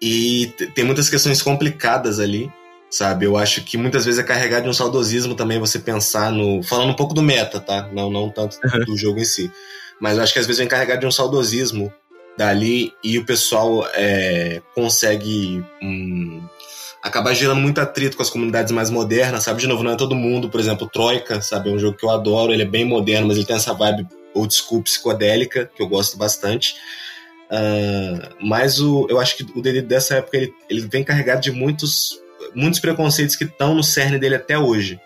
e 0.00 0.46
tem 0.74 0.84
muitas 0.84 1.08
questões 1.08 1.42
complicadas 1.42 2.20
ali, 2.20 2.50
sabe? 2.88 3.26
Eu 3.26 3.36
acho 3.36 3.62
que 3.64 3.76
muitas 3.76 4.04
vezes 4.04 4.20
é 4.20 4.22
carregado 4.22 4.64
de 4.64 4.68
um 4.68 4.72
saudosismo 4.72 5.34
também 5.34 5.58
você 5.58 5.78
pensar 5.78 6.30
no. 6.30 6.62
Falando 6.62 6.90
um 6.90 6.96
pouco 6.96 7.14
do 7.14 7.22
meta, 7.22 7.58
tá? 7.58 7.88
Não, 7.92 8.10
não 8.10 8.30
tanto 8.30 8.56
uhum. 8.64 8.84
do 8.84 8.96
jogo 8.96 9.18
em 9.18 9.24
si. 9.24 9.50
Mas 10.00 10.16
eu 10.16 10.22
acho 10.22 10.32
que 10.32 10.38
às 10.38 10.46
vezes 10.46 10.58
vem 10.58 10.68
carregado 10.68 11.00
de 11.00 11.06
um 11.06 11.12
saudosismo 11.12 11.92
dali 12.36 12.92
e 13.02 13.18
o 13.18 13.24
pessoal 13.24 13.86
é, 13.94 14.62
consegue. 14.74 15.64
Hum, 15.82 16.42
acabar 17.02 17.34
gerando 17.34 17.60
muito 17.60 17.80
atrito 17.80 18.16
com 18.16 18.22
as 18.22 18.30
comunidades 18.30 18.70
mais 18.70 18.88
modernas, 18.88 19.42
sabe? 19.42 19.60
De 19.60 19.66
novo, 19.66 19.82
não 19.82 19.90
é 19.90 19.96
todo 19.96 20.14
mundo, 20.14 20.48
por 20.48 20.60
exemplo, 20.60 20.88
Troika, 20.88 21.42
sabe? 21.42 21.68
É 21.68 21.72
um 21.72 21.78
jogo 21.78 21.96
que 21.96 22.04
eu 22.04 22.10
adoro, 22.10 22.52
ele 22.52 22.62
é 22.62 22.66
bem 22.66 22.84
moderno, 22.84 23.26
mas 23.26 23.36
ele 23.36 23.46
tem 23.46 23.56
essa 23.56 23.74
vibe 23.74 24.06
old 24.32 24.54
school 24.54 24.82
psicodélica, 24.82 25.68
que 25.74 25.82
eu 25.82 25.88
gosto 25.88 26.16
bastante. 26.16 26.76
Uh, 27.50 28.34
mas 28.40 28.80
o, 28.80 29.06
eu 29.10 29.18
acho 29.18 29.36
que 29.36 29.46
o 29.54 29.60
DD 29.60 29.82
dessa 29.82 30.14
época 30.14 30.36
ele, 30.36 30.54
ele 30.70 30.88
vem 30.90 31.04
carregado 31.04 31.42
de 31.42 31.50
muitos, 31.50 32.18
muitos 32.54 32.78
preconceitos 32.78 33.34
que 33.34 33.44
estão 33.44 33.74
no 33.74 33.82
cerne 33.82 34.18
dele 34.18 34.36
até 34.36 34.56
hoje, 34.56 34.98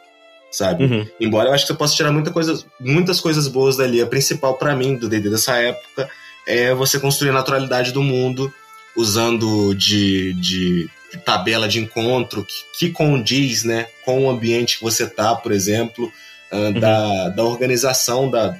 sabe? 0.50 0.84
Uhum. 0.84 1.08
Embora 1.18 1.48
eu 1.48 1.54
acho 1.54 1.64
que 1.64 1.72
você 1.72 1.78
possa 1.78 1.96
tirar 1.96 2.12
muita 2.12 2.30
coisa, 2.30 2.62
muitas 2.78 3.20
coisas 3.20 3.48
boas 3.48 3.78
dali. 3.78 4.02
A 4.02 4.06
principal 4.06 4.54
para 4.54 4.76
mim 4.76 4.96
do 4.96 5.08
DD 5.08 5.30
dessa 5.30 5.56
época 5.56 6.08
é 6.46 6.74
você 6.74 7.00
construir 7.00 7.30
a 7.30 7.32
naturalidade 7.32 7.90
do 7.90 8.02
mundo 8.02 8.52
usando 8.96 9.74
de, 9.74 10.32
de 10.34 10.90
tabela 11.24 11.68
de 11.68 11.78
encontro 11.78 12.44
que, 12.44 12.54
que, 12.78 12.92
condiz 12.92 13.64
né, 13.64 13.86
com 14.04 14.24
o 14.24 14.30
ambiente 14.30 14.78
que 14.78 14.84
você 14.84 15.08
tá, 15.08 15.34
por 15.34 15.52
exemplo, 15.52 16.12
uh, 16.52 16.56
uhum. 16.56 16.72
da, 16.72 17.28
da 17.30 17.44
organização 17.44 18.30
da, 18.30 18.58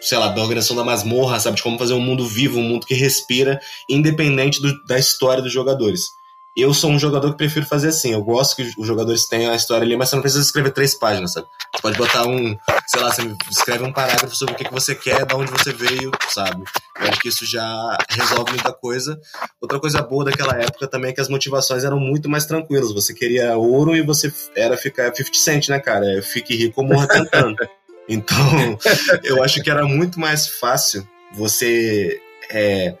sei 0.00 0.18
lá, 0.18 0.28
da 0.28 0.40
organização 0.40 0.76
da 0.76 0.84
masmorra, 0.84 1.38
sabe? 1.38 1.56
De 1.56 1.62
como 1.62 1.78
fazer 1.78 1.94
um 1.94 2.00
mundo 2.00 2.26
vivo, 2.26 2.58
um 2.58 2.62
mundo 2.62 2.86
que 2.86 2.94
respira, 2.94 3.60
independente 3.88 4.60
do, 4.60 4.82
da 4.84 4.98
história 4.98 5.42
dos 5.42 5.52
jogadores. 5.52 6.19
Eu 6.56 6.74
sou 6.74 6.90
um 6.90 6.98
jogador 6.98 7.30
que 7.30 7.36
prefiro 7.36 7.64
fazer 7.64 7.88
assim. 7.88 8.12
Eu 8.12 8.22
gosto 8.22 8.56
que 8.56 8.62
os 8.76 8.86
jogadores 8.86 9.26
tenham 9.26 9.52
a 9.52 9.56
história 9.56 9.84
ali, 9.84 9.96
mas 9.96 10.08
você 10.08 10.16
não 10.16 10.22
precisa 10.22 10.42
escrever 10.42 10.72
três 10.72 10.94
páginas, 10.94 11.32
sabe? 11.32 11.46
Você 11.46 11.82
pode 11.82 11.96
botar 11.96 12.26
um, 12.26 12.56
sei 12.86 13.00
lá, 13.00 13.12
você 13.12 13.22
escreve 13.50 13.84
um 13.84 13.92
parágrafo 13.92 14.34
sobre 14.34 14.54
o 14.54 14.56
que, 14.56 14.64
que 14.64 14.72
você 14.72 14.94
quer, 14.94 15.24
de 15.24 15.34
onde 15.34 15.50
você 15.50 15.72
veio, 15.72 16.10
sabe? 16.28 16.64
Eu 17.00 17.08
acho 17.08 17.20
que 17.20 17.28
isso 17.28 17.46
já 17.46 17.96
resolve 18.10 18.50
muita 18.50 18.72
coisa. 18.72 19.18
Outra 19.60 19.78
coisa 19.78 20.02
boa 20.02 20.24
daquela 20.24 20.54
época 20.54 20.88
também 20.88 21.10
é 21.10 21.14
que 21.14 21.20
as 21.20 21.28
motivações 21.28 21.84
eram 21.84 22.00
muito 22.00 22.28
mais 22.28 22.44
tranquilas. 22.46 22.92
Você 22.92 23.14
queria 23.14 23.56
ouro 23.56 23.94
e 23.94 24.02
você 24.02 24.32
era 24.56 24.76
ficar 24.76 25.14
50 25.14 25.38
cent, 25.38 25.68
né, 25.68 25.78
cara? 25.78 26.20
Fique 26.20 26.56
rico 26.56 26.80
ou 26.82 26.86
morra 26.86 27.06
tentando. 27.06 27.56
Então, 28.12 28.76
eu 29.22 29.40
acho 29.40 29.62
que 29.62 29.70
era 29.70 29.86
muito 29.86 30.18
mais 30.18 30.48
fácil 30.48 31.06
você 31.32 32.20
é, 32.50 32.96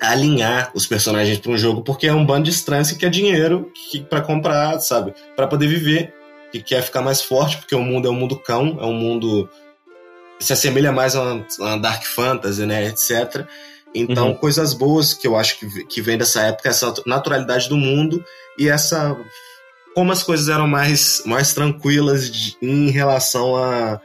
alinhar 0.00 0.70
os 0.74 0.86
personagens 0.86 1.38
para 1.38 1.50
um 1.50 1.58
jogo, 1.58 1.82
porque 1.82 2.06
é 2.06 2.12
um 2.12 2.24
bando 2.24 2.44
de 2.44 2.50
estranhos 2.50 2.90
que 2.90 2.98
quer 2.98 3.10
dinheiro 3.10 3.70
para 4.08 4.20
comprar, 4.20 4.78
sabe? 4.80 5.12
Para 5.34 5.46
poder 5.46 5.66
viver, 5.66 6.14
que 6.52 6.60
quer 6.62 6.82
ficar 6.82 7.02
mais 7.02 7.22
forte, 7.22 7.56
porque 7.58 7.74
o 7.74 7.82
mundo 7.82 8.08
é 8.08 8.10
um 8.10 8.14
mundo 8.14 8.38
cão, 8.38 8.78
é 8.80 8.84
um 8.84 8.92
mundo 8.92 9.48
se 10.38 10.52
assemelha 10.52 10.92
mais 10.92 11.16
a 11.16 11.22
uma, 11.22 11.46
a 11.60 11.64
uma 11.64 11.78
dark 11.78 12.04
fantasy, 12.04 12.64
né, 12.64 12.86
etc. 12.86 13.44
Então, 13.94 14.28
uhum. 14.28 14.34
coisas 14.34 14.72
boas 14.72 15.12
que 15.12 15.26
eu 15.26 15.36
acho 15.36 15.58
que, 15.58 15.84
que 15.86 16.00
vem 16.00 16.16
dessa 16.16 16.42
época, 16.42 16.68
essa 16.68 16.94
naturalidade 17.06 17.68
do 17.68 17.76
mundo 17.76 18.24
e 18.58 18.68
essa 18.68 19.16
como 19.94 20.12
as 20.12 20.22
coisas 20.22 20.48
eram 20.48 20.68
mais, 20.68 21.22
mais 21.26 21.52
tranquilas 21.52 22.30
de, 22.30 22.56
em 22.62 22.88
relação 22.88 23.56
a 23.56 24.00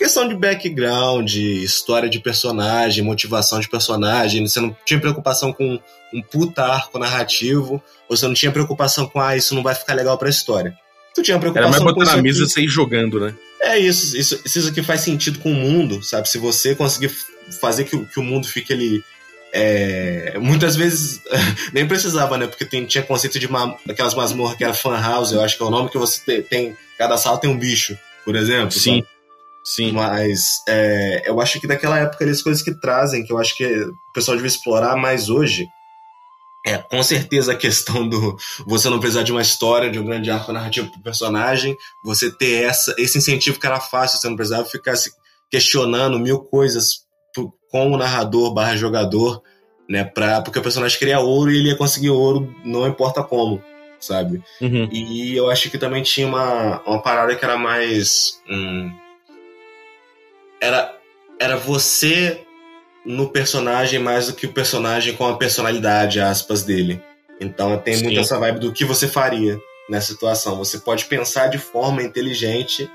questão 0.00 0.26
de 0.26 0.34
background, 0.34 1.34
história 1.34 2.08
de 2.08 2.18
personagem, 2.18 3.04
motivação 3.04 3.60
de 3.60 3.68
personagem. 3.68 4.48
Você 4.48 4.58
não 4.58 4.74
tinha 4.86 4.98
preocupação 4.98 5.52
com 5.52 5.78
um 6.14 6.22
puta 6.22 6.64
arco 6.64 6.98
narrativo, 6.98 7.82
ou 8.08 8.16
você 8.16 8.26
não 8.26 8.32
tinha 8.32 8.50
preocupação 8.50 9.06
com, 9.06 9.20
ah, 9.20 9.36
isso 9.36 9.54
não 9.54 9.62
vai 9.62 9.74
ficar 9.74 9.92
legal 9.92 10.16
pra 10.16 10.30
história. 10.30 10.74
Tu 11.14 11.22
tinha 11.22 11.38
preocupação 11.38 11.74
Era 11.74 11.84
mais 11.84 11.94
botar 11.94 12.16
na 12.16 12.22
mesa 12.22 12.44
e 12.44 12.48
sair 12.48 12.66
jogando, 12.66 13.20
né? 13.20 13.34
É 13.60 13.78
isso, 13.78 14.16
isso, 14.16 14.40
isso 14.42 14.68
aqui 14.70 14.82
faz 14.82 15.02
sentido 15.02 15.38
com 15.38 15.52
o 15.52 15.54
mundo, 15.54 16.02
sabe? 16.02 16.30
Se 16.30 16.38
você 16.38 16.74
conseguir 16.74 17.12
fazer 17.60 17.84
que, 17.84 17.98
que 18.06 18.18
o 18.18 18.22
mundo 18.22 18.48
fique 18.48 18.72
ali 18.72 19.04
é, 19.52 20.38
muitas 20.38 20.76
vezes 20.76 21.20
nem 21.74 21.86
precisava, 21.86 22.38
né? 22.38 22.46
Porque 22.46 22.64
tem, 22.64 22.86
tinha 22.86 23.04
conceito 23.04 23.38
de 23.38 23.46
uma, 23.46 23.76
daquelas 23.84 24.14
masmorras 24.14 24.56
que 24.56 24.64
era 24.64 24.72
fan 24.72 24.98
house, 24.98 25.32
eu 25.32 25.42
acho 25.42 25.58
que 25.58 25.62
é 25.62 25.66
o 25.66 25.70
nome 25.70 25.90
que 25.90 25.98
você 25.98 26.22
tem. 26.24 26.42
tem 26.42 26.76
cada 26.96 27.18
sala 27.18 27.38
tem 27.38 27.50
um 27.50 27.58
bicho, 27.58 27.98
por 28.24 28.34
exemplo. 28.34 28.72
Sim. 28.72 29.00
Sabe? 29.00 29.19
Sim. 29.74 29.92
Mas 29.92 30.62
é, 30.68 31.28
eu 31.28 31.40
acho 31.40 31.60
que 31.60 31.66
daquela 31.66 31.98
época 31.98 32.24
as 32.24 32.42
coisas 32.42 32.62
que 32.62 32.74
trazem, 32.80 33.24
que 33.24 33.32
eu 33.32 33.38
acho 33.38 33.56
que 33.56 33.64
o 33.64 34.12
pessoal 34.12 34.36
devia 34.36 34.48
explorar 34.48 34.96
mais 34.96 35.28
hoje, 35.28 35.66
é 36.66 36.76
com 36.76 37.02
certeza 37.02 37.52
a 37.52 37.56
questão 37.56 38.08
do 38.08 38.36
você 38.66 38.90
não 38.90 38.98
precisar 38.98 39.22
de 39.22 39.32
uma 39.32 39.40
história, 39.40 39.90
de 39.90 39.98
um 39.98 40.04
grande 40.04 40.30
arco 40.30 40.52
narrativo 40.52 40.90
pro 40.90 41.02
personagem, 41.02 41.76
você 42.04 42.30
ter 42.30 42.64
essa, 42.64 42.94
esse 42.98 43.16
incentivo 43.16 43.60
que 43.60 43.66
era 43.66 43.80
fácil, 43.80 44.18
você 44.18 44.28
não 44.28 44.36
precisava 44.36 44.64
ficar 44.64 44.96
se 44.96 45.12
questionando 45.50 46.18
mil 46.18 46.40
coisas 46.40 47.04
com 47.70 47.92
o 47.92 47.96
narrador 47.96 48.52
barra 48.52 48.76
jogador, 48.76 49.40
né? 49.88 50.04
Pra, 50.04 50.42
porque 50.42 50.58
o 50.58 50.62
personagem 50.62 50.98
queria 50.98 51.20
ouro 51.20 51.50
e 51.50 51.58
ele 51.58 51.68
ia 51.68 51.76
conseguir 51.76 52.10
ouro, 52.10 52.52
não 52.64 52.88
importa 52.88 53.22
como, 53.22 53.62
sabe? 54.00 54.42
Uhum. 54.60 54.88
E 54.90 55.36
eu 55.36 55.48
acho 55.48 55.70
que 55.70 55.78
também 55.78 56.02
tinha 56.02 56.26
uma, 56.26 56.82
uma 56.82 57.00
parada 57.00 57.36
que 57.36 57.44
era 57.44 57.56
mais. 57.56 58.40
Hum, 58.50 58.92
era, 60.60 60.96
era 61.38 61.56
você 61.56 62.44
no 63.04 63.30
personagem 63.30 63.98
mais 63.98 64.26
do 64.26 64.34
que 64.34 64.46
o 64.46 64.52
personagem 64.52 65.14
com 65.16 65.26
a 65.26 65.36
personalidade, 65.36 66.20
aspas, 66.20 66.62
dele. 66.62 67.02
Então 67.40 67.78
tem 67.78 67.94
Sim. 67.94 68.04
muito 68.04 68.20
essa 68.20 68.38
vibe 68.38 68.60
do 68.60 68.72
que 68.72 68.84
você 68.84 69.08
faria 69.08 69.58
nessa 69.88 70.12
situação. 70.12 70.56
Você 70.56 70.78
pode 70.78 71.06
pensar 71.06 71.48
de 71.48 71.58
forma 71.58 72.02
inteligente, 72.02 72.90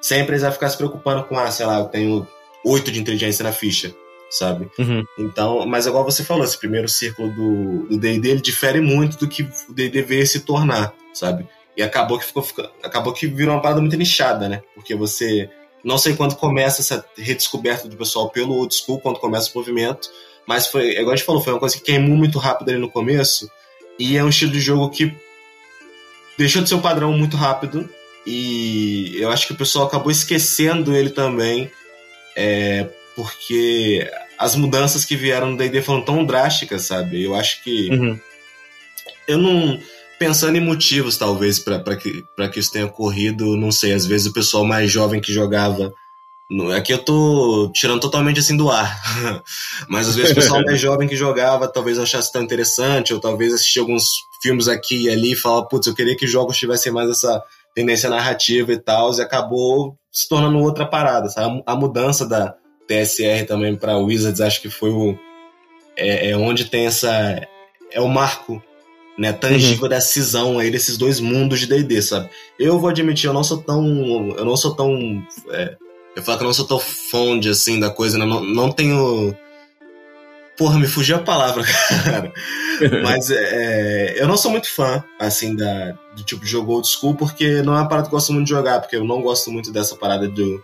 sem 0.00 0.24
precisar 0.24 0.52
ficar 0.52 0.70
se 0.70 0.76
preocupando 0.76 1.24
com, 1.24 1.38
ah, 1.38 1.50
sei 1.50 1.66
lá, 1.66 1.78
eu 1.78 1.86
tenho 1.86 2.26
oito 2.64 2.90
de 2.90 3.00
inteligência 3.00 3.42
na 3.42 3.52
ficha 3.52 3.94
sabe? 4.32 4.70
Uhum. 4.78 5.04
Então, 5.18 5.66
mas 5.66 5.86
igual 5.86 6.04
você 6.04 6.24
falou, 6.24 6.42
esse 6.42 6.58
primeiro 6.58 6.88
círculo 6.88 7.30
do 7.30 7.98
D&D, 7.98 8.30
ele 8.30 8.40
difere 8.40 8.80
muito 8.80 9.18
do 9.18 9.28
que 9.28 9.42
o 9.42 9.74
D&D 9.74 10.02
veio 10.02 10.26
se 10.26 10.40
tornar, 10.40 10.94
sabe? 11.12 11.46
E 11.76 11.82
acabou 11.82 12.18
que 12.18 12.24
ficou, 12.24 12.42
acabou 12.82 13.12
que 13.12 13.26
virou 13.26 13.54
uma 13.54 13.60
parada 13.60 13.80
muito 13.80 13.96
nichada, 13.96 14.48
né? 14.48 14.62
Porque 14.74 14.94
você 14.94 15.50
não 15.84 15.98
sei 15.98 16.14
quando 16.14 16.36
começa 16.36 16.80
essa 16.80 17.04
redescoberta 17.16 17.88
do 17.88 17.96
pessoal 17.96 18.30
pelo 18.30 18.54
old 18.54 18.74
school, 18.74 19.00
quando 19.00 19.18
começa 19.18 19.50
o 19.50 19.58
movimento, 19.58 20.08
mas 20.46 20.66
foi, 20.66 20.92
igual 20.92 21.12
a 21.12 21.16
gente 21.16 21.26
falou, 21.26 21.42
foi 21.42 21.52
uma 21.52 21.60
coisa 21.60 21.76
que 21.76 21.82
queimou 21.82 22.16
muito 22.16 22.38
rápido 22.38 22.70
ali 22.70 22.78
no 22.78 22.90
começo, 22.90 23.50
e 23.98 24.16
é 24.16 24.24
um 24.24 24.28
estilo 24.28 24.52
de 24.52 24.60
jogo 24.60 24.90
que 24.90 25.14
deixou 26.38 26.62
de 26.62 26.68
ser 26.68 26.74
um 26.74 26.80
padrão 26.80 27.12
muito 27.12 27.36
rápido, 27.36 27.88
e 28.26 29.16
eu 29.18 29.30
acho 29.30 29.46
que 29.46 29.52
o 29.52 29.56
pessoal 29.56 29.86
acabou 29.86 30.10
esquecendo 30.10 30.94
ele 30.94 31.10
também, 31.10 31.70
é, 32.36 32.88
porque 33.14 34.10
as 34.38 34.56
mudanças 34.56 35.04
que 35.04 35.16
vieram 35.16 35.50
no 35.50 35.56
D&D 35.56 35.82
foram 35.82 36.02
tão 36.02 36.24
drásticas, 36.24 36.82
sabe? 36.82 37.22
Eu 37.22 37.34
acho 37.34 37.62
que... 37.62 37.90
Uhum. 37.90 38.18
Eu 39.28 39.38
não... 39.38 39.80
Pensando 40.22 40.56
em 40.56 40.60
motivos, 40.60 41.16
talvez, 41.16 41.58
para 41.58 41.96
que, 41.96 42.24
que 42.52 42.60
isso 42.60 42.70
tenha 42.70 42.86
ocorrido, 42.86 43.56
não 43.56 43.72
sei, 43.72 43.92
às 43.92 44.06
vezes 44.06 44.28
o 44.28 44.32
pessoal 44.32 44.64
mais 44.64 44.90
jovem 44.90 45.20
que 45.20 45.32
jogava... 45.32 45.92
Aqui 46.76 46.92
eu 46.92 46.98
tô 46.98 47.72
tirando 47.74 48.00
totalmente 48.00 48.38
assim 48.38 48.56
do 48.56 48.70
ar. 48.70 49.02
Mas 49.88 50.08
às 50.08 50.14
vezes 50.14 50.32
o 50.32 50.34
pessoal 50.34 50.62
mais 50.62 50.78
jovem 50.78 51.08
que 51.08 51.16
jogava 51.16 51.66
talvez 51.66 51.98
achasse 51.98 52.30
tão 52.30 52.42
interessante, 52.42 53.12
ou 53.12 53.18
talvez 53.18 53.52
assistia 53.52 53.82
alguns 53.82 54.04
filmes 54.40 54.68
aqui 54.68 55.04
e 55.04 55.10
ali 55.10 55.32
e 55.32 55.36
falava, 55.36 55.66
putz, 55.66 55.86
eu 55.86 55.94
queria 55.94 56.16
que 56.16 56.26
jogos 56.26 56.58
tivessem 56.58 56.92
mais 56.92 57.10
essa 57.10 57.42
tendência 57.74 58.10
narrativa 58.10 58.72
e 58.72 58.78
tal, 58.78 59.12
e 59.14 59.20
acabou 59.22 59.96
se 60.12 60.28
tornando 60.28 60.58
outra 60.58 60.86
parada, 60.86 61.30
sabe? 61.30 61.62
A 61.66 61.74
mudança 61.74 62.28
da, 62.28 62.54
TSR 62.86 63.46
também 63.46 63.74
para 63.74 63.96
Wizards, 63.96 64.40
acho 64.40 64.60
que 64.60 64.68
foi 64.68 64.90
o. 64.90 65.18
É, 65.96 66.30
é, 66.30 66.36
onde 66.36 66.66
tem 66.66 66.86
essa. 66.86 67.10
É 67.90 68.00
o 68.00 68.08
marco 68.08 68.62
né, 69.18 69.32
tangível 69.32 69.84
uhum. 69.84 69.88
da 69.88 70.00
cisão 70.00 70.58
aí 70.58 70.70
desses 70.70 70.96
dois 70.96 71.20
mundos 71.20 71.60
de 71.60 71.66
D&D, 71.66 72.02
sabe? 72.02 72.30
Eu 72.58 72.78
vou 72.78 72.90
admitir, 72.90 73.26
eu 73.26 73.32
não 73.32 73.44
sou 73.44 73.58
tão... 73.58 73.84
Eu 74.36 74.44
não 74.44 74.56
sou 74.56 74.74
tão... 74.74 75.22
É, 75.50 75.76
eu 76.16 76.22
falo 76.22 76.38
que 76.38 76.44
eu 76.44 76.48
não 76.48 76.54
sou 76.54 76.66
tão 76.66 76.78
fonde, 76.78 77.48
assim, 77.48 77.78
da 77.78 77.90
coisa, 77.90 78.18
né? 78.18 78.24
não, 78.24 78.42
não 78.42 78.72
tenho... 78.72 79.36
Porra, 80.56 80.78
me 80.78 80.86
fugiu 80.86 81.16
a 81.16 81.20
palavra, 81.20 81.64
cara. 82.04 82.32
Mas 83.02 83.30
é, 83.30 84.14
eu 84.20 84.28
não 84.28 84.36
sou 84.36 84.50
muito 84.50 84.68
fã, 84.68 85.02
assim, 85.18 85.56
da, 85.56 85.92
do 86.14 86.22
tipo 86.22 86.44
de 86.44 86.50
jogo 86.50 86.72
old 86.72 86.86
school, 86.86 87.14
porque 87.14 87.62
não 87.62 87.74
é 87.74 87.78
uma 87.78 87.88
parada 87.88 88.08
que 88.08 88.14
eu 88.14 88.18
gosto 88.18 88.32
muito 88.32 88.46
de 88.46 88.52
jogar, 88.52 88.80
porque 88.80 88.96
eu 88.96 89.04
não 89.04 89.22
gosto 89.22 89.50
muito 89.50 89.72
dessa 89.72 89.96
parada 89.96 90.28
do 90.28 90.62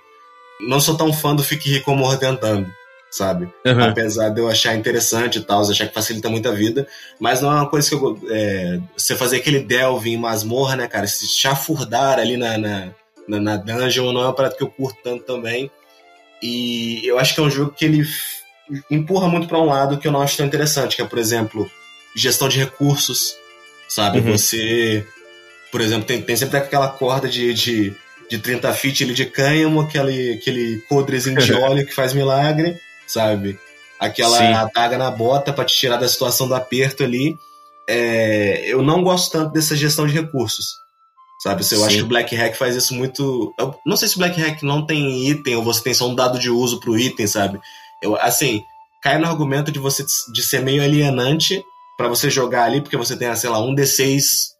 não 0.60 0.80
sou 0.80 0.96
tão 0.96 1.12
fã 1.12 1.34
do 1.34 1.42
Fique 1.42 1.70
Rico 1.70 1.90
ou 1.90 1.96
Morra 1.96 2.16
Tentando, 2.16 2.68
sabe? 3.10 3.48
Uhum. 3.64 3.84
Apesar 3.84 4.28
de 4.30 4.40
eu 4.40 4.48
achar 4.48 4.74
interessante 4.74 5.38
e 5.38 5.42
tal, 5.42 5.60
achar 5.60 5.86
que 5.86 5.94
facilita 5.94 6.28
muito 6.28 6.48
a 6.48 6.52
vida, 6.52 6.86
mas 7.18 7.40
não 7.40 7.50
é 7.50 7.54
uma 7.54 7.68
coisa 7.68 7.88
que 7.88 7.94
eu. 7.94 8.18
É, 8.30 8.78
você 8.96 9.16
fazer 9.16 9.36
aquele 9.36 9.60
delve 9.60 10.10
em 10.10 10.16
masmorra, 10.16 10.76
né, 10.76 10.86
cara? 10.86 11.06
Se 11.06 11.26
chafurdar 11.26 12.18
ali 12.18 12.36
na, 12.36 12.58
na, 12.58 12.90
na, 13.26 13.40
na 13.40 13.56
dungeon 13.56 14.12
não 14.12 14.22
é 14.22 14.24
uma 14.24 14.34
parada 14.34 14.54
que 14.54 14.62
eu 14.62 14.70
curto 14.70 14.98
tanto 15.02 15.24
também. 15.24 15.70
E 16.42 17.02
eu 17.04 17.18
acho 17.18 17.34
que 17.34 17.40
é 17.40 17.42
um 17.42 17.50
jogo 17.50 17.74
que 17.76 17.84
ele 17.84 18.06
empurra 18.90 19.28
muito 19.28 19.48
para 19.48 19.58
um 19.58 19.66
lado 19.66 19.98
que 19.98 20.06
eu 20.06 20.12
não 20.12 20.22
acho 20.22 20.36
tão 20.36 20.46
interessante, 20.46 20.94
que 20.94 21.02
é, 21.02 21.04
por 21.04 21.18
exemplo, 21.18 21.68
gestão 22.14 22.48
de 22.48 22.58
recursos, 22.58 23.34
sabe? 23.88 24.20
Uhum. 24.20 24.32
Você, 24.32 25.04
por 25.72 25.80
exemplo, 25.80 26.06
tem, 26.06 26.22
tem 26.22 26.36
sempre 26.36 26.58
aquela 26.58 26.88
corda 26.88 27.28
de, 27.28 27.52
de 27.54 27.96
de 28.28 28.38
30 28.38 28.72
feet 28.74 29.00
ele 29.00 29.14
de 29.14 29.24
cânhamo, 29.24 29.80
aquele, 29.80 30.34
aquele 30.34 30.82
codrezinho 30.88 31.40
de 31.40 31.52
óleo 31.54 31.86
que 31.86 31.94
faz 31.94 32.12
milagre, 32.12 32.78
sabe? 33.08 33.58
Aquela 33.98 34.38
Sim. 34.38 34.52
adaga 34.52 34.96
na 34.96 35.10
bota 35.10 35.52
para 35.52 35.64
te 35.64 35.76
tirar 35.76 35.96
da 35.96 36.08
situação 36.08 36.46
do 36.46 36.54
aperto 36.54 37.02
ali. 37.02 37.36
É, 37.88 38.62
eu 38.66 38.82
não 38.82 39.02
gosto 39.02 39.32
tanto 39.32 39.52
dessa 39.52 39.74
gestão 39.74 40.06
de 40.06 40.12
recursos, 40.12 40.66
sabe? 41.42 41.62
Eu 41.62 41.64
Sim. 41.64 41.84
acho 41.84 41.96
que 41.96 42.02
o 42.02 42.08
Black 42.08 42.36
Hack 42.36 42.54
faz 42.54 42.76
isso 42.76 42.94
muito. 42.94 43.52
Eu 43.58 43.74
não 43.84 43.96
sei 43.96 44.06
se 44.06 44.16
o 44.16 44.18
Black 44.18 44.40
Hack 44.40 44.62
não 44.62 44.86
tem 44.86 45.28
item 45.28 45.56
ou 45.56 45.64
você 45.64 45.82
tem 45.82 45.94
só 45.94 46.06
um 46.08 46.14
dado 46.14 46.38
de 46.38 46.50
uso 46.50 46.78
pro 46.78 46.98
item, 46.98 47.26
sabe? 47.26 47.58
Eu, 48.02 48.14
assim, 48.16 48.62
cai 49.02 49.18
no 49.18 49.26
argumento 49.26 49.72
de 49.72 49.78
você 49.78 50.04
de 50.32 50.42
ser 50.42 50.60
meio 50.60 50.82
alienante 50.82 51.62
para 51.96 52.08
você 52.08 52.30
jogar 52.30 52.64
ali, 52.64 52.80
porque 52.80 52.96
você 52.96 53.16
tem, 53.16 53.34
sei 53.34 53.50
lá, 53.50 53.60
um 53.60 53.74
D6 53.74 54.50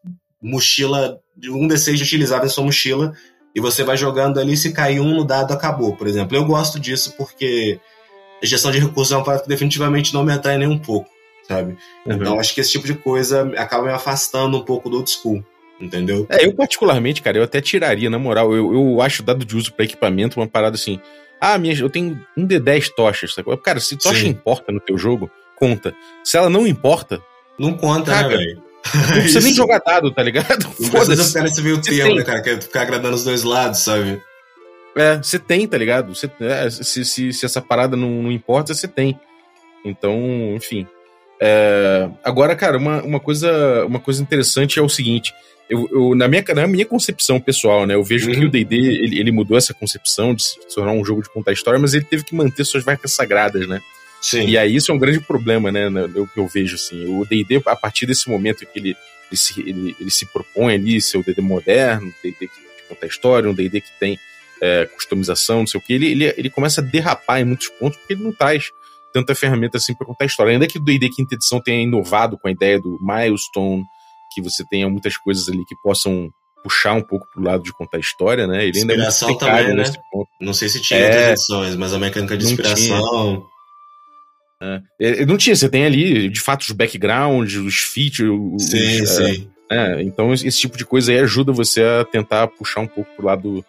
mochila, 0.43 1.21
um 1.45 1.69
D6 1.69 1.95
de 1.95 2.03
utilizável 2.03 2.47
em 2.47 2.51
sua 2.51 2.65
mochila 2.65 3.13
e 3.55 3.61
você 3.61 3.83
vai 3.83 3.97
jogando 3.97 4.39
ali, 4.39 4.57
se 4.57 4.73
cair 4.73 5.01
um 5.01 5.15
no 5.15 5.25
dado, 5.25 5.53
acabou, 5.53 5.95
por 5.97 6.07
exemplo. 6.07 6.37
Eu 6.37 6.45
gosto 6.45 6.79
disso 6.79 7.15
porque 7.17 7.81
a 8.43 8.47
gestão 8.47 8.71
de 8.71 8.79
recursos 8.79 9.13
é 9.13 9.17
uma 9.17 9.25
parte 9.25 9.43
que 9.43 9.49
definitivamente 9.49 10.15
não 10.15 10.25
me 10.25 10.33
atrai 10.33 10.59
nem 10.59 10.69
um 10.69 10.79
pouco, 10.79 11.11
sabe? 11.47 11.77
Uhum. 12.07 12.15
Então 12.15 12.39
acho 12.39 12.55
que 12.55 12.61
esse 12.61 12.73
tipo 12.73 12.87
de 12.87 12.95
coisa 12.95 13.51
acaba 13.57 13.87
me 13.87 13.93
afastando 13.93 14.57
um 14.57 14.65
pouco 14.65 14.89
do 14.89 14.97
old 14.97 15.11
school. 15.11 15.45
Entendeu? 15.81 16.27
É, 16.29 16.45
eu 16.45 16.53
particularmente, 16.53 17.23
cara, 17.23 17.39
eu 17.39 17.45
até 17.45 17.61
tiraria, 17.61 18.11
na 18.11 18.19
moral. 18.19 18.53
Eu, 18.53 18.75
eu 18.75 19.01
acho 19.01 19.23
dado 19.23 19.45
de 19.45 19.57
uso 19.57 19.73
para 19.73 19.85
equipamento 19.85 20.41
uma 20.41 20.49
parada 20.49 20.75
assim. 20.75 21.01
Ah, 21.41 21.57
minha, 21.57 21.73
eu 21.79 21.89
tenho 21.89 22.21
um 22.37 22.45
de 22.45 22.59
10 22.59 22.89
tochas. 22.91 23.33
Sabe? 23.33 23.57
Cara, 23.59 23.79
se 23.79 23.97
tocha 23.97 24.23
Sim. 24.23 24.29
importa 24.29 24.73
no 24.73 24.81
teu 24.81 24.99
jogo, 24.99 25.31
conta. 25.55 25.95
Se 26.25 26.37
ela 26.37 26.51
não 26.51 26.67
importa. 26.67 27.23
Não 27.57 27.75
conta, 27.75 28.11
né, 28.11 28.29
velho? 28.29 28.63
Não 28.95 29.21
precisa 29.21 29.41
nem 29.47 29.55
jogar 29.55 29.81
dado, 29.85 30.11
tá 30.13 30.23
ligado? 30.23 30.65
Não 30.81 30.91
precisa 30.91 31.25
ficar 31.25 31.43
nesse 31.43 31.63
meio 31.63 31.81
termo, 31.81 32.15
né, 32.17 32.25
cara? 32.25 32.43
Quer 32.43 32.61
ficar 32.61 32.83
agradando 32.83 33.15
os 33.15 33.23
dois 33.23 33.45
lados, 33.45 33.81
sabe? 33.81 34.21
É, 34.99 35.17
você 35.17 35.39
tem, 35.39 35.67
tá 35.67 35.79
ligado? 35.79 36.13
Você, 36.13 36.29
é, 36.41 36.69
se, 36.69 37.05
se, 37.05 37.33
se, 37.33 37.47
essa 37.47 37.63
parada 37.63 37.97
não, 37.97 38.23
não 38.23 38.33
importa, 38.33 38.75
você 38.75 38.89
tem. 38.89 39.19
Então, 39.85 40.19
enfim. 40.57 40.87
É, 41.41 42.09
agora, 42.25 42.57
cara, 42.57 42.77
uma, 42.77 43.01
uma, 43.03 43.21
coisa, 43.21 43.85
uma 43.87 44.01
coisa 44.01 44.21
interessante 44.21 44.79
é 44.79 44.83
o 44.83 44.89
seguinte. 44.89 45.33
Eu, 45.71 45.89
eu, 45.93 46.15
na, 46.17 46.27
minha, 46.27 46.43
na 46.55 46.67
minha 46.67 46.85
concepção 46.85 47.39
pessoal, 47.39 47.87
né? 47.87 47.95
Eu 47.95 48.03
vejo 48.03 48.29
uhum. 48.29 48.35
que 48.35 48.45
o 48.47 48.51
D&D, 48.51 48.77
ele, 48.77 49.21
ele, 49.21 49.31
mudou 49.31 49.57
essa 49.57 49.73
concepção 49.73 50.35
de 50.35 50.43
se 50.43 50.59
tornar 50.75 50.93
um 50.93 51.05
jogo 51.05 51.23
de 51.23 51.31
contar 51.31 51.53
história, 51.53 51.79
mas 51.79 51.95
ele 51.95 52.05
teve 52.05 52.25
que 52.25 52.35
manter 52.35 52.65
suas 52.65 52.85
marcas 52.85 53.13
sagradas, 53.13 53.69
né? 53.69 53.81
Sim. 54.21 54.49
E 54.49 54.59
aí 54.59 54.75
isso 54.75 54.91
é 54.91 54.95
um 54.95 54.99
grande 54.99 55.21
problema, 55.21 55.71
né? 55.71 55.89
O 56.17 56.27
que 56.27 56.41
eu 56.41 56.49
vejo, 56.49 56.75
assim. 56.75 57.07
O 57.07 57.25
D&D, 57.25 57.63
a 57.67 57.77
partir 57.77 58.05
desse 58.05 58.29
momento 58.29 58.67
que 58.67 58.79
ele, 58.81 58.97
ele, 59.31 59.37
se, 59.37 59.61
ele, 59.61 59.95
ele 60.01 60.11
se 60.11 60.27
propõe 60.27 60.75
ali 60.75 61.01
ser 61.01 61.19
o 61.19 61.23
D&D 61.23 61.41
moderno, 61.41 62.13
D&D 62.21 62.49
que 62.49 62.89
conta 62.89 63.07
história, 63.07 63.49
um 63.49 63.55
D&D 63.55 63.81
que 63.81 63.93
tem 64.01 64.19
é, 64.63 64.87
customização, 64.87 65.61
não 65.61 65.67
sei 65.67 65.81
o 65.81 65.83
que, 65.83 65.93
ele, 65.93 66.11
ele, 66.11 66.35
ele 66.37 66.51
começa 66.51 66.81
a 66.81 66.85
derrapar 66.85 67.41
em 67.41 67.45
muitos 67.45 67.69
pontos 67.69 67.97
porque 67.99 68.15
ele 68.15 68.25
não 68.25 68.33
traz 68.33 68.71
tanta 69.13 69.35
ferramenta 69.35 69.79
assim 69.79 69.95
para 69.95 70.07
contar 70.07 70.25
história. 70.25 70.53
Ainda 70.53 70.67
que 70.67 70.79
o 70.79 70.85
D&D 70.85 71.09
quinta 71.11 71.35
edição 71.35 71.61
tenha 71.61 71.83
inovado 71.83 72.39
com 72.39 72.49
a 72.49 72.51
ideia 72.51 72.81
do 72.81 72.99
milestone, 73.01 73.85
que 74.35 74.43
você 74.43 74.65
tenha 74.69 74.89
muitas 74.89 75.17
coisas 75.17 75.49
ali 75.49 75.65
que 75.65 75.75
possam 75.83 76.31
puxar 76.63 76.93
um 76.93 77.03
pouco 77.03 77.27
pro 77.33 77.43
lado 77.43 77.63
de 77.63 77.73
contar 77.73 77.99
história, 77.99 78.47
né? 78.47 78.67
Ele 78.67 78.81
ainda 78.81 78.95
é 78.95 78.97
muito 78.97 79.39
também, 79.39 79.75
né? 79.75 79.85
Não 80.41 80.53
sei 80.53 80.69
se 80.69 80.81
tinha 80.81 81.01
é, 81.01 81.05
outras 81.07 81.27
edições, 81.31 81.77
mas 81.77 81.95
a 81.95 81.99
mecânica 81.99 82.37
de 82.37 82.47
inspiração... 82.47 83.47
É, 84.61 84.83
é, 85.01 85.27
não 85.27 85.37
tinha, 85.37 85.55
você 85.55 85.69
tem 85.69 85.85
ali, 85.85 86.29
de 86.29 86.41
fato, 86.41 86.63
os 86.63 86.73
backgrounds, 86.73 87.55
os 87.55 87.79
features... 87.79 88.31
Sim, 88.59 89.03
os, 89.03 89.21
é, 89.21 89.35
sim. 89.35 89.51
É, 89.71 90.03
então 90.03 90.33
esse 90.33 90.59
tipo 90.59 90.79
de 90.79 90.85
coisa 90.85 91.13
aí 91.13 91.19
ajuda 91.19 91.53
você 91.53 91.83
a 91.83 92.05
tentar 92.05 92.49
puxar 92.49 92.81
um 92.81 92.87
pouco 92.87 93.11
pro 93.15 93.27
lado 93.27 93.65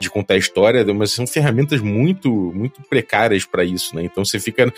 de 0.00 0.10
contar 0.10 0.34
a 0.34 0.38
história, 0.38 0.84
mas 0.92 1.12
são 1.12 1.26
ferramentas 1.26 1.80
muito 1.80 2.30
muito 2.54 2.82
precárias 2.82 3.44
para 3.44 3.64
isso, 3.64 3.94
né? 3.94 4.04
Então 4.04 4.24
você 4.24 4.38
fica 4.38 4.72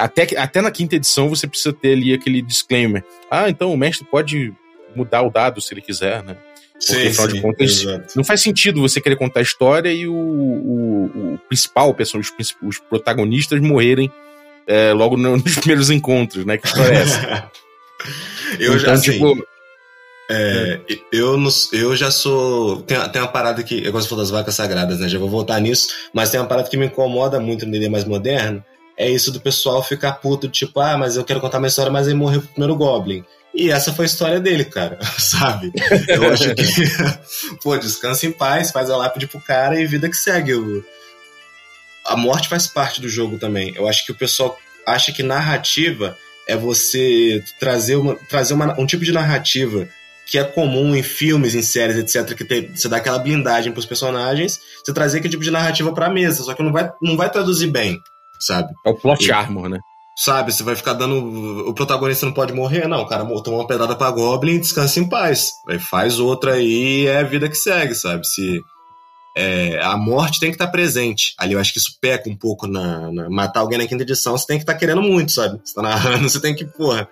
até 0.00 0.26
até 0.36 0.60
na 0.60 0.70
quinta 0.70 0.96
edição 0.96 1.28
você 1.28 1.46
precisa 1.46 1.72
ter 1.72 1.92
ali 1.92 2.12
aquele 2.12 2.42
disclaimer. 2.42 3.02
Ah, 3.30 3.48
então 3.48 3.72
o 3.72 3.76
mestre 3.76 4.06
pode 4.06 4.52
mudar 4.94 5.22
o 5.22 5.30
dado 5.30 5.60
se 5.60 5.72
ele 5.72 5.80
quiser, 5.80 6.22
né? 6.22 6.36
Porque, 6.78 6.92
sim, 6.92 7.08
afinal 7.08 7.28
sim, 7.28 7.34
de 7.34 7.40
contas, 7.40 7.70
exato. 7.70 8.12
não 8.16 8.24
faz 8.24 8.42
sentido 8.42 8.82
você 8.82 9.00
querer 9.00 9.16
contar 9.16 9.40
a 9.40 9.42
história 9.42 9.90
e 9.90 10.06
o, 10.06 10.14
o, 10.14 11.34
o 11.34 11.38
principal, 11.48 11.96
os, 11.98 12.54
os 12.62 12.78
protagonistas 12.78 13.58
morrerem 13.60 14.12
é, 14.66 14.92
logo 14.92 15.16
nos 15.16 15.56
primeiros 15.56 15.90
encontros, 15.90 16.44
né? 16.44 16.58
Que 16.58 16.66
história 16.66 16.96
é 16.96 17.02
essa? 17.02 17.50
Eu 18.60 18.74
então, 18.74 18.78
já, 18.78 18.92
assim, 18.92 19.12
tipo, 19.12 19.46
é, 20.28 20.80
eu, 21.12 21.38
eu 21.72 21.96
já 21.96 22.10
sou. 22.10 22.82
Tem, 22.82 22.98
tem 23.10 23.22
uma 23.22 23.28
parada 23.28 23.62
que. 23.62 23.84
Eu 23.84 23.92
gosto 23.92 24.04
de 24.04 24.10
falar 24.10 24.22
das 24.22 24.30
vacas 24.30 24.54
sagradas, 24.54 24.98
né? 24.98 25.08
Já 25.08 25.18
vou 25.18 25.28
voltar 25.28 25.60
nisso. 25.60 25.88
Mas 26.12 26.30
tem 26.30 26.40
uma 26.40 26.46
parada 26.46 26.68
que 26.68 26.76
me 26.76 26.86
incomoda 26.86 27.38
muito 27.38 27.64
no 27.64 27.72
D&D 27.72 27.88
mais 27.88 28.04
moderno. 28.04 28.64
É 28.96 29.08
isso 29.08 29.30
do 29.30 29.40
pessoal 29.40 29.82
ficar 29.82 30.12
puto, 30.12 30.48
tipo, 30.48 30.80
ah, 30.80 30.96
mas 30.96 31.16
eu 31.16 31.24
quero 31.24 31.40
contar 31.40 31.58
uma 31.58 31.66
história, 31.66 31.92
mas 31.92 32.08
aí 32.08 32.14
morreu 32.14 32.40
o 32.40 32.46
primeiro 32.46 32.74
Goblin. 32.74 33.22
E 33.54 33.70
essa 33.70 33.92
foi 33.92 34.06
a 34.06 34.06
história 34.06 34.40
dele, 34.40 34.64
cara, 34.64 34.98
sabe? 35.18 35.70
Eu 36.08 36.32
acho 36.32 36.54
que. 36.54 36.64
pô, 37.62 37.76
descansa 37.76 38.26
em 38.26 38.32
paz, 38.32 38.70
faz 38.70 38.90
a 38.90 38.96
lápide 38.96 39.26
pro 39.26 39.40
cara 39.40 39.80
e 39.80 39.86
vida 39.86 40.08
que 40.08 40.16
segue. 40.16 40.52
A 42.04 42.16
morte 42.16 42.48
faz 42.48 42.66
parte 42.66 43.00
do 43.00 43.08
jogo 43.08 43.38
também. 43.38 43.72
Eu 43.76 43.86
acho 43.86 44.04
que 44.04 44.12
o 44.12 44.16
pessoal 44.16 44.58
acha 44.86 45.12
que 45.12 45.22
narrativa 45.22 46.16
é 46.48 46.56
você 46.56 47.42
trazer, 47.58 47.96
uma, 47.96 48.14
trazer 48.28 48.54
uma, 48.54 48.78
um 48.78 48.86
tipo 48.86 49.04
de 49.04 49.12
narrativa 49.12 49.88
que 50.26 50.38
é 50.38 50.44
comum 50.44 50.94
em 50.94 51.02
filmes, 51.02 51.54
em 51.54 51.62
séries, 51.62 51.96
etc., 51.96 52.36
que 52.36 52.44
tem, 52.44 52.74
você 52.74 52.88
dá 52.88 52.96
aquela 52.96 53.18
blindagem 53.18 53.72
pros 53.72 53.86
personagens, 53.86 54.58
você 54.84 54.92
trazer 54.92 55.18
aquele 55.18 55.30
tipo 55.30 55.44
de 55.44 55.50
narrativa 55.50 55.92
pra 55.92 56.10
mesa, 56.10 56.42
só 56.42 56.52
que 56.52 56.62
não 56.62 56.72
vai, 56.72 56.90
não 57.00 57.16
vai 57.16 57.30
traduzir 57.30 57.68
bem, 57.68 57.98
sabe? 58.40 58.72
É 58.84 58.90
o 58.90 58.94
plot 58.94 59.24
e, 59.24 59.30
armor, 59.30 59.68
né? 59.68 59.78
Sabe, 60.18 60.50
você 60.50 60.62
vai 60.62 60.74
ficar 60.74 60.94
dando. 60.94 61.68
O 61.68 61.74
protagonista 61.74 62.24
não 62.24 62.32
pode 62.32 62.50
morrer, 62.50 62.88
não. 62.88 63.02
O 63.02 63.06
cara 63.06 63.22
tomou 63.42 63.60
uma 63.60 63.66
pedrada 63.66 63.94
pra 63.94 64.10
Goblin 64.10 64.58
descansa 64.58 64.98
em 64.98 65.06
paz. 65.06 65.50
Aí 65.68 65.78
faz 65.78 66.18
outra 66.18 66.54
aí 66.54 67.06
é 67.06 67.18
a 67.18 67.22
vida 67.22 67.50
que 67.50 67.54
segue, 67.54 67.94
sabe? 67.94 68.26
Se. 68.26 68.62
É, 69.36 69.78
a 69.82 69.98
morte 69.98 70.40
tem 70.40 70.48
que 70.48 70.54
estar 70.54 70.64
tá 70.64 70.72
presente. 70.72 71.34
Ali 71.36 71.52
eu 71.52 71.60
acho 71.60 71.70
que 71.70 71.78
isso 71.78 71.98
peca 72.00 72.30
um 72.30 72.34
pouco 72.34 72.66
na, 72.66 73.12
na, 73.12 73.28
matar 73.28 73.60
alguém 73.60 73.76
na 73.76 73.86
quinta 73.86 74.02
edição, 74.02 74.38
você 74.38 74.46
tem 74.46 74.56
que 74.56 74.62
estar 74.62 74.72
tá 74.72 74.78
querendo 74.78 75.02
muito, 75.02 75.30
sabe? 75.30 75.60
Você 75.62 75.74
tá 75.74 75.82
narrando, 75.82 76.24
você 76.30 76.40
tem 76.40 76.54
que, 76.54 76.64
porra, 76.64 77.06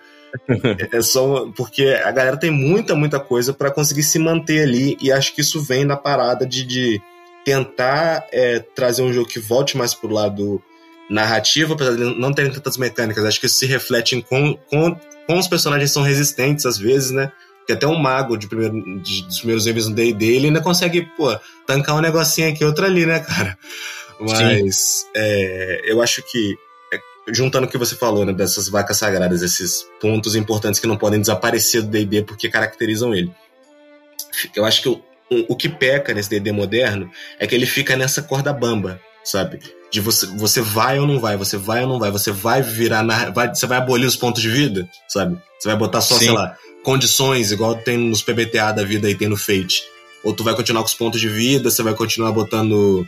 é 0.91 1.01
só 1.01 1.51
porque 1.55 1.87
a 2.03 2.11
galera 2.11 2.37
tem 2.37 2.51
muita, 2.51 2.95
muita 2.95 3.19
coisa 3.19 3.53
para 3.53 3.71
conseguir 3.71 4.03
se 4.03 4.19
manter 4.19 4.63
ali 4.63 4.97
e 5.01 5.11
acho 5.11 5.33
que 5.33 5.41
isso 5.41 5.61
vem 5.61 5.85
da 5.85 5.95
parada 5.95 6.45
de, 6.45 6.63
de 6.63 7.01
tentar 7.43 8.25
é, 8.31 8.59
trazer 8.59 9.01
um 9.01 9.13
jogo 9.13 9.27
que 9.27 9.39
volte 9.39 9.77
mais 9.77 9.93
pro 9.93 10.11
lado 10.11 10.61
narrativo, 11.09 11.73
apesar 11.73 11.95
de 11.95 12.03
não 12.19 12.33
terem 12.33 12.51
tantas 12.51 12.77
mecânicas. 12.77 13.23
Acho 13.23 13.39
que 13.39 13.45
isso 13.45 13.57
se 13.57 13.65
reflete 13.65 14.15
em 14.15 14.21
com, 14.21 14.57
com, 14.69 14.95
com 15.27 15.37
os 15.37 15.47
personagens 15.47 15.91
são 15.91 16.01
resistentes 16.01 16.65
às 16.65 16.77
vezes, 16.77 17.11
né? 17.11 17.31
Porque 17.59 17.73
até 17.73 17.87
um 17.87 17.97
mago 17.97 18.37
de 18.37 18.47
primeiro, 18.47 19.01
de, 19.01 19.23
dos 19.23 19.39
primeiros 19.39 19.65
níveis 19.65 19.87
no 19.87 19.95
D&D, 19.95 20.25
ele 20.25 20.47
ainda 20.47 20.61
consegue, 20.61 21.01
pô, 21.17 21.35
tancar 21.65 21.95
um 21.95 22.01
negocinho 22.01 22.49
aqui, 22.49 22.63
outro 22.63 22.85
ali, 22.85 23.05
né, 23.05 23.19
cara? 23.19 23.57
Mas 24.19 25.05
é, 25.15 25.81
eu 25.85 26.01
acho 26.01 26.21
que 26.23 26.55
juntando 27.27 27.65
o 27.65 27.69
que 27.69 27.77
você 27.77 27.95
falou, 27.95 28.25
né, 28.25 28.33
dessas 28.33 28.69
vacas 28.69 28.97
sagradas, 28.97 29.41
esses 29.41 29.85
pontos 29.99 30.35
importantes 30.35 30.79
que 30.79 30.87
não 30.87 30.97
podem 30.97 31.19
desaparecer 31.19 31.81
do 31.81 31.87
D&D 31.87 32.23
porque 32.23 32.49
caracterizam 32.49 33.13
ele. 33.13 33.31
Eu 34.55 34.65
acho 34.65 34.81
que 34.81 34.89
o, 34.89 35.01
o 35.49 35.55
que 35.55 35.69
peca 35.69 36.13
nesse 36.13 36.29
D&D 36.29 36.51
moderno 36.51 37.09
é 37.39 37.47
que 37.47 37.55
ele 37.55 37.65
fica 37.65 37.95
nessa 37.95 38.21
corda 38.21 38.53
bamba, 38.53 38.99
sabe? 39.23 39.59
De 39.91 39.99
você, 40.01 40.25
você 40.27 40.61
vai 40.61 40.99
ou 40.99 41.07
não 41.07 41.19
vai, 41.19 41.37
você 41.37 41.57
vai 41.57 41.83
ou 41.83 41.89
não 41.89 41.99
vai, 41.99 42.11
você 42.11 42.31
vai 42.31 42.61
virar, 42.61 43.03
na, 43.03 43.29
vai, 43.31 43.47
você 43.53 43.65
vai 43.65 43.77
abolir 43.77 44.05
os 44.05 44.15
pontos 44.15 44.41
de 44.41 44.49
vida, 44.49 44.87
sabe? 45.07 45.37
Você 45.59 45.67
vai 45.67 45.77
botar 45.77 46.01
só, 46.01 46.15
Sim. 46.15 46.25
sei 46.25 46.33
lá, 46.33 46.55
condições, 46.83 47.51
igual 47.51 47.75
tem 47.75 47.97
nos 47.97 48.21
PBTA 48.21 48.71
da 48.71 48.83
vida 48.83 49.09
e 49.09 49.15
tem 49.15 49.27
no 49.27 49.37
Fate. 49.37 49.83
Ou 50.23 50.33
tu 50.33 50.43
vai 50.43 50.55
continuar 50.55 50.81
com 50.81 50.87
os 50.87 50.93
pontos 50.93 51.19
de 51.19 51.29
vida, 51.29 51.69
você 51.69 51.81
vai 51.81 51.93
continuar 51.93 52.31
botando 52.31 53.07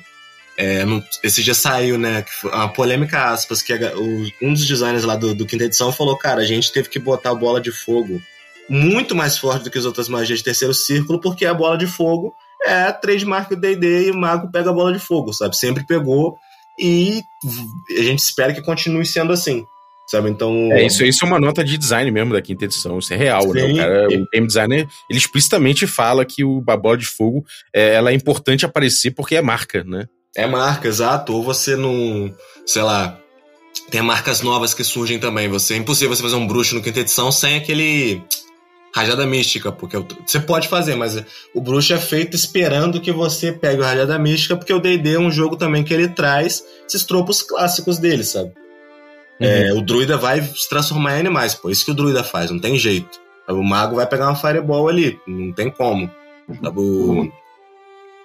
é, 0.57 0.83
esse 1.23 1.43
dia 1.43 1.53
saiu, 1.53 1.99
né? 1.99 2.25
Uma 2.43 2.67
polêmica, 2.67 3.25
aspas, 3.31 3.61
que 3.61 3.73
a, 3.73 3.95
o, 3.95 4.27
um 4.41 4.53
dos 4.53 4.65
designers 4.65 5.03
lá 5.03 5.15
do, 5.15 5.35
do 5.35 5.45
quinta 5.45 5.65
edição 5.65 5.91
falou: 5.91 6.17
cara, 6.17 6.41
a 6.41 6.45
gente 6.45 6.71
teve 6.71 6.89
que 6.89 6.97
botar 6.97 7.31
a 7.31 7.35
bola 7.35 7.61
de 7.61 7.71
fogo 7.71 8.19
muito 8.67 9.15
mais 9.15 9.37
forte 9.37 9.63
do 9.63 9.71
que 9.71 9.77
as 9.77 9.85
outras 9.85 10.09
magias 10.09 10.39
de 10.39 10.43
terceiro 10.43 10.73
círculo, 10.73 11.21
porque 11.21 11.45
a 11.45 11.53
bola 11.53 11.77
de 11.77 11.87
fogo 11.87 12.33
é 12.65 12.83
a 12.83 12.91
trademark 12.91 13.49
do 13.49 13.55
DD 13.55 14.07
e 14.07 14.11
o 14.11 14.17
mago 14.17 14.51
pega 14.51 14.71
a 14.71 14.73
bola 14.73 14.91
de 14.91 14.99
fogo, 14.99 15.31
sabe? 15.31 15.55
Sempre 15.55 15.85
pegou 15.85 16.35
e 16.79 17.21
a 17.97 18.01
gente 18.01 18.19
espera 18.19 18.53
que 18.53 18.61
continue 18.61 19.05
sendo 19.05 19.31
assim. 19.31 19.63
Sabe, 20.07 20.29
então. 20.29 20.71
É, 20.71 20.85
isso, 20.85 21.03
isso 21.03 21.25
é 21.25 21.27
uma 21.27 21.39
nota 21.39 21.61
de 21.65 21.77
design 21.77 22.09
mesmo 22.09 22.31
da 22.31 22.41
quinta 22.41 22.63
edição, 22.63 22.97
isso 22.97 23.13
é 23.13 23.17
real, 23.17 23.41
Sim. 23.41 23.53
né? 23.53 23.63
O, 23.65 23.75
cara, 23.75 24.07
o 24.07 24.27
game 24.31 24.47
designer, 24.47 24.87
ele 25.09 25.19
explicitamente 25.19 25.85
fala 25.85 26.25
que 26.25 26.45
o 26.45 26.63
a 26.65 26.77
bola 26.77 26.97
de 26.97 27.05
fogo 27.05 27.45
é, 27.75 27.95
ela 27.95 28.09
é 28.09 28.13
importante 28.13 28.65
aparecer 28.65 29.11
porque 29.11 29.35
é 29.35 29.41
marca, 29.41 29.83
né? 29.83 30.05
É 30.37 30.45
marca, 30.45 30.87
exato. 30.87 31.33
Ou 31.33 31.43
você 31.43 31.75
não. 31.75 32.33
Sei 32.65 32.81
lá. 32.81 33.19
Tem 33.89 34.01
marcas 34.01 34.41
novas 34.41 34.73
que 34.73 34.83
surgem 34.83 35.19
também. 35.19 35.49
Você 35.49 35.73
é 35.73 35.77
impossível 35.77 36.15
você 36.15 36.21
fazer 36.21 36.35
um 36.35 36.47
bruxo 36.47 36.75
no 36.75 36.81
quinta 36.81 36.99
edição 36.99 37.31
sem 37.31 37.57
aquele. 37.57 38.21
Rajada 38.95 39.27
mística, 39.27 39.71
porque 39.71 39.97
você 40.25 40.39
pode 40.39 40.67
fazer, 40.69 40.95
mas 40.95 41.21
o 41.53 41.61
bruxo 41.61 41.93
é 41.93 41.99
feito 41.99 42.35
esperando 42.35 42.99
que 42.99 43.11
você 43.11 43.51
pegue 43.51 43.81
o 43.81 43.83
Rajada 43.83 44.17
Mística, 44.17 44.55
porque 44.55 44.73
o 44.73 44.79
DD 44.79 45.15
é 45.15 45.19
um 45.19 45.29
jogo 45.29 45.55
também 45.55 45.83
que 45.83 45.93
ele 45.93 46.07
traz 46.07 46.63
esses 46.87 47.03
tropos 47.03 47.43
clássicos 47.43 47.99
dele, 47.99 48.23
sabe? 48.23 48.53
Uhum. 49.39 49.47
É, 49.47 49.73
o 49.73 49.81
druida 49.81 50.17
vai 50.17 50.41
se 50.41 50.67
transformar 50.67 51.17
em 51.17 51.19
animais, 51.19 51.53
pô. 51.53 51.69
Isso 51.69 51.85
que 51.85 51.91
o 51.91 51.93
druida 51.93 52.23
faz, 52.23 52.49
não 52.49 52.57
tem 52.57 52.75
jeito. 52.77 53.19
O 53.47 53.61
mago 53.61 53.97
vai 53.97 54.07
pegar 54.07 54.29
uma 54.29 54.35
fireball 54.35 54.87
ali, 54.87 55.19
não 55.27 55.53
tem 55.53 55.69
como. 55.69 56.09
Sabe? 56.63 56.79
O, 56.79 56.81
uhum. 56.81 57.31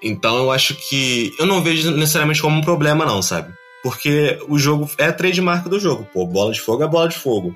Então 0.02 0.36
eu 0.38 0.50
acho 0.50 0.74
que. 0.74 1.32
Eu 1.38 1.46
não 1.46 1.62
vejo 1.62 1.90
necessariamente 1.92 2.42
como 2.42 2.56
um 2.56 2.62
problema, 2.62 3.06
não, 3.06 3.22
sabe? 3.22 3.52
Porque 3.82 4.38
o 4.48 4.58
jogo 4.58 4.90
é 4.98 5.06
a 5.06 5.12
trademark 5.12 5.68
do 5.68 5.80
jogo. 5.80 6.08
Pô, 6.12 6.26
bola 6.26 6.52
de 6.52 6.60
fogo 6.60 6.82
é 6.82 6.88
bola 6.88 7.08
de 7.08 7.16
fogo. 7.16 7.54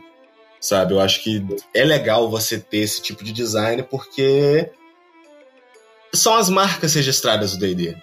Sabe? 0.60 0.94
Eu 0.94 1.00
acho 1.00 1.22
que 1.22 1.44
é 1.74 1.84
legal 1.84 2.30
você 2.30 2.58
ter 2.58 2.78
esse 2.78 3.02
tipo 3.02 3.22
de 3.22 3.32
design 3.32 3.82
porque 3.84 4.70
são 6.12 6.34
as 6.36 6.48
marcas 6.48 6.94
registradas 6.94 7.52
do 7.52 7.58
DD. 7.58 7.96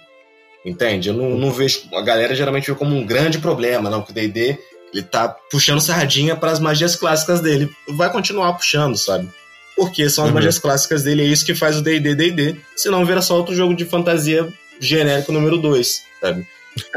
Entende? 0.65 1.09
Eu 1.09 1.15
não, 1.15 1.31
não, 1.31 1.51
vejo. 1.51 1.81
A 1.93 2.01
galera 2.01 2.35
geralmente 2.35 2.71
vê 2.71 2.77
como 2.77 2.95
um 2.95 3.05
grande 3.05 3.39
problema, 3.39 3.89
não, 3.89 4.01
que 4.01 4.11
o 4.11 4.13
DD 4.13 4.57
Ele 4.93 5.03
tá 5.03 5.27
puxando 5.51 5.81
sardinha 5.81 6.35
para 6.35 6.51
as 6.51 6.59
magias 6.59 6.95
clássicas 6.95 7.41
dele. 7.41 7.69
Vai 7.89 8.09
continuar 8.09 8.53
puxando, 8.53 8.95
sabe? 8.95 9.29
Porque 9.75 10.09
são 10.09 10.23
as 10.23 10.29
uhum. 10.29 10.35
magias 10.35 10.59
clássicas 10.59 11.03
dele, 11.03 11.23
é 11.23 11.25
isso 11.25 11.45
que 11.45 11.55
faz 11.55 11.77
o 11.77 11.81
D&D 11.81 12.15
D&D. 12.15 12.55
Senão 12.75 13.05
vira 13.05 13.21
só 13.21 13.35
outro 13.35 13.55
jogo 13.55 13.73
de 13.75 13.85
fantasia 13.85 14.51
genérico 14.79 15.31
número 15.31 15.57
2, 15.57 16.03
sabe? 16.21 16.47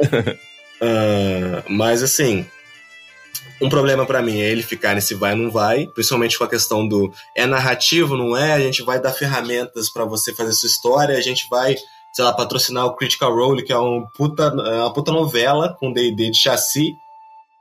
uh, 0.05 1.63
mas 1.71 2.03
assim, 2.03 2.47
um 3.61 3.69
problema 3.69 4.05
para 4.05 4.23
mim 4.23 4.41
é 4.41 4.51
ele 4.51 4.63
ficar 4.63 4.95
nesse 4.95 5.15
vai 5.15 5.35
não 5.35 5.51
vai, 5.51 5.87
principalmente 5.87 6.37
com 6.37 6.45
a 6.45 6.49
questão 6.49 6.87
do 6.87 7.13
é 7.35 7.47
narrativo, 7.47 8.17
não 8.17 8.37
é? 8.37 8.53
A 8.53 8.61
gente 8.61 8.83
vai 8.83 9.01
dar 9.01 9.13
ferramentas 9.13 9.89
para 9.91 10.05
você 10.05 10.35
fazer 10.35 10.53
sua 10.53 10.67
história, 10.67 11.17
a 11.17 11.23
gente 11.23 11.47
vai, 11.49 11.75
sei 12.13 12.25
lá, 12.25 12.33
patrocinar 12.33 12.85
o 12.87 12.95
Critical 12.95 13.35
Role, 13.35 13.65
que 13.65 13.73
é 13.73 13.79
uma 13.79 14.07
puta, 14.13 14.45
é 14.45 14.81
uma 14.81 14.93
puta 14.93 15.11
novela 15.11 15.75
com 15.79 15.93
D&D 15.93 16.31
de 16.31 16.39
chassi, 16.39 16.97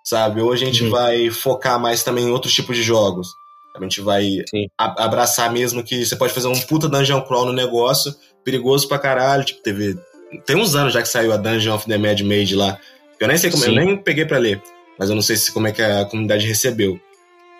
sabe? 0.03 0.41
Ou 0.41 0.51
a 0.51 0.57
gente 0.57 0.83
uhum. 0.83 0.89
vai 0.89 1.29
focar 1.29 1.79
mais 1.79 2.03
também 2.03 2.25
em 2.25 2.31
outros 2.31 2.53
tipos 2.53 2.75
de 2.75 2.83
jogos. 2.83 3.29
A 3.75 3.81
gente 3.81 4.01
vai 4.01 4.37
abraçar 4.77 5.51
mesmo 5.51 5.83
que 5.83 6.05
você 6.05 6.15
pode 6.15 6.33
fazer 6.33 6.47
um 6.47 6.59
puta 6.61 6.87
dungeon 6.87 7.21
crawl 7.21 7.45
no 7.45 7.53
negócio, 7.53 8.15
perigoso 8.43 8.87
pra 8.87 8.97
caralho. 8.97 9.43
Tipo, 9.43 9.61
teve. 9.61 9.97
Tem 10.45 10.55
uns 10.55 10.75
anos 10.75 10.93
já 10.93 11.01
que 11.01 11.07
saiu 11.07 11.33
a 11.33 11.37
Dungeon 11.37 11.75
of 11.75 11.85
the 11.85 11.97
Mad 11.97 12.19
Mage 12.21 12.55
lá. 12.55 12.79
Eu 13.19 13.27
nem 13.27 13.37
sei 13.37 13.49
como. 13.49 13.63
Sim. 13.63 13.77
Eu 13.77 13.85
nem 13.85 13.97
peguei 13.97 14.25
para 14.25 14.37
ler. 14.37 14.61
Mas 14.97 15.09
eu 15.09 15.15
não 15.15 15.21
sei 15.21 15.35
se 15.35 15.51
como 15.51 15.67
é 15.67 15.71
que 15.71 15.81
a 15.81 16.05
comunidade 16.05 16.47
recebeu. 16.47 16.99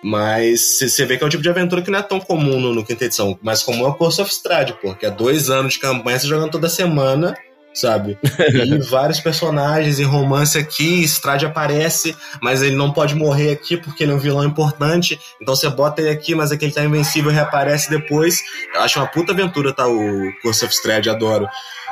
Mas 0.04 0.80
você 0.80 1.06
vê 1.06 1.18
que 1.18 1.24
é 1.24 1.28
um 1.28 1.30
tipo 1.30 1.44
de 1.44 1.50
aventura 1.50 1.82
que 1.82 1.90
não 1.90 2.00
é 2.00 2.04
tão 2.04 2.20
comum 2.20 2.60
no, 2.60 2.74
no 2.74 2.86
quinta 2.86 3.06
edição. 3.06 3.38
Mas 3.42 3.64
comum 3.64 3.86
é 3.86 3.90
o 3.90 3.96
Course 3.96 4.22
of 4.22 4.32
Strade, 4.32 4.78
porque 4.82 5.06
é 5.06 5.12
dois 5.12 5.50
anos 5.50 5.74
de 5.74 5.80
campanha, 5.80 6.20
você 6.20 6.28
jogando 6.28 6.52
toda 6.52 6.70
semana 6.70 7.36
sabe? 7.76 8.18
E 8.24 8.78
vários 8.90 9.20
personagens 9.20 10.00
e 10.00 10.04
romance 10.04 10.58
aqui, 10.58 11.04
Strade 11.04 11.46
aparece, 11.46 12.16
mas 12.42 12.62
ele 12.62 12.76
não 12.76 12.92
pode 12.92 13.14
morrer 13.14 13.52
aqui 13.52 13.78
porque 13.78 14.04
ele 14.04 14.14
é 14.14 14.16
um 14.16 14.20
vilão 14.20 14.44
importante. 14.44 15.20
Então 15.42 15.56
você 15.56 15.70
bota 15.70 16.02
ele 16.02 16.10
aqui, 16.10 16.34
mas 16.34 16.52
aquele 16.52 16.72
tá 16.72 16.84
invencível 16.84 17.30
e 17.30 17.34
reaparece 17.34 17.90
depois. 17.90 18.42
Eu 18.74 18.82
acho 18.82 18.98
uma 19.00 19.08
puta 19.08 19.34
aventura, 19.34 19.74
tá? 19.74 19.88
O 19.88 20.32
Curse 20.42 20.66
of 20.66 20.74
Strade, 20.74 21.10
adoro. 21.10 21.48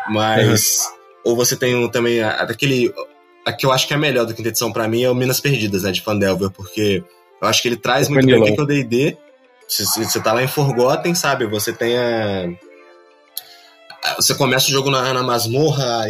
Mas. 0.09 0.79
Uhum. 0.79 1.03
Ou 1.25 1.35
você 1.35 1.55
tem 1.55 1.75
um, 1.75 1.87
também 1.87 2.21
aquele. 2.21 2.93
A 3.45 3.51
que 3.51 3.65
eu 3.65 3.71
acho 3.71 3.87
que 3.87 3.93
é 3.93 3.97
melhor 3.97 4.25
do 4.25 4.33
quinta 4.33 4.49
edição 4.49 4.71
para 4.71 4.87
mim 4.87 5.03
é 5.03 5.09
o 5.09 5.15
Minas 5.15 5.39
Perdidas, 5.39 5.83
né? 5.83 5.91
De 5.91 6.01
Fandelver, 6.01 6.49
porque 6.49 7.03
eu 7.41 7.47
acho 7.47 7.61
que 7.61 7.67
ele 7.67 7.77
traz 7.77 8.07
muito 8.07 8.25
bem 8.25 8.39
o 8.39 8.55
que 8.55 8.59
é 8.59 8.63
o 8.63 8.65
DD. 8.65 9.17
Você 9.67 10.19
tá 10.21 10.33
lá 10.33 10.43
em 10.43 10.47
Forgotten, 10.47 11.15
sabe? 11.15 11.45
Você 11.47 11.73
tem 11.73 11.97
a 11.97 12.47
você 14.15 14.35
começa 14.35 14.67
o 14.67 14.71
jogo 14.71 14.89
na, 14.89 15.13
na 15.13 15.23
masmorra, 15.23 16.05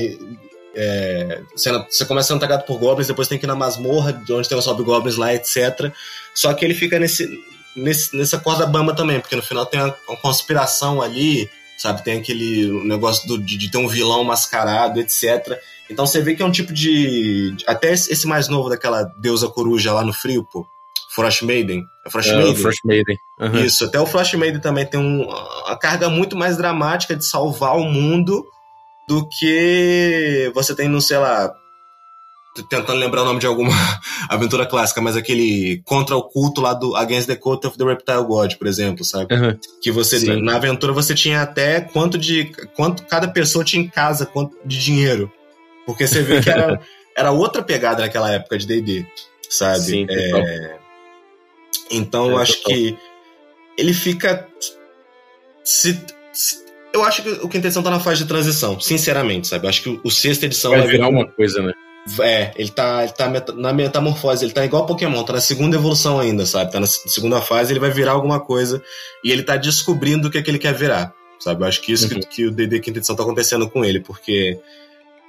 é, 0.75 1.41
você, 1.55 1.71
você, 1.71 2.05
começa 2.05 2.29
sendo 2.29 2.37
atacado 2.37 2.65
por 2.65 2.79
goblins, 2.79 3.07
depois 3.07 3.27
tem 3.27 3.37
que 3.37 3.45
ir 3.45 3.47
na 3.47 3.55
masmorra, 3.55 4.13
de 4.13 4.33
onde 4.33 4.49
tem 4.49 4.57
os 4.57 4.65
hobgoblins 4.65 5.17
lá, 5.17 5.33
etc. 5.33 5.91
Só 6.33 6.53
que 6.53 6.65
ele 6.65 6.73
fica 6.73 6.99
nesse, 6.99 7.29
nesse, 7.75 8.15
nessa 8.15 8.39
corda 8.39 8.65
bamba 8.65 8.95
também, 8.95 9.19
porque 9.19 9.35
no 9.35 9.43
final 9.43 9.65
tem 9.65 9.79
uma, 9.79 9.95
uma 10.07 10.17
conspiração 10.17 11.01
ali, 11.01 11.49
sabe? 11.77 12.03
Tem 12.03 12.19
aquele 12.19 12.67
negócio 12.85 13.27
do, 13.27 13.37
de, 13.37 13.57
de, 13.57 13.69
ter 13.69 13.77
um 13.77 13.87
vilão 13.87 14.23
mascarado, 14.23 14.99
etc. 14.99 15.59
Então 15.89 16.05
você 16.07 16.21
vê 16.21 16.35
que 16.35 16.41
é 16.41 16.45
um 16.45 16.51
tipo 16.51 16.73
de. 16.73 17.55
Até 17.67 17.91
esse 17.91 18.25
mais 18.25 18.47
novo 18.47 18.69
daquela 18.69 19.03
deusa 19.03 19.47
coruja 19.47 19.93
lá 19.93 20.03
no 20.03 20.13
frio, 20.13 20.47
pô. 20.51 20.65
Frost 21.13 21.43
Maiden. 21.43 21.83
É 22.05 22.09
Frost 22.09 22.29
é, 22.29 22.35
Maiden? 22.35 22.55
Frost 22.55 22.79
Maiden. 22.85 23.17
Uhum. 23.39 23.59
Isso, 23.65 23.85
até 23.85 23.99
o 23.99 24.05
Frost 24.05 24.33
Maiden 24.35 24.61
também 24.61 24.85
tem 24.85 24.99
um, 24.99 25.23
uma 25.23 25.77
carga 25.77 26.09
muito 26.09 26.35
mais 26.35 26.57
dramática 26.57 27.15
de 27.15 27.25
salvar 27.25 27.77
o 27.77 27.83
mundo 27.83 28.43
do 29.07 29.27
que 29.27 30.51
você 30.55 30.75
tem 30.75 30.87
no, 30.87 31.01
sei 31.01 31.17
lá, 31.17 31.53
tentando 32.69 32.99
lembrar 32.99 33.23
o 33.23 33.25
nome 33.25 33.39
de 33.39 33.47
alguma 33.47 33.73
aventura 34.29 34.65
clássica, 34.65 35.01
mas 35.01 35.17
aquele 35.17 35.81
contra 35.85 36.15
o 36.15 36.23
culto 36.23 36.61
lá 36.61 36.73
do 36.73 36.95
Against 36.95 37.27
the 37.27 37.35
Cult 37.35 37.65
of 37.65 37.77
the 37.77 37.83
Reptile 37.83 38.23
God, 38.25 38.55
por 38.55 38.67
exemplo, 38.67 39.03
sabe? 39.03 39.33
Uhum. 39.33 39.57
Que 39.81 39.91
você 39.91 40.19
Sim. 40.19 40.41
na 40.41 40.55
aventura 40.55 40.93
você 40.93 41.13
tinha 41.13 41.41
até 41.41 41.81
quanto 41.81 42.17
de 42.17 42.51
quanto 42.75 43.03
cada 43.03 43.27
pessoa 43.27 43.65
tinha 43.65 43.83
em 43.83 43.89
casa, 43.89 44.25
quanto 44.25 44.55
de 44.65 44.79
dinheiro. 44.79 45.31
Porque 45.85 46.07
você 46.07 46.21
vê 46.21 46.41
que 46.41 46.49
era, 46.49 46.79
era 47.15 47.31
outra 47.31 47.61
pegada 47.61 48.01
naquela 48.01 48.31
época 48.31 48.57
de 48.57 48.65
D&D, 48.65 49.05
sabe? 49.49 49.79
Sim, 49.79 50.07
é, 50.09 50.77
então 51.97 52.29
é, 52.29 52.33
eu 52.33 52.37
acho 52.37 52.57
total. 52.57 52.73
que 52.73 52.97
ele 53.77 53.93
fica. 53.93 54.47
Se, 55.63 55.99
se, 56.31 56.63
eu 56.93 57.03
acho 57.03 57.23
que 57.23 57.29
o 57.29 57.49
Quinta 57.49 57.67
Edição 57.67 57.81
tá 57.81 57.89
na 57.89 57.99
fase 57.99 58.21
de 58.21 58.27
transição, 58.27 58.79
sinceramente, 58.79 59.47
sabe? 59.47 59.65
Eu 59.65 59.69
acho 59.69 59.81
que 59.81 59.99
o, 60.03 60.11
sexta 60.11 60.45
edição 60.45 60.71
vai, 60.71 60.81
vai 60.81 60.89
virar 60.89 61.09
uma 61.09 61.27
coisa, 61.27 61.61
né? 61.61 61.73
É, 62.19 62.51
ele 62.57 62.69
tá, 62.69 63.03
ele 63.03 63.13
tá 63.13 63.53
na 63.55 63.71
metamorfose, 63.71 64.43
ele 64.43 64.53
tá 64.53 64.65
igual 64.65 64.85
Pokémon, 64.85 65.23
tá 65.23 65.33
na 65.33 65.41
segunda 65.41 65.77
evolução 65.77 66.19
ainda, 66.19 66.45
sabe? 66.45 66.71
Tá 66.71 66.79
na 66.79 66.85
segunda 66.85 67.41
fase, 67.41 67.71
ele 67.71 67.79
vai 67.79 67.89
virar 67.89 68.11
alguma 68.11 68.41
coisa 68.41 68.83
e 69.23 69.31
ele 69.31 69.41
tá 69.41 69.55
descobrindo 69.55 70.27
o 70.27 70.31
que 70.31 70.37
é 70.37 70.41
que 70.41 70.51
ele 70.51 70.59
quer 70.59 70.73
virar, 70.73 71.13
sabe? 71.39 71.63
Eu 71.63 71.67
acho 71.67 71.81
que 71.81 71.93
isso 71.93 72.13
uhum. 72.13 72.19
que, 72.19 72.27
que, 72.27 72.45
o 72.45 72.51
DD 72.51 72.81
Quinta 72.81 72.99
Edição 72.99 73.15
tá 73.15 73.23
acontecendo 73.23 73.69
com 73.69 73.85
ele, 73.85 74.01
porque, 74.01 74.59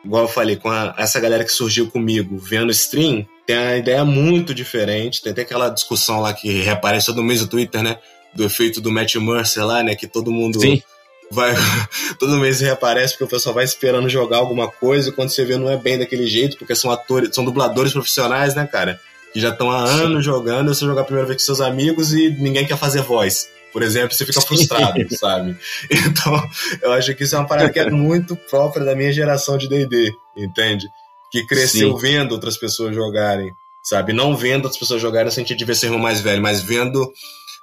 igual 0.04 0.24
eu 0.24 0.28
falei, 0.28 0.56
com 0.56 0.70
a, 0.70 0.94
essa 0.98 1.18
galera 1.18 1.44
que 1.44 1.52
surgiu 1.52 1.90
comigo 1.90 2.36
vendo 2.36 2.70
stream, 2.70 3.26
tem 3.46 3.56
uma 3.56 3.76
ideia 3.76 4.04
muito 4.04 4.54
diferente. 4.54 5.22
Tem 5.22 5.32
até 5.32 5.42
aquela 5.42 5.68
discussão 5.68 6.20
lá 6.20 6.32
que 6.32 6.50
reaparece 6.62 7.06
todo 7.06 7.22
mês 7.22 7.40
no 7.40 7.46
Twitter, 7.46 7.82
né? 7.82 7.98
Do 8.34 8.44
efeito 8.44 8.80
do 8.80 8.90
Matt 8.90 9.14
Mercer 9.16 9.64
lá, 9.64 9.82
né? 9.82 9.94
Que 9.94 10.06
todo 10.06 10.30
mundo 10.30 10.60
Sim. 10.60 10.82
vai. 11.30 11.54
todo 12.18 12.36
mês 12.36 12.60
reaparece 12.60 13.14
porque 13.14 13.24
o 13.24 13.28
pessoal 13.28 13.54
vai 13.54 13.64
esperando 13.64 14.08
jogar 14.08 14.38
alguma 14.38 14.68
coisa. 14.70 15.08
E 15.08 15.12
quando 15.12 15.30
você 15.30 15.44
vê, 15.44 15.56
não 15.56 15.70
é 15.70 15.76
bem 15.76 15.98
daquele 15.98 16.26
jeito, 16.26 16.56
porque 16.56 16.74
são 16.74 16.90
atores, 16.90 17.34
são 17.34 17.44
dubladores 17.44 17.92
profissionais, 17.92 18.54
né, 18.54 18.66
cara? 18.66 19.00
Que 19.32 19.40
já 19.40 19.50
estão 19.50 19.70
há 19.70 19.84
anos 19.84 20.24
Sim. 20.24 20.30
jogando. 20.30 20.74
Você 20.74 20.84
jogar 20.84 21.02
a 21.02 21.04
primeira 21.04 21.26
vez 21.26 21.42
com 21.42 21.46
seus 21.46 21.60
amigos 21.60 22.12
e 22.12 22.30
ninguém 22.30 22.66
quer 22.66 22.76
fazer 22.76 23.02
voz 23.02 23.48
por 23.74 23.82
exemplo, 23.82 24.14
você 24.14 24.24
fica 24.24 24.40
frustrado, 24.40 25.04
sabe? 25.14 25.54
Então, 25.90 26.50
eu 26.80 26.92
acho 26.92 27.14
que 27.14 27.24
isso 27.24 27.34
é 27.34 27.38
uma 27.38 27.46
parada 27.46 27.70
que 27.70 27.78
é 27.78 27.90
muito 27.90 28.34
própria 28.34 28.86
da 28.86 28.94
minha 28.94 29.12
geração 29.12 29.58
de 29.58 29.68
D&D, 29.68 30.10
entende? 30.34 30.86
que 31.34 31.44
cresceu 31.44 31.98
Sim. 31.98 32.00
vendo 32.00 32.30
outras 32.30 32.56
pessoas 32.56 32.94
jogarem, 32.94 33.50
sabe? 33.82 34.12
Não 34.12 34.36
vendo 34.36 34.66
outras 34.66 34.78
pessoas 34.78 35.02
jogarem 35.02 35.26
no 35.26 35.32
sentido 35.32 35.58
de 35.58 35.64
ver 35.64 35.74
seu 35.74 35.88
irmão 35.88 36.00
mais 36.00 36.20
velho, 36.20 36.40
mas 36.40 36.62
vendo 36.62 37.12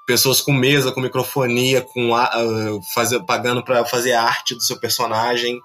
pessoas 0.05 0.41
com 0.41 0.51
mesa, 0.51 0.91
com 0.91 0.99
microfonia, 0.99 1.79
com 1.79 2.11
uh, 2.11 2.81
fazer, 2.93 3.21
pagando 3.21 3.63
para 3.63 3.85
fazer 3.85 4.11
arte 4.11 4.55
do 4.55 4.61
seu 4.61 4.77
personagem 4.77 5.57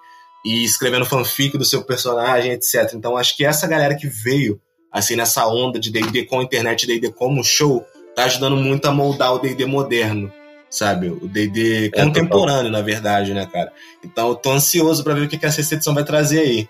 e 0.44 0.62
escrevendo 0.62 1.04
fanfic 1.04 1.58
do 1.58 1.64
seu 1.64 1.82
personagem, 1.82 2.52
etc. 2.52 2.92
Então 2.94 3.16
acho 3.16 3.36
que 3.36 3.44
essa 3.44 3.66
galera 3.66 3.96
que 3.96 4.06
veio 4.06 4.60
assim 4.92 5.16
nessa 5.16 5.44
onda 5.48 5.80
de 5.80 5.90
D&D 5.90 6.26
com 6.26 6.38
a 6.38 6.44
internet, 6.44 6.86
D&D 6.86 7.10
como 7.10 7.42
show, 7.42 7.84
tá 8.14 8.26
ajudando 8.26 8.56
muito 8.56 8.86
a 8.86 8.92
moldar 8.92 9.34
o 9.34 9.40
D&D 9.40 9.66
moderno, 9.66 10.32
sabe? 10.70 11.08
O 11.08 11.26
D&D 11.26 11.86
é, 11.86 11.90
contemporâneo, 11.90 12.70
na 12.70 12.82
verdade, 12.82 13.32
né, 13.32 13.46
cara? 13.46 13.72
Então 14.04 14.28
eu 14.28 14.34
tô 14.34 14.52
ansioso 14.52 15.02
para 15.02 15.14
ver 15.14 15.22
o 15.22 15.28
que, 15.28 15.38
que 15.38 15.46
essa 15.46 15.60
edição 15.60 15.94
vai 15.94 16.04
trazer 16.04 16.40
aí. 16.40 16.68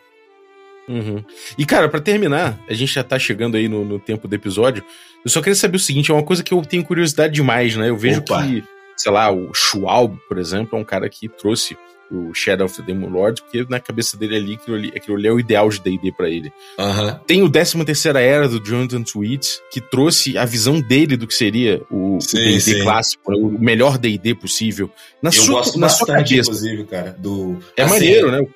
Uhum. 0.89 1.23
E, 1.59 1.67
cara, 1.67 1.89
para 1.89 2.01
terminar, 2.01 2.59
a 2.69 2.75
gente 2.75 2.93
já 2.93 3.03
tá 3.03 3.19
chegando 3.19 3.57
aí 3.57 3.69
no, 3.69 3.85
no, 3.85 3.99
tempo 3.99 4.29
do 4.29 4.35
episódio. 4.35 4.85
Eu 5.25 5.31
só 5.31 5.41
queria 5.41 5.57
saber 5.57 5.77
o 5.77 5.81
seguinte: 5.81 6.11
é 6.11 6.15
uma 6.15 6.23
coisa 6.23 6.43
que 6.43 6.55
eu 6.55 6.63
tenho 6.63 6.85
curiosidade 6.85 7.35
demais, 7.35 7.75
né? 7.77 7.89
Eu 7.89 7.97
vejo 7.97 8.21
Opa. 8.21 8.43
que, 8.43 8.63
sei 8.97 9.11
lá, 9.11 9.31
o 9.31 9.53
Schwalb, 9.53 10.17
por 10.29 10.39
exemplo, 10.39 10.79
é 10.79 10.81
um 10.81 10.85
cara 10.85 11.09
que 11.09 11.29
trouxe 11.29 11.77
o 12.11 12.33
Shadow 12.35 12.67
of 12.67 12.77
the 12.77 12.83
Demon 12.83 13.09
Lord, 13.09 13.43
porque 13.43 13.67
na 13.69 13.81
cabeça 13.81 14.17
dele 14.17 14.37
ali, 14.37 14.55
aquilo 14.55 14.77
ali, 14.77 14.93
aquilo 14.95 15.17
ali 15.17 15.29
é 15.29 15.33
o 15.33 15.41
ideal 15.41 15.69
de 15.69 15.81
DD 15.81 16.13
pra 16.13 16.29
ele. 16.29 16.53
Uhum. 16.79 17.19
Tem 17.27 17.43
o 17.43 17.49
13 17.49 17.85
terceira 17.85 18.21
era 18.21 18.49
do 18.49 18.65
Jonathan 18.65 19.03
Sweet, 19.03 19.61
que 19.71 19.81
trouxe 19.81 20.37
a 20.37 20.45
visão 20.45 20.81
dele 20.81 21.17
do 21.17 21.27
que 21.27 21.35
seria 21.35 21.83
o 21.91 22.19
D&D 22.19 22.83
clássico, 22.83 23.31
né? 23.31 23.39
o 23.39 23.51
melhor 23.59 23.99
D&D 23.99 24.35
possível. 24.35 24.91
Na 25.23 25.29
eu 25.29 25.33
sua, 25.33 25.55
gosto 25.55 25.79
na 25.79 25.87
bastante, 25.87 26.07
sua 26.07 26.17
cabeça. 26.17 26.51
inclusive, 26.51 26.85
cara, 26.85 27.17
do... 27.19 27.59
É 27.77 27.83
assim, 27.83 27.95
maneiro, 27.95 28.31
né? 28.31 28.47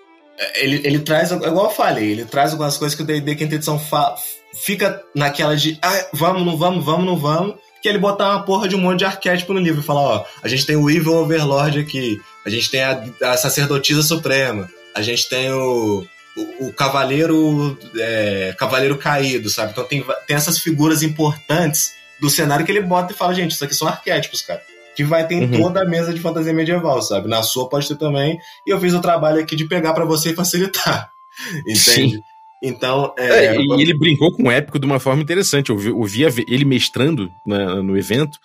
Ele, 0.55 0.81
ele 0.85 0.99
traz, 1.01 1.31
igual 1.31 1.67
eu 1.67 1.71
falei, 1.71 2.13
ele 2.13 2.25
traz 2.25 2.53
algumas 2.53 2.77
coisas 2.79 2.97
que 2.97 3.03
o 3.03 3.07
D&D 3.07 3.35
Quinta 3.35 3.57
Edição 3.57 3.79
fa, 3.79 4.15
fica 4.55 5.03
naquela 5.15 5.55
de 5.55 5.79
ah, 5.83 6.09
vamos, 6.13 6.45
não 6.47 6.57
vamos, 6.57 6.85
vamos, 6.85 7.05
não 7.05 7.17
vamos, 7.17 7.57
que 7.83 7.89
ele 7.89 7.99
botar 7.99 8.31
uma 8.31 8.43
porra 8.43 8.69
de 8.69 8.77
um 8.77 8.81
monte 8.81 9.01
de 9.01 9.05
arquétipo 9.05 9.53
no 9.53 9.61
livro 9.61 9.81
e 9.81 9.85
falar, 9.85 10.01
ó, 10.01 10.25
a 10.43 10.49
gente 10.49 10.67
tem 10.67 10.77
o 10.77 10.91
Evil 10.91 11.15
Overlord 11.15 11.81
aqui, 11.81 12.21
a 12.45 12.51
gente 12.51 12.71
tem 12.71 12.83
a, 12.83 13.03
a 13.23 13.37
Sacerdotisa 13.37 14.03
Suprema, 14.03 14.69
a 14.95 15.03
gente 15.03 15.29
tem 15.29 15.51
o, 15.51 16.07
o, 16.37 16.67
o 16.67 16.73
Cavaleiro 16.73 17.79
é, 17.97 18.55
Cavaleiro 18.59 18.97
Caído, 18.97 19.51
sabe? 19.51 19.73
Então 19.73 19.85
tem, 19.85 20.05
tem 20.27 20.37
essas 20.37 20.59
figuras 20.59 21.03
importantes 21.03 21.93
do 22.21 22.29
cenário 22.29 22.65
que 22.67 22.73
ele 22.73 22.83
bota 22.83 23.13
e 23.13 23.17
fala, 23.17 23.35
gente, 23.35 23.53
isso 23.53 23.65
aqui 23.65 23.75
são 23.75 23.89
arquétipos, 23.89 24.43
cara 24.43 24.63
que 25.01 25.05
vai 25.05 25.27
ter 25.27 25.37
em 25.37 25.45
uhum. 25.45 25.63
toda 25.63 25.83
a 25.83 25.87
mesa 25.87 26.13
de 26.13 26.21
fantasia 26.21 26.53
medieval, 26.53 27.01
sabe? 27.01 27.29
Na 27.29 27.43
sua 27.43 27.69
pode 27.69 27.89
ter 27.89 27.97
também. 27.97 28.39
E 28.67 28.71
eu 28.71 28.79
fiz 28.79 28.93
o 28.93 29.01
trabalho 29.01 29.41
aqui 29.41 29.57
de 29.57 29.65
pegar 29.65 29.95
para 29.95 30.05
você 30.05 30.31
e 30.31 30.35
facilitar. 30.35 31.11
Entende? 31.61 31.79
Sim. 31.79 32.23
Então. 32.63 33.15
É, 33.17 33.47
é, 33.47 33.57
e 33.57 33.83
ele 33.83 33.97
brincou 33.97 34.31
com 34.33 34.45
o 34.45 34.51
épico 34.51 34.79
de 34.79 34.85
uma 34.85 35.01
forma 35.01 35.23
interessante. 35.23 35.71
Eu 35.71 35.79
vi, 35.79 36.45
ele 36.47 36.65
mestrando 36.65 37.33
na, 37.47 37.83
no 37.83 37.97
evento. 37.97 38.39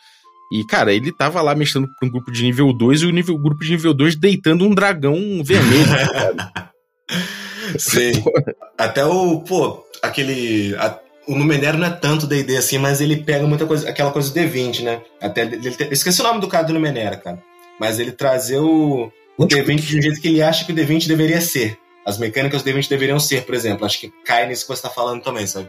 E, 0.52 0.64
cara, 0.64 0.94
ele 0.94 1.12
tava 1.12 1.42
lá 1.42 1.56
mestrando 1.56 1.88
pra 2.00 2.08
um 2.08 2.12
grupo 2.12 2.32
de 2.32 2.44
nível 2.44 2.72
2 2.72 3.02
e 3.02 3.06
o 3.06 3.12
nível, 3.12 3.38
grupo 3.38 3.64
de 3.64 3.72
nível 3.72 3.94
2 3.94 4.16
deitando 4.16 4.66
um 4.66 4.76
dragão 4.76 5.16
vermelho. 5.44 5.86
Sim. 7.78 8.24
Até 8.78 9.06
o, 9.06 9.42
pô, 9.42 9.84
aquele. 10.02 10.76
A, 10.76 11.00
o 11.28 11.36
Numenero 11.36 11.78
não 11.78 11.88
é 11.88 11.92
tanto 11.92 12.28
D&D 12.28 12.56
assim, 12.56 12.78
mas 12.78 13.02
ele 13.02 13.18
pega 13.18 13.48
muita 13.48 13.66
coisa, 13.66 13.90
aquela 13.90 14.12
coisa 14.12 14.32
do 14.32 14.40
D20, 14.40 14.84
né? 14.84 15.02
Até 15.20 15.42
ele, 15.42 15.60
esqueci 15.90 16.22
o 16.22 16.24
nome 16.24 16.40
do 16.40 16.48
cara 16.48 16.66
do 16.66 16.74
Numenera, 16.74 17.18
cara. 17.18 17.42
Mas 17.80 18.00
ele 18.00 18.12
trazer 18.12 18.60
o, 18.60 19.12
o 19.38 19.48
D20 19.48 19.80
de 19.80 19.98
um 19.98 20.02
jeito 20.02 20.22
que 20.22 20.28
ele 20.28 20.44
acha 20.44 20.64
que 20.64 20.72
o 20.72 20.76
D20 20.76 21.08
deveria 21.08 21.42
ser. 21.42 21.78
As 22.06 22.20
mecânicas 22.20 22.62
do 22.62 22.70
D20 22.70 22.88
deveriam 22.88 23.20
ser, 23.20 23.44
por 23.44 23.56
exemplo. 23.56 23.86
Acho 23.86 24.00
que 24.00 24.14
cai 24.24 24.48
nisso 24.48 24.68
que 24.68 24.76
você 24.76 24.84
tá 24.84 24.90
falando 24.90 25.24
também, 25.24 25.48
sabe? 25.48 25.68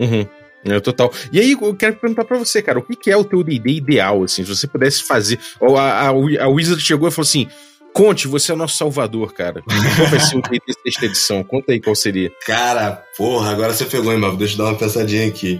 Uhum. 0.00 0.26
É, 0.64 0.78
total. 0.80 1.12
E 1.32 1.40
aí, 1.40 1.52
eu 1.52 1.74
quero 1.74 1.96
perguntar 1.96 2.24
pra 2.24 2.38
você, 2.38 2.62
cara, 2.62 2.78
o 2.78 2.82
que, 2.82 3.10
é 3.10 3.16
o 3.16 3.24
teu 3.24 3.42
D&D 3.42 3.70
ideal, 3.70 4.22
assim, 4.22 4.44
se 4.44 4.54
você 4.54 4.66
pudesse 4.66 5.02
fazer... 5.02 5.38
A, 5.60 5.80
a, 5.80 6.08
a 6.08 6.48
Wizard 6.48 6.80
chegou 6.80 7.08
e 7.08 7.10
falou 7.10 7.26
assim, 7.26 7.48
Conte, 7.92 8.26
você 8.26 8.50
é 8.50 8.54
o 8.54 8.56
nosso 8.56 8.76
salvador, 8.76 9.34
cara. 9.34 9.62
Qual 9.62 10.08
vai 10.08 10.18
ser 10.18 10.36
o 10.36 10.42
D&D 10.42 10.72
sexta 10.82 11.06
edição? 11.06 11.44
Conta 11.44 11.72
aí 11.72 11.80
qual 11.80 11.94
seria. 11.94 12.30
Cara, 12.46 13.04
porra, 13.16 13.50
agora 13.50 13.72
você 13.72 13.84
pegou, 13.84 14.12
irmão. 14.12 14.34
Deixa 14.34 14.54
eu 14.54 14.58
dar 14.58 14.70
uma 14.70 14.78
pensadinha 14.78 15.26
aqui. 15.28 15.58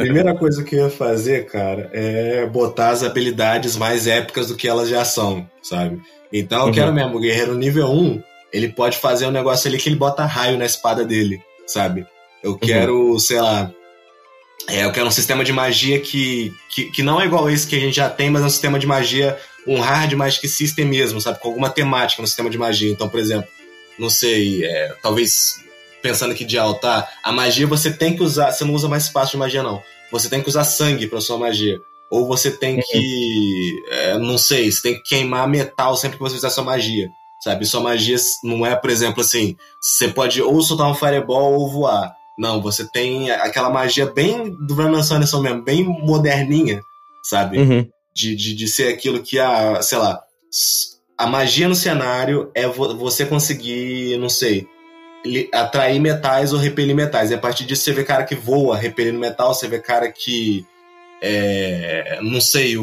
Primeira 0.00 0.34
coisa 0.34 0.64
que 0.64 0.74
eu 0.74 0.84
ia 0.84 0.90
fazer, 0.90 1.46
cara, 1.46 1.88
é 1.92 2.44
botar 2.46 2.90
as 2.90 3.04
habilidades 3.04 3.76
mais 3.76 4.08
épicas 4.08 4.48
do 4.48 4.56
que 4.56 4.66
elas 4.66 4.88
já 4.88 5.04
são, 5.04 5.48
sabe? 5.62 6.00
Então 6.32 6.60
eu 6.60 6.66
uhum. 6.66 6.72
quero 6.72 6.92
mesmo, 6.92 7.16
o 7.16 7.20
guerreiro 7.20 7.54
nível 7.54 7.86
1, 7.88 8.22
ele 8.52 8.68
pode 8.68 8.98
fazer 8.98 9.26
um 9.26 9.32
negócio 9.32 9.68
ali 9.68 9.78
que 9.78 9.88
ele 9.88 9.96
bota 9.96 10.24
raio 10.24 10.58
na 10.58 10.64
espada 10.64 11.04
dele, 11.04 11.40
sabe? 11.66 12.04
Eu 12.42 12.52
uhum. 12.52 12.58
quero, 12.58 13.12
uhum. 13.12 13.18
sei 13.18 13.40
lá, 13.40 13.70
é, 14.68 14.84
eu 14.84 14.92
quero 14.92 15.06
um 15.06 15.10
sistema 15.10 15.44
de 15.44 15.52
magia 15.52 15.98
que, 16.00 16.54
que, 16.68 16.84
que 16.84 17.02
não 17.02 17.20
é 17.20 17.24
igual 17.24 17.48
esse 17.50 17.66
que 17.66 17.76
a 17.76 17.80
gente 17.80 17.96
já 17.96 18.08
tem, 18.08 18.30
mas 18.30 18.42
é 18.42 18.46
um 18.46 18.50
sistema 18.50 18.78
de 18.78 18.86
magia 18.86 19.38
um 19.66 19.80
hard 19.80 20.12
magic 20.14 20.46
system 20.48 20.86
mesmo, 20.86 21.20
sabe? 21.20 21.38
Com 21.38 21.48
alguma 21.48 21.70
temática 21.70 22.22
no 22.22 22.28
sistema 22.28 22.50
de 22.50 22.58
magia. 22.58 22.90
Então, 22.90 23.08
por 23.08 23.20
exemplo, 23.20 23.48
não 23.98 24.08
sei, 24.08 24.64
é, 24.64 24.94
talvez 25.02 25.56
pensando 26.02 26.32
aqui 26.32 26.44
de 26.44 26.58
altar, 26.58 27.08
a 27.22 27.30
magia 27.30 27.66
você 27.66 27.92
tem 27.92 28.16
que 28.16 28.22
usar, 28.22 28.52
você 28.52 28.64
não 28.64 28.74
usa 28.74 28.88
mais 28.88 29.04
espaço 29.04 29.32
de 29.32 29.36
magia, 29.36 29.62
não. 29.62 29.82
Você 30.10 30.28
tem 30.28 30.42
que 30.42 30.48
usar 30.48 30.64
sangue 30.64 31.06
para 31.06 31.20
sua 31.20 31.38
magia. 31.38 31.80
Ou 32.10 32.26
você 32.26 32.50
tem 32.50 32.76
uhum. 32.76 32.82
que, 32.90 33.84
é, 33.90 34.18
não 34.18 34.36
sei, 34.36 34.70
você 34.70 34.82
tem 34.82 34.94
que 34.94 35.02
queimar 35.02 35.48
metal 35.48 35.96
sempre 35.96 36.16
que 36.16 36.22
você 36.22 36.34
fizer 36.34 36.50
sua 36.50 36.64
magia. 36.64 37.08
Sabe? 37.40 37.64
Sua 37.64 37.80
magia 37.80 38.16
não 38.42 38.66
é, 38.66 38.74
por 38.74 38.90
exemplo, 38.90 39.20
assim, 39.20 39.56
você 39.80 40.08
pode 40.08 40.42
ou 40.42 40.60
soltar 40.62 40.90
um 40.90 40.94
fireball 40.94 41.54
ou 41.54 41.70
voar. 41.70 42.12
Não, 42.40 42.60
você 42.60 42.88
tem 42.90 43.30
aquela 43.30 43.70
magia 43.70 44.06
bem 44.06 44.50
do 44.66 44.74
Brandon 44.74 45.02
Sanderson 45.02 45.40
mesmo, 45.40 45.62
bem 45.62 45.84
moderninha, 45.84 46.80
sabe? 47.22 47.58
Uhum 47.58 47.86
de, 48.14 48.34
de, 48.34 48.54
de 48.54 48.68
ser 48.68 48.88
aquilo 48.88 49.22
que 49.22 49.38
a, 49.38 49.80
sei 49.82 49.98
lá, 49.98 50.20
a 51.16 51.26
magia 51.26 51.68
no 51.68 51.74
cenário 51.74 52.50
é 52.54 52.66
você 52.66 53.24
conseguir, 53.24 54.18
não 54.18 54.28
sei, 54.28 54.66
atrair 55.52 56.00
metais 56.00 56.52
ou 56.52 56.58
repelir 56.58 56.94
metais. 56.94 57.30
E 57.30 57.34
a 57.34 57.38
partir 57.38 57.64
disso 57.64 57.84
você 57.84 57.92
vê 57.92 58.04
cara 58.04 58.24
que 58.24 58.34
voa 58.34 58.76
repelindo 58.76 59.18
metal, 59.18 59.54
você 59.54 59.68
vê 59.68 59.78
cara 59.78 60.10
que. 60.10 60.66
É, 61.22 62.18
não 62.22 62.40
sei, 62.40 62.76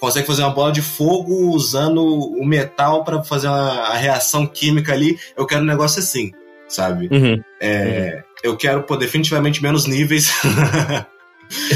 consegue 0.00 0.26
fazer 0.26 0.42
uma 0.42 0.50
bola 0.50 0.72
de 0.72 0.82
fogo 0.82 1.54
usando 1.54 2.02
o 2.02 2.44
metal 2.44 3.04
para 3.04 3.22
fazer 3.22 3.46
uma, 3.46 3.82
a 3.82 3.94
reação 3.94 4.48
química 4.48 4.92
ali. 4.92 5.16
Eu 5.36 5.46
quero 5.46 5.62
um 5.62 5.66
negócio 5.66 6.00
assim, 6.00 6.32
sabe? 6.68 7.08
Uhum. 7.10 7.42
É, 7.60 8.16
uhum. 8.16 8.22
Eu 8.42 8.56
quero 8.56 8.82
pô, 8.82 8.96
definitivamente 8.96 9.62
menos 9.62 9.86
níveis. 9.86 10.30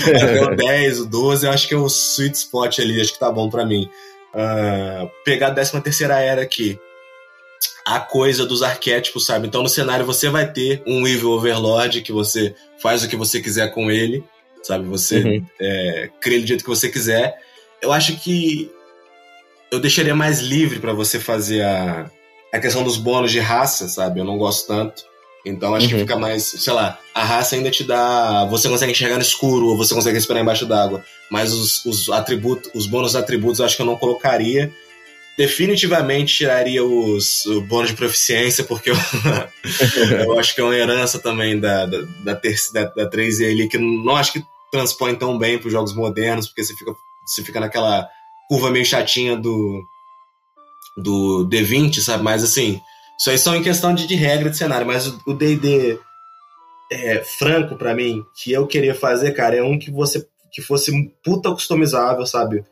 Até 0.06 0.44
o 0.44 0.54
10, 0.54 1.00
o 1.00 1.06
12, 1.06 1.46
eu 1.46 1.52
acho 1.52 1.68
que 1.68 1.74
é 1.74 1.76
o 1.76 1.86
sweet 1.86 2.36
spot 2.36 2.78
ali, 2.78 3.00
acho 3.00 3.12
que 3.12 3.18
tá 3.18 3.30
bom 3.30 3.48
para 3.48 3.64
mim. 3.64 3.88
Uh, 4.34 5.10
pegar 5.24 5.48
a 5.48 5.54
13 5.54 5.80
terceira 5.80 6.20
era 6.20 6.42
aqui. 6.42 6.78
A 7.84 8.00
coisa 8.00 8.44
dos 8.44 8.62
arquétipos, 8.62 9.24
sabe? 9.24 9.46
Então 9.46 9.62
no 9.62 9.68
cenário 9.68 10.04
você 10.04 10.28
vai 10.28 10.50
ter 10.50 10.82
um 10.86 11.06
Evil 11.06 11.30
Overlord 11.30 12.02
que 12.02 12.12
você 12.12 12.54
faz 12.82 13.02
o 13.02 13.08
que 13.08 13.16
você 13.16 13.40
quiser 13.40 13.72
com 13.72 13.90
ele, 13.90 14.22
sabe? 14.62 14.86
Você 14.86 15.18
uhum. 15.20 15.46
é, 15.60 16.10
cria 16.20 16.40
do 16.40 16.46
jeito 16.46 16.64
que 16.64 16.70
você 16.70 16.88
quiser. 16.88 17.36
Eu 17.80 17.92
acho 17.92 18.16
que 18.18 18.70
eu 19.70 19.80
deixaria 19.80 20.14
mais 20.14 20.40
livre 20.40 20.78
para 20.80 20.92
você 20.92 21.18
fazer 21.18 21.62
a, 21.62 22.10
a 22.52 22.58
questão 22.58 22.82
dos 22.82 22.96
bônus 22.96 23.30
de 23.30 23.40
raça, 23.40 23.88
sabe? 23.88 24.20
Eu 24.20 24.24
não 24.24 24.38
gosto 24.38 24.66
tanto. 24.66 25.08
Então 25.44 25.74
acho 25.74 25.86
uhum. 25.86 25.92
que 25.92 25.98
fica 26.00 26.16
mais, 26.16 26.44
sei 26.44 26.72
lá, 26.72 26.98
a 27.14 27.24
raça 27.24 27.56
ainda 27.56 27.70
te 27.70 27.84
dá. 27.84 28.44
Você 28.46 28.68
consegue 28.68 28.92
enxergar 28.92 29.16
no 29.16 29.22
escuro, 29.22 29.68
ou 29.68 29.76
você 29.76 29.94
consegue 29.94 30.16
respirar 30.16 30.42
embaixo 30.42 30.66
d'água. 30.66 31.04
Mas 31.30 31.52
os, 31.52 31.84
os 31.84 32.08
atributos, 32.10 32.70
os 32.74 32.86
bônus 32.86 33.14
atributos, 33.14 33.60
acho 33.60 33.76
que 33.76 33.82
eu 33.82 33.86
não 33.86 33.96
colocaria. 33.96 34.72
Definitivamente 35.36 36.34
tiraria 36.34 36.84
os 36.84 37.46
o 37.46 37.60
bônus 37.60 37.90
de 37.90 37.96
proficiência, 37.96 38.64
porque 38.64 38.90
eu, 38.90 38.96
eu 40.24 40.38
acho 40.38 40.54
que 40.54 40.60
é 40.60 40.64
uma 40.64 40.74
herança 40.74 41.18
também 41.20 41.58
da, 41.60 41.86
da, 41.86 41.98
da, 42.24 42.34
ter, 42.34 42.56
da, 42.72 42.84
da 42.86 43.08
3 43.08 43.42
ali, 43.42 43.68
que 43.68 43.78
não 43.78 44.16
acho 44.16 44.32
que 44.32 44.44
transpõe 44.70 45.14
tão 45.14 45.38
bem 45.38 45.56
para 45.56 45.68
os 45.68 45.72
jogos 45.72 45.94
modernos, 45.94 46.48
porque 46.48 46.64
você 46.64 46.74
fica, 46.74 46.92
você 47.24 47.44
fica 47.44 47.60
naquela 47.60 48.08
curva 48.48 48.70
meio 48.70 48.84
chatinha 48.84 49.36
do, 49.36 49.86
do 51.02 51.48
D20, 51.50 52.00
sabe? 52.00 52.22
Mas 52.22 52.42
assim, 52.44 52.80
isso 53.18 53.30
aí 53.30 53.38
são 53.38 53.54
em 53.54 53.62
questão 53.62 53.94
de, 53.94 54.06
de 54.06 54.14
regra 54.14 54.50
de 54.50 54.56
cenário, 54.56 54.86
mas 54.86 55.06
o 55.26 55.32
D&D 55.32 55.98
é, 56.90 57.22
franco 57.24 57.76
para 57.76 57.94
mim, 57.94 58.24
que 58.34 58.52
eu 58.52 58.66
queria 58.66 58.94
fazer, 58.94 59.32
cara, 59.32 59.56
é 59.56 59.62
um 59.62 59.78
que 59.78 59.90
você 59.90 60.26
que 60.50 60.62
fosse 60.62 60.90
puta 61.22 61.50
customizável, 61.50 62.24
sabe? 62.24 62.64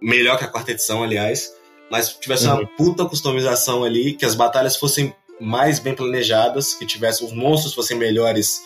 Melhor 0.00 0.38
que 0.38 0.44
a 0.44 0.48
quarta 0.48 0.70
edição, 0.70 1.02
aliás, 1.02 1.52
mas 1.90 2.08
tivesse 2.14 2.46
uhum. 2.46 2.54
uma 2.54 2.66
puta 2.66 3.04
customização 3.04 3.84
ali, 3.84 4.14
que 4.14 4.24
as 4.24 4.34
batalhas 4.34 4.76
fossem 4.76 5.14
mais 5.40 5.78
bem 5.78 5.94
planejadas, 5.94 6.74
que 6.74 6.86
tivesse 6.86 7.24
os 7.24 7.32
monstros 7.32 7.74
fossem 7.74 7.96
melhores, 7.96 8.62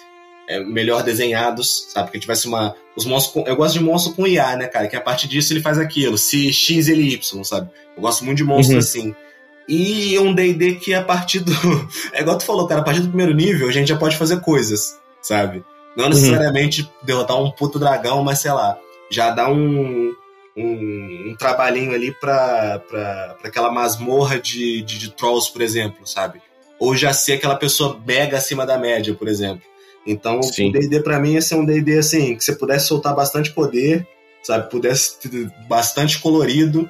melhor 0.60 1.02
desenhados, 1.02 1.86
sabe? 1.88 2.10
Que 2.10 2.18
tivesse 2.18 2.46
uma 2.46 2.74
os 2.96 3.04
monstros 3.04 3.32
com, 3.32 3.50
eu 3.50 3.56
gosto 3.56 3.74
de 3.74 3.84
monstro 3.84 4.14
com 4.14 4.26
IA, 4.26 4.56
né, 4.56 4.66
cara? 4.66 4.86
Que 4.86 4.96
a 4.96 5.00
partir 5.00 5.26
disso 5.26 5.52
ele 5.52 5.60
faz 5.60 5.78
aquilo, 5.78 6.16
se 6.16 6.52
X 6.52 6.88
ele 6.88 7.14
Y, 7.14 7.44
sabe? 7.44 7.70
Eu 7.96 8.02
gosto 8.02 8.24
muito 8.24 8.38
de 8.38 8.44
monstros 8.44 8.72
uhum. 8.72 8.78
assim. 8.78 9.16
E 9.68 10.18
um 10.18 10.34
DD 10.34 10.76
que 10.76 10.94
a 10.94 11.02
partir 11.02 11.40
do. 11.40 11.52
É 12.12 12.20
igual 12.20 12.38
tu 12.38 12.44
falou, 12.44 12.66
cara, 12.66 12.80
a 12.80 12.84
partir 12.84 13.00
do 13.00 13.08
primeiro 13.08 13.34
nível 13.34 13.68
a 13.68 13.72
gente 13.72 13.88
já 13.88 13.96
pode 13.96 14.16
fazer 14.16 14.40
coisas, 14.40 14.98
sabe? 15.22 15.64
Não 15.96 16.08
necessariamente 16.08 16.82
uhum. 16.82 16.88
derrotar 17.02 17.40
um 17.40 17.50
puto 17.50 17.78
dragão, 17.78 18.22
mas 18.22 18.40
sei 18.40 18.52
lá, 18.52 18.76
já 19.10 19.30
dá 19.30 19.48
um, 19.48 20.12
um, 20.56 21.30
um 21.30 21.36
trabalhinho 21.38 21.92
ali 21.92 22.12
pra, 22.12 22.80
pra, 22.88 23.36
pra 23.40 23.48
aquela 23.48 23.72
masmorra 23.72 24.38
de, 24.38 24.82
de, 24.82 24.98
de, 24.98 25.10
trolls, 25.10 25.50
por 25.52 25.62
exemplo, 25.62 26.06
sabe? 26.06 26.40
Ou 26.78 26.96
já 26.96 27.12
ser 27.12 27.34
aquela 27.34 27.56
pessoa 27.56 28.00
mega 28.04 28.36
acima 28.36 28.66
da 28.66 28.76
média, 28.76 29.14
por 29.14 29.28
exemplo. 29.28 29.62
Então, 30.06 30.42
Sim. 30.42 30.68
o 30.68 30.72
DD 30.72 31.00
pra 31.00 31.18
mim 31.18 31.32
ia 31.32 31.42
ser 31.42 31.54
um 31.54 31.64
DD 31.64 31.98
assim, 31.98 32.36
que 32.36 32.44
você 32.44 32.54
pudesse 32.54 32.88
soltar 32.88 33.14
bastante 33.14 33.52
poder, 33.52 34.06
sabe? 34.42 34.70
Pudesse 34.70 35.18
ter 35.18 35.50
bastante 35.66 36.18
colorido 36.18 36.88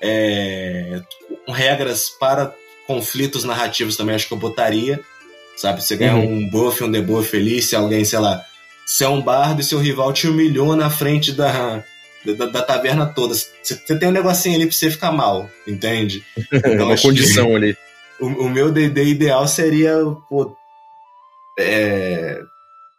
é, 0.00 1.00
regras 1.48 2.10
para 2.10 2.54
conflitos 2.86 3.44
narrativos 3.44 3.96
também 3.96 4.14
acho 4.14 4.28
que 4.28 4.34
eu 4.34 4.38
botaria. 4.38 5.00
Sabe? 5.56 5.82
Você 5.82 5.96
ganha 5.96 6.16
uhum. 6.16 6.38
um 6.38 6.48
buff, 6.48 6.82
um 6.82 6.90
debuff 6.90 7.36
ali, 7.36 7.60
se 7.60 7.76
alguém, 7.76 8.04
sei 8.04 8.18
lá, 8.18 8.44
se 8.86 9.04
é 9.04 9.08
um 9.08 9.20
bardo 9.20 9.60
e 9.60 9.64
seu 9.64 9.78
rival 9.78 10.12
te 10.12 10.26
humilhou 10.26 10.74
na 10.74 10.90
frente 10.90 11.32
da, 11.32 11.84
da, 12.24 12.46
da 12.46 12.62
taverna 12.62 13.06
toda. 13.06 13.34
Você 13.34 13.98
tem 13.98 14.08
um 14.08 14.12
negocinho 14.12 14.56
ali 14.56 14.66
pra 14.66 14.74
você 14.74 14.90
ficar 14.90 15.12
mal, 15.12 15.48
entende? 15.66 16.24
Então, 16.52 16.86
Uma 16.86 16.96
condição 16.96 17.54
ali. 17.54 17.76
O, 18.18 18.26
o 18.26 18.50
meu 18.50 18.72
DD 18.72 19.04
ideal 19.04 19.46
seria 19.46 19.94
pô, 20.28 20.56
é, 21.58 22.40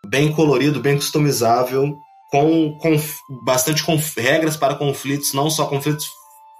bem 0.05 0.31
colorido, 0.31 0.79
bem 0.79 0.95
customizável, 0.95 1.97
com, 2.31 2.77
com 2.79 2.99
bastante 3.43 3.83
regras 4.17 4.57
para 4.57 4.75
conflitos, 4.75 5.33
não 5.33 5.49
só 5.49 5.65
conflitos 5.65 6.07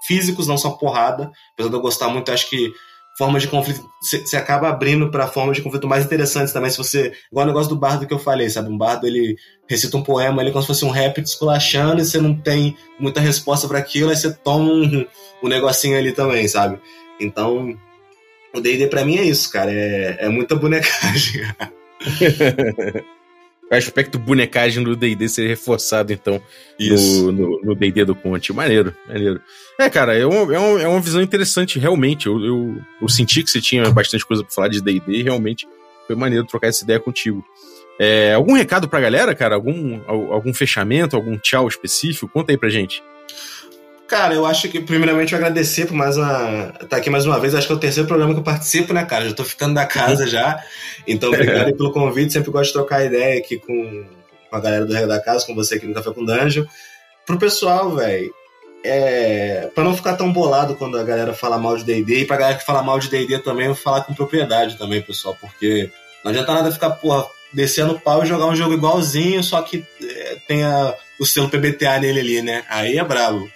físicos, 0.06 0.46
não 0.46 0.56
só 0.56 0.70
porrada. 0.70 1.30
Apesar 1.52 1.68
de 1.68 1.76
eu 1.76 1.80
gostar 1.80 2.08
muito, 2.08 2.30
acho 2.30 2.48
que 2.48 2.72
formas 3.16 3.42
de 3.42 3.48
conflito 3.48 3.88
você 4.00 4.36
acaba 4.36 4.68
abrindo 4.68 5.10
para 5.10 5.26
formas 5.26 5.56
de 5.56 5.62
conflito 5.62 5.86
mais 5.86 6.04
interessantes 6.04 6.52
também 6.52 6.68
se 6.68 6.76
você 6.76 7.12
igual 7.30 7.44
o 7.44 7.48
negócio 7.48 7.68
do 7.68 7.76
bardo 7.76 8.06
que 8.06 8.12
eu 8.12 8.18
falei 8.18 8.50
sabe? 8.50 8.68
Um 8.68 8.76
bardo 8.76 9.06
ele 9.06 9.36
recita 9.68 9.96
um 9.96 10.02
poema 10.02 10.42
ali 10.42 10.50
como 10.50 10.62
se 10.62 10.66
fosse 10.66 10.84
um 10.84 10.90
rap 10.90 11.20
desculachando 11.20 12.02
e 12.02 12.04
você 12.04 12.20
não 12.20 12.34
tem 12.34 12.76
muita 12.98 13.20
resposta 13.20 13.68
para 13.68 13.78
aquilo 13.78 14.10
aí 14.10 14.16
você 14.16 14.32
toma 14.32 14.68
um, 14.68 15.06
um 15.42 15.48
negocinho 15.48 15.96
ali 15.96 16.10
também 16.10 16.48
sabe? 16.48 16.80
Então 17.20 17.78
o 18.52 18.60
D&D 18.60 18.88
para 18.88 19.04
mim 19.04 19.16
é 19.16 19.22
isso 19.22 19.50
cara 19.50 19.70
é, 19.72 20.26
é 20.26 20.28
muita 20.28 20.56
bonecagem 20.56 21.42
o 23.74 23.78
aspecto 23.78 24.18
bonecagem 24.18 24.82
do 24.82 24.94
D&D 24.96 25.28
ser 25.28 25.48
reforçado, 25.48 26.12
então, 26.12 26.40
Isso. 26.78 27.32
no 27.32 27.74
D&D 27.74 28.04
do 28.04 28.14
Conte. 28.14 28.52
Maneiro, 28.52 28.94
maneiro. 29.06 29.40
É, 29.78 29.88
cara, 29.90 30.16
é, 30.16 30.26
um, 30.26 30.52
é, 30.52 30.58
um, 30.58 30.78
é 30.78 30.88
uma 30.88 31.00
visão 31.00 31.20
interessante, 31.20 31.78
realmente. 31.78 32.26
Eu, 32.26 32.42
eu, 32.44 32.76
eu, 33.02 33.08
senti 33.08 33.42
que 33.42 33.50
você 33.50 33.60
tinha 33.60 33.88
bastante 33.90 34.24
coisa 34.24 34.44
pra 34.44 34.52
falar 34.52 34.68
de 34.68 34.82
D&D 34.82 35.12
e 35.12 35.22
realmente 35.22 35.66
foi 36.06 36.14
maneiro 36.16 36.46
trocar 36.46 36.68
essa 36.68 36.84
ideia 36.84 37.00
contigo. 37.00 37.44
É, 37.98 38.34
algum 38.34 38.54
recado 38.54 38.88
pra 38.88 39.00
galera, 39.00 39.34
cara? 39.34 39.54
Algum, 39.54 40.00
algum 40.06 40.52
fechamento, 40.52 41.16
algum 41.16 41.38
tchau 41.38 41.68
específico? 41.68 42.28
Conta 42.28 42.52
aí 42.52 42.58
pra 42.58 42.68
gente. 42.68 43.02
Cara, 44.06 44.34
eu 44.34 44.44
acho 44.44 44.68
que, 44.68 44.80
primeiramente, 44.80 45.32
eu 45.32 45.38
agradecer 45.38 45.86
por 45.86 45.94
mais 45.94 46.16
uma. 46.16 46.72
Tá 46.88 46.98
aqui 46.98 47.08
mais 47.08 47.24
uma 47.24 47.38
vez, 47.40 47.54
acho 47.54 47.66
que 47.66 47.72
é 47.72 47.76
o 47.76 47.80
terceiro 47.80 48.06
programa 48.06 48.34
que 48.34 48.40
eu 48.40 48.44
participo, 48.44 48.92
né, 48.92 49.04
cara? 49.04 49.28
Já 49.28 49.34
tô 49.34 49.44
ficando 49.44 49.74
da 49.74 49.86
casa 49.86 50.26
já. 50.26 50.62
Então, 51.06 51.30
obrigado 51.30 51.74
pelo 51.74 51.92
convite. 51.92 52.32
Sempre 52.32 52.50
gosto 52.50 52.66
de 52.68 52.74
trocar 52.74 53.04
ideia 53.04 53.38
aqui 53.38 53.58
com, 53.58 54.04
com 54.50 54.56
a 54.56 54.60
galera 54.60 54.84
do 54.84 54.92
Regra 54.92 55.08
da 55.08 55.20
Casa, 55.20 55.46
com 55.46 55.54
você 55.54 55.76
aqui 55.76 55.86
no 55.86 55.94
Café 55.94 56.10
com 56.12 56.24
Dungeon. 56.24 56.64
Pro 57.26 57.38
pessoal, 57.38 57.94
velho, 57.96 58.30
é, 58.84 59.70
para 59.74 59.82
não 59.82 59.96
ficar 59.96 60.14
tão 60.14 60.30
bolado 60.30 60.74
quando 60.74 60.98
a 60.98 61.02
galera 61.02 61.32
fala 61.32 61.56
mal 61.56 61.74
de 61.76 61.84
D&D 61.84 62.20
e 62.20 62.24
pra 62.26 62.36
galera 62.36 62.58
que 62.58 62.66
fala 62.66 62.82
mal 62.82 62.98
de 62.98 63.08
D&D 63.08 63.38
também, 63.38 63.66
eu 63.66 63.74
falar 63.74 64.02
com 64.02 64.14
propriedade 64.14 64.76
também, 64.76 65.00
pessoal, 65.00 65.34
porque 65.40 65.90
não 66.22 66.30
adianta 66.30 66.52
nada 66.52 66.70
ficar, 66.70 66.90
porra, 66.90 67.26
descendo 67.50 67.94
o 67.94 68.00
pau 68.00 68.22
e 68.22 68.26
jogar 68.26 68.44
um 68.44 68.54
jogo 68.54 68.74
igualzinho, 68.74 69.42
só 69.42 69.62
que 69.62 69.86
é, 70.02 70.36
tenha 70.46 70.94
o 71.18 71.24
selo 71.24 71.48
PBTA 71.48 71.98
nele 72.00 72.20
ali, 72.20 72.42
né? 72.42 72.64
Aí 72.68 72.98
é 72.98 73.04
brabo. 73.04 73.48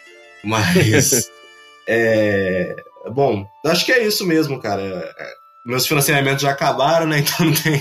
Mas, 0.48 1.30
é, 1.86 2.76
bom, 3.10 3.46
acho 3.66 3.84
que 3.84 3.92
é 3.92 4.04
isso 4.06 4.26
mesmo, 4.26 4.58
cara. 4.58 5.14
Meus 5.66 5.86
financiamentos 5.86 6.42
já 6.42 6.50
acabaram, 6.50 7.06
né? 7.06 7.18
Então 7.28 7.46
não 7.46 7.54
tem... 7.54 7.80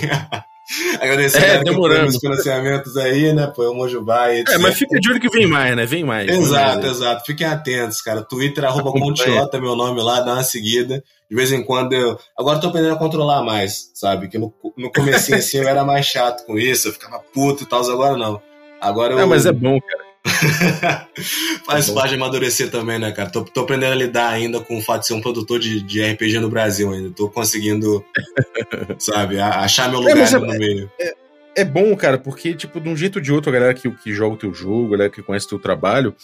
Agradecer 1.00 1.42
é, 1.42 1.64
demorando. 1.64 2.08
os 2.08 2.18
financiamentos 2.18 2.94
aí, 2.98 3.32
né? 3.32 3.50
Pô, 3.56 3.70
o 3.70 3.74
Mojubá 3.74 4.34
etc. 4.34 4.54
É, 4.54 4.58
mas 4.58 4.76
fica 4.76 5.00
de 5.00 5.10
olho 5.10 5.18
que 5.18 5.30
vem 5.30 5.46
mais, 5.46 5.74
né? 5.74 5.86
Vem 5.86 6.04
mais. 6.04 6.28
Exato, 6.28 6.86
exato. 6.86 7.24
Fiquem 7.24 7.46
atentos, 7.46 8.02
cara. 8.02 8.20
Twitter, 8.20 8.66
arroba 8.66 8.92
Contiota, 8.92 9.58
meu 9.58 9.74
nome 9.74 10.02
lá, 10.02 10.20
dá 10.20 10.34
uma 10.34 10.42
seguida. 10.42 11.02
De 11.30 11.34
vez 11.34 11.52
em 11.52 11.62
quando 11.62 11.94
eu. 11.94 12.18
Agora 12.38 12.58
eu 12.58 12.60
tô 12.60 12.68
aprendendo 12.68 12.94
a 12.94 12.98
controlar 12.98 13.42
mais, 13.42 13.90
sabe? 13.94 14.28
Que 14.28 14.36
no, 14.36 14.52
no 14.76 14.92
comecinho 14.92 15.38
assim 15.38 15.56
eu 15.56 15.68
era 15.68 15.84
mais 15.86 16.04
chato 16.04 16.44
com 16.44 16.58
isso, 16.58 16.88
eu 16.88 16.92
ficava 16.92 17.18
puto 17.18 17.62
e 17.62 17.66
tal, 17.66 17.80
agora 17.90 18.18
não. 18.18 18.38
Agora 18.78 19.14
eu. 19.14 19.20
É, 19.20 19.24
mas 19.24 19.46
é 19.46 19.52
bom, 19.52 19.80
cara. 19.80 20.07
Faz 21.64 21.88
é 21.88 21.94
parte 21.94 22.10
de 22.10 22.14
amadurecer 22.16 22.70
também, 22.70 22.98
né, 22.98 23.12
cara? 23.12 23.30
Tô, 23.30 23.44
tô, 23.44 23.60
aprendendo 23.60 23.92
a 23.92 23.96
lidar 23.96 24.28
ainda 24.30 24.60
com 24.60 24.78
o 24.78 24.82
fato 24.82 25.02
de 25.02 25.06
ser 25.08 25.14
um 25.14 25.20
produtor 25.20 25.58
de, 25.58 25.80
de 25.82 26.02
RPG 26.02 26.38
no 26.38 26.48
Brasil 26.48 26.92
ainda. 26.92 27.10
Tô 27.10 27.28
conseguindo, 27.28 28.04
sabe, 28.98 29.38
achar 29.38 29.88
meu 29.90 30.00
é, 30.00 30.14
lugar 30.14 30.32
é, 30.32 30.38
no 30.38 30.58
meio. 30.58 30.90
É, 31.00 31.14
é, 31.58 31.64
bom, 31.64 31.94
cara, 31.96 32.18
porque, 32.18 32.54
tipo, 32.54 32.80
de 32.80 32.88
um 32.88 32.96
jeito 32.96 33.16
ou 33.16 33.22
de 33.22 33.32
outro, 33.32 33.50
a 33.50 33.52
galera 33.52 33.74
que, 33.74 33.90
que 33.90 34.12
joga 34.12 34.34
o 34.34 34.38
teu 34.38 34.52
jogo, 34.52 34.88
a 34.88 34.90
galera 34.92 35.10
que 35.10 35.22
conhece 35.22 35.46
o 35.46 35.50
teu 35.50 35.58
trabalho, 35.58 36.14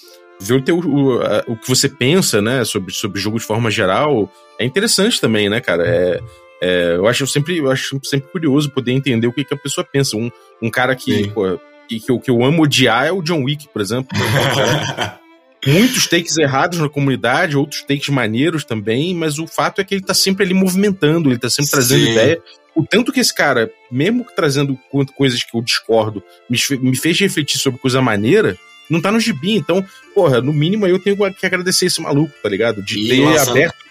ver 0.41 0.55
o, 0.55 0.63
teu, 0.63 0.79
o, 0.79 1.21
a, 1.21 1.45
o 1.47 1.57
que 1.57 1.69
você 1.69 1.89
pensa, 1.89 2.43
né, 2.43 2.65
sobre, 2.65 2.93
sobre 2.93 3.21
jogo 3.21 3.39
de 3.39 3.45
forma 3.45 3.71
geral, 3.71 4.31
é 4.59 4.65
interessante 4.65 5.21
também, 5.21 5.49
né, 5.49 5.61
cara? 5.61 5.87
É, 5.87 6.21
é, 6.63 6.97
eu 6.97 7.07
acho 7.07 7.27
sempre, 7.27 7.59
eu 7.59 7.71
acho 7.71 8.01
sempre 8.05 8.31
curioso 8.31 8.71
poder 8.71 8.93
entender 8.93 9.27
o 9.27 9.33
que, 9.33 9.45
que 9.45 9.55
a 9.55 9.59
pessoa 9.59 9.85
pensa. 9.85 10.17
Um, 10.17 10.31
um 10.63 10.71
cara 10.71 10.95
que, 10.95 11.29
pô, 11.29 11.59
que, 11.89 12.01
que, 12.01 12.11
eu, 12.11 12.19
que 12.19 12.31
eu 12.31 12.45
amo 12.45 12.63
odiar 12.63 13.07
é 13.07 13.13
o 13.13 13.23
John 13.23 13.43
Wick, 13.45 13.69
por 13.69 13.81
exemplo. 13.81 14.17
Muitos 15.67 16.07
takes 16.07 16.37
errados 16.37 16.79
na 16.79 16.89
comunidade, 16.89 17.57
outros 17.57 17.83
takes 17.83 18.09
maneiros 18.11 18.65
também, 18.65 19.15
mas 19.15 19.39
o 19.39 19.47
fato 19.47 19.81
é 19.81 19.85
que 19.85 19.95
ele 19.95 20.05
tá 20.05 20.13
sempre 20.13 20.45
ali 20.45 20.53
movimentando, 20.53 21.31
ele 21.31 21.39
tá 21.39 21.49
sempre 21.49 21.71
trazendo 21.71 22.05
Sim. 22.05 22.13
ideia. 22.13 22.43
O 22.75 22.85
tanto 22.85 23.13
que 23.13 23.21
esse 23.21 23.35
cara, 23.35 23.71
mesmo 23.91 24.27
trazendo 24.37 24.79
coisas 25.17 25.43
que 25.43 25.57
eu 25.57 25.63
discordo, 25.63 26.23
me, 26.51 26.59
me 26.81 26.97
fez 26.97 27.19
refletir 27.19 27.59
sobre 27.59 27.81
coisa 27.81 28.03
maneira, 28.03 28.59
não 28.91 29.01
tá 29.01 29.11
no 29.11 29.21
gibi. 29.21 29.55
Então, 29.55 29.85
porra, 30.15 30.41
no 30.41 30.53
mínimo 30.53 30.87
eu 30.87 30.99
tenho 30.99 31.17
que 31.33 31.47
agradecer 31.47 31.87
esse 31.87 32.01
maluco, 32.01 32.33
tá 32.43 32.49
ligado? 32.49 32.83
De 32.83 32.99
e 32.99 33.09
ter 33.09 33.21
lançando, 33.25 33.51
aberto. 33.51 33.85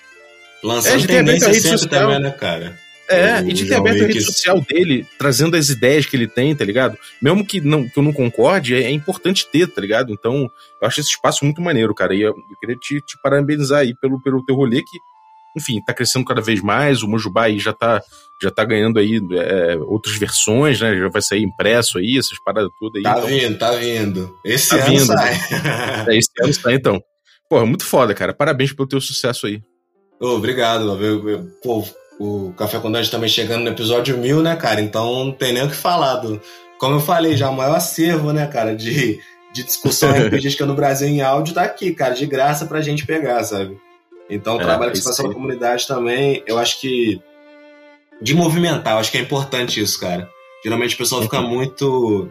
Lançando 0.64 0.96
é, 0.96 0.98
de 0.98 1.08
ter 1.08 1.18
aberto 1.20 1.44
a 1.44 1.48
rede 1.48 1.62
social. 1.62 1.88
também, 1.90 2.20
né, 2.20 2.32
cara? 2.32 2.80
É, 3.14 3.40
e 3.42 3.54
de 3.54 3.68
ter 3.68 3.76
aberto 3.76 4.04
a 4.04 4.08
rede 4.08 4.22
social 4.22 4.62
dele, 4.62 5.06
trazendo 5.18 5.56
as 5.56 5.70
ideias 5.70 6.06
que 6.06 6.16
ele 6.16 6.28
tem, 6.28 6.56
tá 6.56 6.64
ligado? 6.64 6.98
Mesmo 7.22 7.46
que, 7.46 7.62
não, 7.62 7.88
que 7.88 7.98
eu 7.98 8.04
não 8.04 8.14
concorde, 8.14 8.76
é, 8.76 8.84
é 8.84 8.92
importante 8.92 9.48
ter, 9.52 9.68
tá 9.68 9.82
ligado? 9.82 10.12
Então, 10.12 10.50
eu 10.82 10.88
acho 10.88 11.00
esse 11.00 11.10
espaço 11.10 11.46
muito 11.46 11.62
maneiro, 11.62 11.94
cara. 11.94 12.16
E 12.16 12.22
eu, 12.22 12.30
eu 12.30 12.58
queria 12.60 12.76
te, 12.76 13.00
te, 13.02 13.18
parabenizar 13.22 13.80
aí 13.80 13.94
pelo, 14.00 14.22
pelo 14.22 14.44
teu 14.44 14.56
rolê 14.56 14.82
que, 14.82 14.98
enfim, 15.58 15.82
tá 15.86 15.94
crescendo 15.94 16.26
cada 16.26 16.42
vez 16.42 16.62
mais. 16.62 17.04
O 17.04 17.08
Mojubá 17.08 17.44
aí 17.44 17.60
já 17.60 17.74
tá, 17.74 18.02
já 18.42 18.52
tá 18.52 18.64
ganhando 18.64 19.00
aí 19.00 19.20
é, 19.34 19.76
outras 19.78 20.16
versões, 20.18 20.80
né? 20.82 20.96
Já 20.98 21.10
vai 21.10 21.22
sair 21.22 21.44
impresso 21.44 21.98
aí, 21.98 22.18
essas 22.18 22.38
paradas 22.44 22.72
todas 22.80 22.98
aí. 22.98 23.04
Tá 23.04 23.18
então, 23.18 23.28
vindo, 23.28 23.58
tá 23.58 23.72
vindo. 23.72 24.38
Esse 24.46 24.70
tá 24.70 24.76
ano 24.78 24.86
vindo, 24.86 25.06
sai. 25.06 25.34
é, 26.10 26.18
esse 26.18 26.32
ano 26.42 26.54
sai, 26.54 26.74
então. 26.76 27.02
Porra, 27.50 27.66
muito 27.66 27.86
foda, 27.86 28.14
cara. 28.14 28.34
Parabéns 28.34 28.74
pelo 28.74 28.88
teu 28.88 29.00
sucesso 29.00 29.48
aí. 29.48 29.62
Oh, 30.20 30.38
obrigado, 30.38 30.98
Pô, 31.62 31.86
o 32.24 32.54
Café 32.54 32.80
com 32.80 32.92
Dungeon 32.92 33.12
também 33.12 33.30
chegando 33.30 33.64
no 33.64 33.70
episódio 33.70 34.18
mil, 34.18 34.42
né, 34.42 34.56
cara? 34.56 34.80
Então 34.80 35.26
não 35.26 35.32
tem 35.32 35.52
nem 35.52 35.64
o 35.64 35.70
que 35.70 35.76
falar. 35.76 36.16
Do, 36.16 36.42
como 36.78 36.96
eu 36.96 37.00
falei, 37.02 37.36
já 37.36 37.50
o 37.50 37.56
maior 37.56 37.76
acervo, 37.76 38.32
né, 38.32 38.48
cara, 38.48 38.76
de, 38.76 39.20
de 39.52 39.64
discussão 39.64 40.12
RPGística 40.16 40.66
no 40.66 40.74
Brasil 40.74 41.08
em 41.08 41.22
áudio 41.22 41.54
tá 41.54 41.64
aqui, 41.64 41.94
cara, 41.94 42.14
de 42.14 42.26
graça 42.26 42.66
pra 42.66 42.82
gente 42.82 43.06
pegar, 43.06 43.44
sabe? 43.44 43.78
Então, 44.30 44.56
o 44.56 44.62
é, 44.62 44.64
trabalho 44.64 44.92
que 44.92 45.00
você 45.00 45.22
faz 45.22 45.34
comunidade 45.34 45.86
também, 45.86 46.42
eu 46.48 46.58
acho 46.58 46.80
que. 46.80 47.22
De 48.22 48.34
movimentar, 48.34 48.94
eu 48.94 49.00
acho 49.00 49.12
que 49.12 49.18
é 49.18 49.22
importante 49.22 49.82
isso, 49.82 50.00
cara. 50.00 50.30
Geralmente 50.64 50.96
o 50.96 50.98
pessoal 50.98 51.22
fica 51.22 51.42
uhum. 51.42 51.50
muito. 51.50 52.30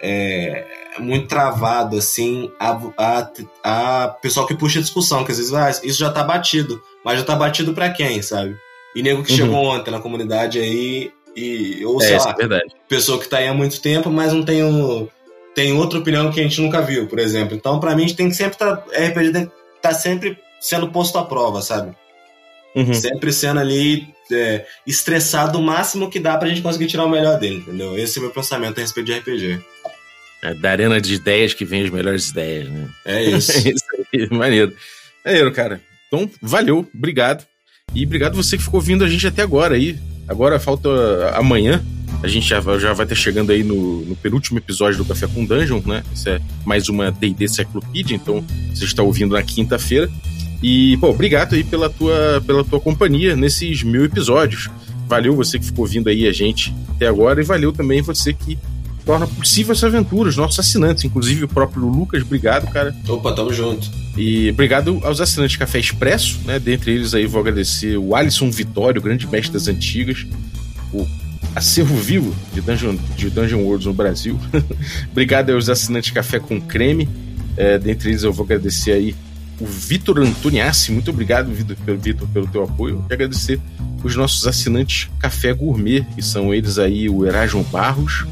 É, 0.00 0.64
muito 0.98 1.28
travado, 1.28 1.96
assim, 1.96 2.52
a, 2.58 2.78
a, 2.96 3.30
a 3.64 4.08
pessoal 4.08 4.46
que 4.46 4.54
puxa 4.54 4.78
a 4.78 4.82
discussão, 4.82 5.24
que 5.24 5.32
às 5.32 5.38
vezes 5.38 5.52
ah, 5.52 5.70
isso 5.70 5.98
já 5.98 6.10
tá 6.10 6.24
batido. 6.24 6.82
Mas 7.04 7.18
já 7.18 7.24
tá 7.24 7.36
batido 7.36 7.72
para 7.72 7.90
quem, 7.90 8.20
sabe? 8.20 8.56
E 8.98 9.02
nego 9.02 9.22
que 9.22 9.30
uhum. 9.30 9.38
chegou 9.38 9.64
ontem 9.64 9.92
na 9.92 10.00
comunidade 10.00 10.58
aí, 10.58 11.12
e, 11.36 11.86
ou 11.86 12.02
é, 12.02 12.04
sei 12.04 12.18
lá, 12.18 12.34
é 12.36 12.62
pessoa 12.88 13.20
que 13.20 13.28
tá 13.28 13.38
aí 13.38 13.46
há 13.46 13.54
muito 13.54 13.80
tempo, 13.80 14.10
mas 14.10 14.32
não 14.32 14.44
tem, 14.44 14.64
um, 14.64 15.06
tem 15.54 15.72
outra 15.72 16.00
opinião 16.00 16.32
que 16.32 16.40
a 16.40 16.42
gente 16.42 16.60
nunca 16.60 16.82
viu, 16.82 17.06
por 17.06 17.20
exemplo. 17.20 17.54
Então, 17.54 17.78
para 17.78 17.94
mim, 17.94 18.02
a 18.02 18.06
gente 18.08 18.16
tem 18.16 18.28
que 18.28 18.34
sempre 18.34 18.54
estar. 18.54 18.76
Tá, 18.76 19.06
RPG 19.06 19.32
tem 19.32 19.46
que 19.46 19.52
tá 19.80 19.94
sempre 19.94 20.36
sendo 20.60 20.90
posto 20.90 21.16
à 21.16 21.24
prova, 21.24 21.62
sabe? 21.62 21.96
Uhum. 22.74 22.92
Sempre 22.92 23.32
sendo 23.32 23.60
ali 23.60 24.08
é, 24.32 24.66
estressado 24.84 25.60
o 25.60 25.62
máximo 25.62 26.10
que 26.10 26.18
dá 26.18 26.36
pra 26.36 26.48
gente 26.48 26.60
conseguir 26.60 26.88
tirar 26.88 27.04
o 27.04 27.08
melhor 27.08 27.38
dele, 27.38 27.58
entendeu? 27.58 27.96
Esse 27.96 28.18
é 28.18 28.20
o 28.20 28.24
meu 28.24 28.32
pensamento 28.32 28.78
a 28.78 28.80
respeito 28.80 29.06
de 29.06 29.12
RPG. 29.16 29.60
É 30.42 30.54
da 30.54 30.72
arena 30.72 31.00
de 31.00 31.14
ideias 31.14 31.54
que 31.54 31.64
vem 31.64 31.84
as 31.84 31.90
melhores 31.90 32.30
ideias, 32.30 32.68
né? 32.68 32.88
É 33.04 33.22
isso. 33.22 33.52
é 33.52 33.70
isso 33.70 33.84
aí, 34.12 34.28
maneiro. 34.36 34.74
Maneiro, 35.24 35.52
cara. 35.52 35.80
Então, 36.08 36.28
valeu, 36.42 36.84
obrigado. 36.92 37.46
E 37.94 38.04
obrigado 38.04 38.36
você 38.36 38.56
que 38.56 38.62
ficou 38.62 38.80
vindo 38.80 39.04
a 39.04 39.08
gente 39.08 39.26
até 39.26 39.42
agora 39.42 39.74
aí. 39.74 39.98
Agora 40.26 40.60
falta 40.60 40.88
amanhã. 41.34 41.82
A 42.22 42.26
gente 42.26 42.48
já, 42.48 42.60
já 42.78 42.92
vai 42.92 43.04
estar 43.04 43.14
chegando 43.14 43.52
aí 43.52 43.62
no, 43.62 44.04
no, 44.04 44.16
penúltimo 44.16 44.58
episódio 44.58 44.98
do 44.98 45.04
Café 45.04 45.28
com 45.28 45.44
Dungeon, 45.44 45.80
né? 45.86 46.02
Isso 46.12 46.28
é 46.28 46.40
mais 46.64 46.88
uma 46.88 47.12
D&D 47.12 47.46
Cyclopedia, 47.46 48.16
então 48.16 48.44
você 48.74 48.84
está 48.84 49.02
ouvindo 49.02 49.34
na 49.34 49.42
quinta-feira. 49.42 50.10
E, 50.60 50.96
pô, 50.96 51.10
obrigado 51.10 51.54
aí 51.54 51.62
pela 51.62 51.88
tua, 51.88 52.42
pela 52.44 52.64
tua 52.64 52.80
companhia 52.80 53.36
nesses 53.36 53.84
mil 53.84 54.04
episódios. 54.04 54.68
Valeu 55.06 55.34
você 55.36 55.58
que 55.58 55.66
ficou 55.66 55.86
vindo 55.86 56.08
aí 56.08 56.26
a 56.26 56.32
gente 56.32 56.74
até 56.90 57.06
agora 57.06 57.40
e 57.40 57.44
valeu 57.44 57.72
também 57.72 58.02
você 58.02 58.32
que 58.32 58.58
torna 59.08 59.26
possível 59.26 59.72
essa 59.72 59.86
aventura, 59.86 60.28
os 60.28 60.36
nossos 60.36 60.58
assinantes, 60.58 61.02
inclusive 61.02 61.44
o 61.44 61.48
próprio 61.48 61.82
Lucas. 61.86 62.20
Obrigado, 62.20 62.70
cara. 62.70 62.94
Opa, 63.08 63.32
tamo 63.32 63.50
junto. 63.54 63.90
E 64.14 64.50
obrigado 64.50 65.00
aos 65.02 65.18
assinantes 65.18 65.52
de 65.52 65.58
Café 65.58 65.78
Expresso, 65.78 66.38
né? 66.44 66.58
Dentre 66.58 66.92
eles 66.92 67.14
aí 67.14 67.24
vou 67.24 67.40
agradecer 67.40 67.96
o 67.96 68.14
Alisson 68.14 68.50
Vitório, 68.50 69.00
grande 69.00 69.26
mestre 69.26 69.54
das 69.54 69.66
antigas, 69.66 70.26
o 70.92 71.06
acervo 71.56 71.96
vivo 71.96 72.36
de 72.52 72.60
Dungeon, 72.60 72.96
de 73.16 73.30
Dungeon 73.30 73.60
Worlds 73.60 73.86
no 73.86 73.94
Brasil. 73.94 74.38
obrigado 75.10 75.52
aos 75.52 75.70
assinantes 75.70 76.08
de 76.08 76.12
Café 76.12 76.38
com 76.38 76.60
Creme. 76.60 77.08
É, 77.56 77.78
dentre 77.78 78.10
eles 78.10 78.24
eu 78.24 78.32
vou 78.32 78.44
agradecer 78.44 78.92
aí 78.92 79.16
o 79.58 79.64
Vitor 79.64 80.18
Antoniassi. 80.18 80.92
Muito 80.92 81.10
obrigado, 81.10 81.50
Vitor, 81.50 81.76
pelo, 81.78 82.28
pelo 82.28 82.46
teu 82.46 82.62
apoio. 82.62 83.02
E 83.08 83.14
agradecer 83.14 83.58
os 84.04 84.14
nossos 84.14 84.46
assinantes 84.46 85.08
Café 85.18 85.54
Gourmet, 85.54 86.04
que 86.14 86.20
são 86.20 86.52
eles 86.52 86.78
aí 86.78 87.08
o 87.08 87.24
Erasmo 87.24 87.64
Barros, 87.64 88.26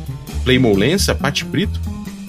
Playmol 0.46 0.76
Lença, 0.76 1.12
Pati 1.12 1.44
Brito, 1.44 1.80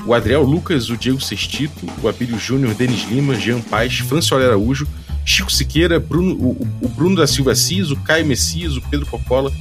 o 0.04 0.12
Adriel 0.12 0.42
Lucas, 0.42 0.90
o 0.90 0.98
Diego 0.98 1.22
Sestito, 1.22 1.86
o 2.02 2.08
Abílio 2.08 2.40
Júnior, 2.40 2.74
Denis 2.74 3.08
Lima, 3.08 3.36
Jean 3.36 3.62
Paz, 3.62 4.00
François 4.00 4.44
Araújo, 4.44 4.88
Chico 5.24 5.52
Siqueira, 5.52 6.00
Bruno, 6.00 6.34
o, 6.34 6.68
o, 6.82 6.90
Bruno 6.90 7.18
da 7.18 7.28
Silva 7.28 7.54
Cis, 7.54 7.92
o 7.92 7.96
Caio 7.98 8.26
Messias, 8.26 8.76
o 8.76 8.82
Pedro 8.82 9.06
Cocola, 9.06 9.52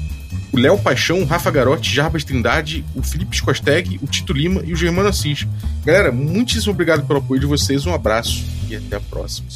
o 0.51 0.59
Léo 0.59 0.79
Paixão, 0.79 1.21
o 1.21 1.27
Rafa 1.27 1.51
Garotti, 1.51 1.95
Jarbas 1.95 2.25
Trindade, 2.25 2.83
o 2.95 3.03
Felipe 3.03 3.37
Scosteg, 3.37 4.01
o 4.03 4.07
Tito 4.07 4.33
Lima 4.33 4.63
e 4.65 4.73
o 4.73 4.77
Germano 4.77 5.11
Assis. 5.11 5.47
Galera, 5.85 6.11
muitíssimo 6.11 6.73
obrigado 6.73 7.07
pelo 7.07 7.19
apoio 7.19 7.39
de 7.39 7.47
vocês, 7.47 7.85
um 7.85 7.93
abraço 7.93 8.43
e 8.71 8.75
até 8.75 8.97
a 8.97 9.01
próxima. 9.01 9.49